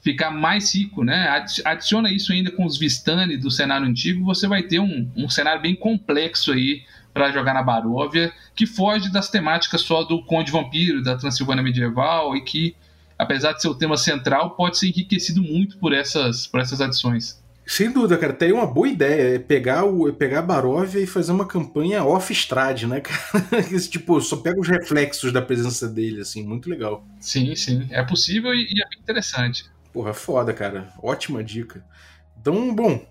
ficar 0.00 0.30
mais 0.30 0.74
rico, 0.74 1.04
né? 1.04 1.28
Adiciona 1.64 2.10
isso 2.10 2.32
ainda 2.32 2.50
com 2.50 2.64
os 2.64 2.78
Vistani 2.78 3.36
do 3.36 3.50
cenário 3.50 3.86
antigo, 3.86 4.24
você 4.24 4.46
vai 4.46 4.62
ter 4.62 4.80
um, 4.80 5.10
um 5.16 5.28
cenário 5.28 5.60
bem 5.60 5.74
complexo 5.74 6.52
aí 6.52 6.82
para 7.12 7.32
jogar 7.32 7.54
na 7.54 7.62
Baróvia, 7.62 8.32
que 8.54 8.66
foge 8.66 9.10
das 9.10 9.28
temáticas 9.28 9.80
só 9.82 10.04
do 10.04 10.24
Conde 10.24 10.52
Vampiro, 10.52 11.02
da 11.02 11.16
Transilvânia 11.16 11.62
Medieval, 11.62 12.36
e 12.36 12.42
que, 12.42 12.76
apesar 13.18 13.52
de 13.52 13.60
ser 13.60 13.68
o 13.68 13.74
tema 13.74 13.96
central, 13.96 14.50
pode 14.50 14.78
ser 14.78 14.88
enriquecido 14.88 15.42
muito 15.42 15.76
por 15.78 15.92
essas, 15.92 16.46
por 16.46 16.60
essas 16.60 16.80
adições. 16.80 17.40
Sem 17.66 17.92
dúvida, 17.92 18.18
cara. 18.18 18.32
Tem 18.32 18.52
uma 18.52 18.66
boa 18.66 18.88
ideia. 18.88 19.36
É 19.36 19.38
pegar, 19.38 19.84
o, 19.84 20.08
é 20.08 20.12
pegar 20.12 20.40
a 20.40 20.42
Baróvia 20.42 21.00
e 21.00 21.06
fazer 21.06 21.30
uma 21.30 21.46
campanha 21.46 22.04
off-strade, 22.04 22.86
né, 22.86 22.98
cara? 23.00 23.64
tipo, 23.88 24.20
só 24.20 24.36
pega 24.36 24.60
os 24.60 24.66
reflexos 24.66 25.32
da 25.32 25.40
presença 25.40 25.86
dele, 25.88 26.20
assim. 26.20 26.44
Muito 26.44 26.68
legal. 26.68 27.06
Sim, 27.20 27.54
sim. 27.54 27.86
É 27.90 28.02
possível 28.02 28.52
e, 28.52 28.62
e 28.62 28.82
é 28.82 28.88
bem 28.88 28.98
interessante. 29.00 29.64
Porra, 29.92 30.12
foda, 30.12 30.52
cara. 30.52 30.92
Ótima 31.02 31.42
dica. 31.42 31.84
Então, 32.40 32.74
bom. 32.74 33.04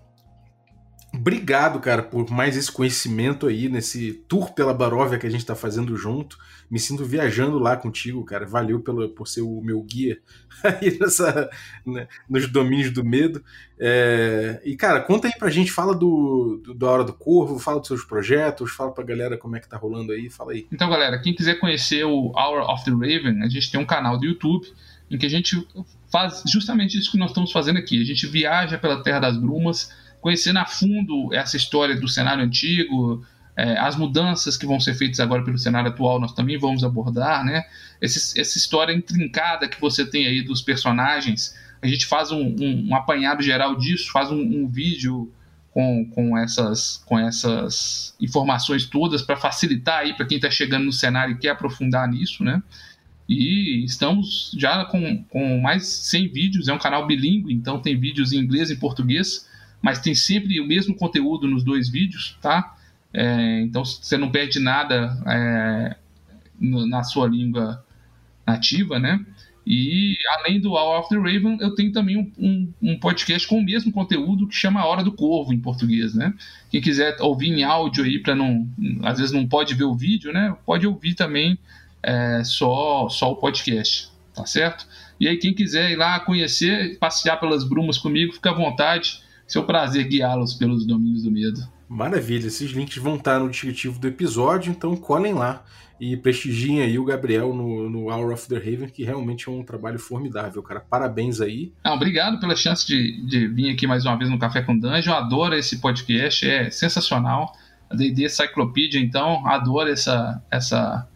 Obrigado, 1.12 1.80
cara, 1.80 2.04
por 2.04 2.30
mais 2.30 2.56
esse 2.56 2.70
conhecimento 2.70 3.48
aí 3.48 3.68
nesse 3.68 4.12
tour 4.28 4.52
pela 4.52 4.72
Baróvia 4.72 5.18
que 5.18 5.26
a 5.26 5.30
gente 5.30 5.44
tá 5.44 5.56
fazendo 5.56 5.96
junto. 5.96 6.38
Me 6.70 6.78
sinto 6.78 7.04
viajando 7.04 7.58
lá 7.58 7.76
contigo, 7.76 8.24
cara. 8.24 8.46
Valeu 8.46 8.78
pelo, 8.78 9.08
por 9.08 9.26
ser 9.26 9.40
o 9.40 9.60
meu 9.60 9.82
guia 9.82 10.18
aí 10.62 10.96
nessa, 11.00 11.50
né, 11.84 12.06
nos 12.28 12.46
domínios 12.46 12.92
do 12.92 13.04
medo. 13.04 13.42
É, 13.76 14.62
e, 14.64 14.76
cara, 14.76 15.00
conta 15.00 15.26
aí 15.26 15.34
pra 15.36 15.50
gente, 15.50 15.72
fala 15.72 15.96
do, 15.96 16.60
do, 16.62 16.74
da 16.74 16.88
Hora 16.88 17.04
do 17.04 17.12
Corvo, 17.12 17.58
fala 17.58 17.80
dos 17.80 17.88
seus 17.88 18.04
projetos, 18.04 18.70
fala 18.70 18.92
pra 18.92 19.02
galera 19.02 19.36
como 19.36 19.56
é 19.56 19.60
que 19.60 19.68
tá 19.68 19.76
rolando 19.76 20.12
aí, 20.12 20.30
fala 20.30 20.52
aí. 20.52 20.68
Então, 20.70 20.88
galera, 20.88 21.18
quem 21.20 21.34
quiser 21.34 21.58
conhecer 21.58 22.04
o 22.04 22.32
Hour 22.36 22.70
of 22.70 22.84
the 22.84 22.92
Raven, 22.92 23.42
a 23.42 23.48
gente 23.48 23.68
tem 23.68 23.80
um 23.80 23.86
canal 23.86 24.16
do 24.16 24.26
YouTube 24.26 24.72
em 25.10 25.18
que 25.18 25.26
a 25.26 25.30
gente 25.30 25.66
faz 26.10 26.42
justamente 26.46 26.98
isso 26.98 27.10
que 27.10 27.18
nós 27.18 27.30
estamos 27.30 27.52
fazendo 27.52 27.78
aqui. 27.78 28.00
A 28.00 28.04
gente 28.04 28.26
viaja 28.26 28.78
pela 28.78 29.02
Terra 29.02 29.20
das 29.20 29.36
Brumas, 29.36 29.92
conhecendo 30.20 30.58
a 30.58 30.66
fundo 30.66 31.32
essa 31.32 31.56
história 31.56 31.98
do 31.98 32.08
cenário 32.08 32.44
antigo, 32.44 33.24
é, 33.56 33.78
as 33.78 33.96
mudanças 33.96 34.56
que 34.56 34.66
vão 34.66 34.80
ser 34.80 34.94
feitas 34.94 35.20
agora 35.20 35.44
pelo 35.44 35.58
cenário 35.58 35.90
atual, 35.90 36.20
nós 36.20 36.32
também 36.32 36.58
vamos 36.58 36.84
abordar, 36.84 37.44
né? 37.44 37.64
Esse, 38.00 38.40
essa 38.40 38.58
história 38.58 38.92
intrincada 38.92 39.68
que 39.68 39.80
você 39.80 40.04
tem 40.04 40.26
aí 40.26 40.42
dos 40.42 40.62
personagens, 40.62 41.54
a 41.82 41.86
gente 41.86 42.06
faz 42.06 42.30
um, 42.30 42.40
um, 42.40 42.88
um 42.88 42.94
apanhado 42.94 43.42
geral 43.42 43.76
disso, 43.76 44.10
faz 44.12 44.30
um, 44.30 44.40
um 44.40 44.68
vídeo 44.68 45.32
com, 45.72 46.04
com, 46.10 46.36
essas, 46.36 47.02
com 47.06 47.18
essas 47.18 48.14
informações 48.20 48.86
todas 48.86 49.22
para 49.22 49.36
facilitar 49.36 50.00
aí 50.00 50.14
para 50.14 50.26
quem 50.26 50.36
está 50.36 50.50
chegando 50.50 50.84
no 50.84 50.92
cenário 50.92 51.34
e 51.34 51.38
quer 51.38 51.50
aprofundar 51.50 52.08
nisso, 52.08 52.42
né? 52.42 52.62
E 53.30 53.84
estamos 53.84 54.50
já 54.58 54.84
com, 54.86 55.22
com 55.22 55.60
mais 55.60 55.86
100 55.86 56.28
vídeos, 56.30 56.66
é 56.66 56.74
um 56.74 56.78
canal 56.78 57.06
bilíngue, 57.06 57.54
então 57.54 57.78
tem 57.78 57.96
vídeos 57.96 58.32
em 58.32 58.38
inglês 58.38 58.70
e 58.70 58.74
em 58.74 58.76
português, 58.76 59.48
mas 59.80 60.00
tem 60.00 60.16
sempre 60.16 60.60
o 60.60 60.66
mesmo 60.66 60.96
conteúdo 60.96 61.46
nos 61.46 61.62
dois 61.62 61.88
vídeos, 61.88 62.36
tá? 62.42 62.76
É, 63.14 63.60
então 63.60 63.84
você 63.84 64.16
não 64.16 64.32
perde 64.32 64.58
nada 64.58 65.16
é, 65.28 65.96
na 66.58 67.04
sua 67.04 67.28
língua 67.28 67.84
nativa, 68.44 68.98
né? 68.98 69.24
E 69.64 70.16
além 70.38 70.60
do 70.60 70.76
All 70.76 70.98
of 70.98 71.08
the 71.08 71.14
Raven, 71.14 71.56
eu 71.60 71.72
tenho 71.76 71.92
também 71.92 72.16
um, 72.16 72.32
um, 72.36 72.72
um, 72.82 72.98
podcast 72.98 73.46
com 73.46 73.60
o 73.60 73.64
mesmo 73.64 73.92
conteúdo 73.92 74.48
que 74.48 74.56
chama 74.56 74.80
A 74.80 74.86
Hora 74.86 75.04
do 75.04 75.12
Corvo 75.12 75.52
em 75.52 75.60
português, 75.60 76.14
né? 76.14 76.34
Quem 76.68 76.80
quiser 76.80 77.16
ouvir 77.20 77.50
em 77.50 77.62
áudio 77.62 78.02
aí 78.02 78.18
para 78.18 78.34
não, 78.34 78.68
às 79.04 79.18
vezes 79.18 79.32
não 79.32 79.46
pode 79.46 79.72
ver 79.76 79.84
o 79.84 79.94
vídeo, 79.94 80.32
né? 80.32 80.56
Pode 80.66 80.84
ouvir 80.84 81.14
também 81.14 81.56
é, 82.02 82.42
só 82.44 83.08
só 83.08 83.30
o 83.30 83.36
podcast, 83.36 84.10
tá 84.34 84.46
certo? 84.46 84.86
E 85.18 85.28
aí 85.28 85.36
quem 85.36 85.52
quiser 85.52 85.90
ir 85.90 85.96
lá 85.96 86.20
conhecer, 86.20 86.98
passear 86.98 87.38
pelas 87.38 87.64
brumas 87.64 87.98
comigo, 87.98 88.32
fica 88.32 88.50
à 88.50 88.54
vontade. 88.54 89.22
Seu 89.46 89.64
prazer 89.64 90.06
guiá-los 90.06 90.54
pelos 90.54 90.86
domínios 90.86 91.24
do 91.24 91.30
medo. 91.30 91.60
Maravilha, 91.88 92.46
esses 92.46 92.70
links 92.70 92.96
vão 92.96 93.16
estar 93.16 93.40
no 93.40 93.50
descritivo 93.50 93.98
do 93.98 94.06
episódio, 94.06 94.70
então 94.70 94.94
colhem 94.94 95.34
lá 95.34 95.64
e 96.00 96.16
prestigiem 96.16 96.80
aí 96.80 96.98
o 96.98 97.04
Gabriel 97.04 97.52
no, 97.52 97.90
no 97.90 98.10
Hour 98.10 98.32
of 98.32 98.48
the 98.48 98.56
Raven, 98.56 98.88
que 98.88 99.04
realmente 99.04 99.48
é 99.48 99.52
um 99.52 99.62
trabalho 99.62 99.98
formidável, 99.98 100.62
cara. 100.62 100.80
Parabéns 100.80 101.40
aí. 101.40 101.72
Ah, 101.84 101.92
obrigado 101.92 102.40
pela 102.40 102.56
chance 102.56 102.86
de, 102.86 103.20
de 103.26 103.46
vir 103.48 103.70
aqui 103.70 103.86
mais 103.86 104.06
uma 104.06 104.16
vez 104.16 104.30
no 104.30 104.38
Café 104.38 104.62
com 104.62 104.78
Dungeon. 104.78 105.12
Adoro 105.12 105.54
esse 105.54 105.78
podcast, 105.78 106.48
é 106.48 106.70
sensacional. 106.70 107.52
A 107.90 107.94
D&D 107.94 108.28
Cyclopedia, 108.30 108.98
então, 108.98 109.46
adoro 109.46 109.90
essa, 109.90 110.42
essa 110.50 111.06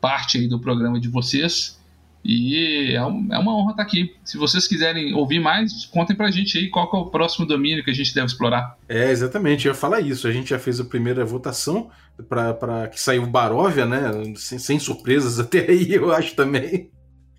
parte 0.00 0.38
aí 0.38 0.48
do 0.48 0.58
programa 0.58 1.00
de 1.00 1.08
vocês. 1.08 1.78
E 2.24 2.94
é, 2.94 2.96
é 2.96 3.38
uma 3.38 3.56
honra 3.56 3.70
estar 3.70 3.82
aqui. 3.82 4.14
Se 4.24 4.36
vocês 4.36 4.66
quiserem 4.66 5.14
ouvir 5.14 5.40
mais, 5.40 5.86
contem 5.86 6.16
pra 6.16 6.30
gente 6.30 6.58
aí 6.58 6.68
qual 6.68 6.90
é 6.92 6.96
o 6.96 7.06
próximo 7.06 7.46
domínio 7.46 7.84
que 7.84 7.90
a 7.90 7.94
gente 7.94 8.14
deve 8.14 8.26
explorar. 8.26 8.76
É, 8.88 9.10
exatamente, 9.10 9.66
eu 9.66 9.72
ia 9.72 9.78
falar 9.78 10.00
isso. 10.00 10.26
A 10.26 10.32
gente 10.32 10.50
já 10.50 10.58
fez 10.58 10.80
a 10.80 10.84
primeira 10.84 11.24
votação 11.24 11.90
para 12.28 12.88
que 12.88 13.00
saiu 13.00 13.26
Baróvia, 13.26 13.86
né? 13.86 14.10
Sem, 14.36 14.58
sem 14.58 14.78
surpresas 14.78 15.38
até 15.40 15.70
aí, 15.70 15.92
eu 15.92 16.12
acho 16.12 16.34
também. 16.34 16.90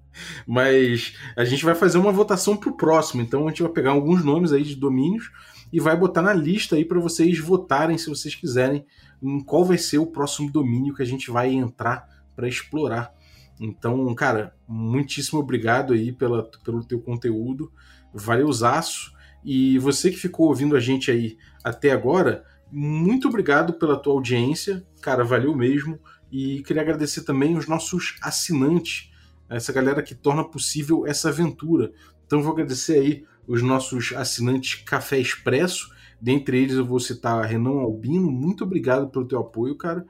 Mas 0.47 1.15
a 1.37 1.45
gente 1.45 1.65
vai 1.65 1.75
fazer 1.75 1.99
uma 1.99 2.13
votação 2.13 2.57
pro 2.57 2.77
próximo. 2.77 3.23
Então 3.23 3.47
a 3.47 3.51
gente 3.51 3.63
vai 3.63 3.73
pegar 3.73 3.93
alguns 3.93 4.25
nomes 4.25 4.53
aí 4.53 4.63
de 4.63 4.77
domínios 4.77 5.31
e 5.73 5.81
vai 5.81 5.97
botar 5.97 6.23
na 6.23 6.35
lista 6.35 6.77
aí 6.77 6.85
para 6.85 7.01
vocês 7.01 7.39
votarem, 7.39 7.97
se 7.97 8.09
vocês 8.09 8.35
quiserem, 8.35 8.85
em 9.23 9.41
qual 9.41 9.65
vai 9.65 9.79
ser 9.79 9.99
o 9.99 10.07
próximo 10.07 10.51
domínio 10.51 10.95
que 10.95 11.03
a 11.03 11.07
gente 11.07 11.31
vai 11.31 11.53
entrar 11.53 12.07
para 12.37 12.49
explorar. 12.49 13.15
Então, 13.59 14.13
cara, 14.15 14.55
muitíssimo 14.67 15.39
obrigado 15.39 15.93
aí 15.93 16.13
pela, 16.13 16.51
pelo 16.65 16.85
teu 16.85 17.01
conteúdo. 17.01 17.73
Valeuzaço. 18.13 19.13
E 19.45 19.79
você 19.79 20.11
que 20.11 20.17
ficou 20.17 20.49
ouvindo 20.49 20.77
a 20.77 20.81
gente 20.81 21.11
aí 21.11 21.37
até 21.65 21.91
agora, 21.91 22.45
muito 22.71 23.29
obrigado 23.29 23.75
pela 23.75 23.97
tua 23.97 24.15
audiência. 24.15 24.85
Cara, 25.01 25.25
valeu 25.25 25.55
mesmo. 25.55 25.99
E 26.31 26.63
queria 26.63 26.83
agradecer 26.83 27.23
também 27.23 27.57
os 27.57 27.69
nossos 27.69 28.17
assinantes, 28.23 29.12
essa 29.55 29.72
galera 29.72 30.03
que 30.03 30.14
torna 30.14 30.44
possível 30.44 31.07
essa 31.07 31.28
aventura. 31.28 31.92
Então, 32.26 32.42
vou 32.42 32.53
agradecer 32.53 32.98
aí 32.98 33.24
os 33.46 33.62
nossos 33.62 34.12
assinantes 34.12 34.82
Café 34.82 35.18
Expresso. 35.18 35.88
Dentre 36.20 36.59
eles, 36.59 36.76
eu 36.76 36.84
vou 36.84 37.00
citar 37.00 37.44
Renan 37.44 37.80
Albino. 37.80 38.30
Muito 38.30 38.64
obrigado 38.64 39.09
pelo 39.11 39.26
teu 39.26 39.40
apoio, 39.40 39.76
cara. 39.76 40.07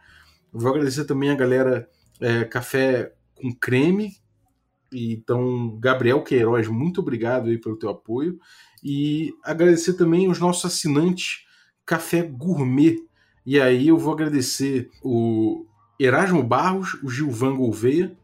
Vou 0.52 0.70
agradecer 0.70 1.04
também 1.04 1.30
a 1.30 1.34
galera 1.34 1.88
é, 2.20 2.44
Café 2.44 3.14
com 3.34 3.52
creme. 3.52 4.12
Então, 4.92 5.78
Gabriel 5.80 6.22
Queiroz, 6.22 6.68
muito 6.68 7.00
obrigado 7.00 7.48
aí 7.48 7.58
pelo 7.58 7.78
teu 7.78 7.88
apoio. 7.88 8.38
E 8.84 9.32
agradecer 9.42 9.94
também 9.94 10.28
os 10.28 10.38
nossos 10.38 10.64
assinantes 10.64 11.46
Café 11.86 12.22
Gourmet. 12.22 12.98
E 13.44 13.60
aí 13.60 13.88
eu 13.88 13.98
vou 13.98 14.12
agradecer 14.12 14.90
o 15.02 15.66
Erasmo 15.98 16.42
Barros, 16.42 16.94
o 17.02 17.08
Gilvan 17.08 17.56
Gouveia, 17.56 18.16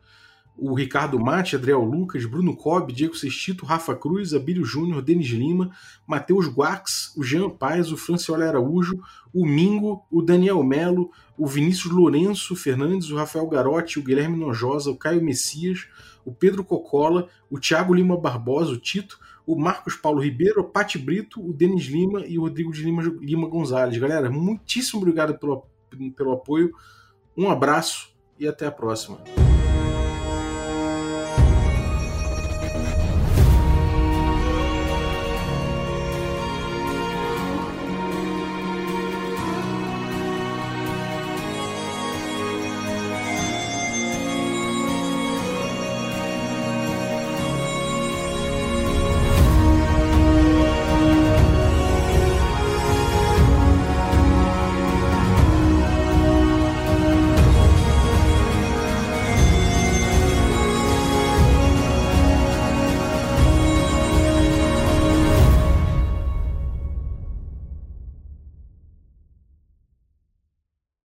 o 0.59 0.74
Ricardo 0.74 1.18
Mate, 1.20 1.54
Adriel 1.54 1.82
Lucas, 1.82 2.24
Bruno 2.24 2.56
Cobb, 2.56 2.92
Diego 2.92 3.16
Sextito, 3.16 3.64
Rafa 3.64 3.94
Cruz, 3.94 4.34
Abílio 4.34 4.64
Júnior, 4.64 5.00
Denis 5.00 5.28
Lima, 5.28 5.70
Matheus 6.06 6.48
Guax, 6.48 7.14
o 7.16 7.22
Jean 7.22 7.48
Paz, 7.48 7.92
o 7.92 7.96
Franciola 7.96 8.46
Araújo, 8.46 9.00
o 9.32 9.46
Mingo, 9.46 10.04
o 10.11 10.20
Daniel 10.20 10.62
Melo, 10.64 11.11
o 11.36 11.46
Vinícius 11.46 11.92
Lourenço 11.92 12.56
Fernandes, 12.56 13.11
o 13.11 13.16
Rafael 13.16 13.46
Garotti, 13.46 14.00
o 14.00 14.02
Guilherme 14.02 14.36
Nojosa, 14.36 14.90
o 14.90 14.96
Caio 14.96 15.22
Messias, 15.22 15.86
o 16.24 16.32
Pedro 16.32 16.64
Cocola, 16.64 17.28
o 17.48 17.59
Thiago 17.59 17.94
Lima 17.94 18.16
Barbosa, 18.16 18.72
o 18.72 18.76
Tito, 18.76 19.20
o 19.46 19.56
Marcos 19.56 19.94
Paulo 19.94 20.20
Ribeiro, 20.20 20.61
o 20.61 20.64
Pati 20.64 20.98
Brito, 20.98 21.40
o 21.40 21.52
Denis 21.52 21.84
Lima 21.84 22.26
e 22.26 22.36
o 22.36 22.42
Rodrigo 22.42 22.72
de 22.72 22.82
Lima, 22.82 23.02
Lima 23.02 23.48
Gonzalez. 23.48 23.96
Galera, 23.96 24.28
muitíssimo 24.28 25.00
obrigado 25.00 25.38
pelo, 25.38 25.64
pelo 26.14 26.32
apoio, 26.32 26.74
um 27.36 27.48
abraço 27.48 28.12
e 28.38 28.46
até 28.46 28.66
a 28.66 28.72
próxima. 28.72 29.18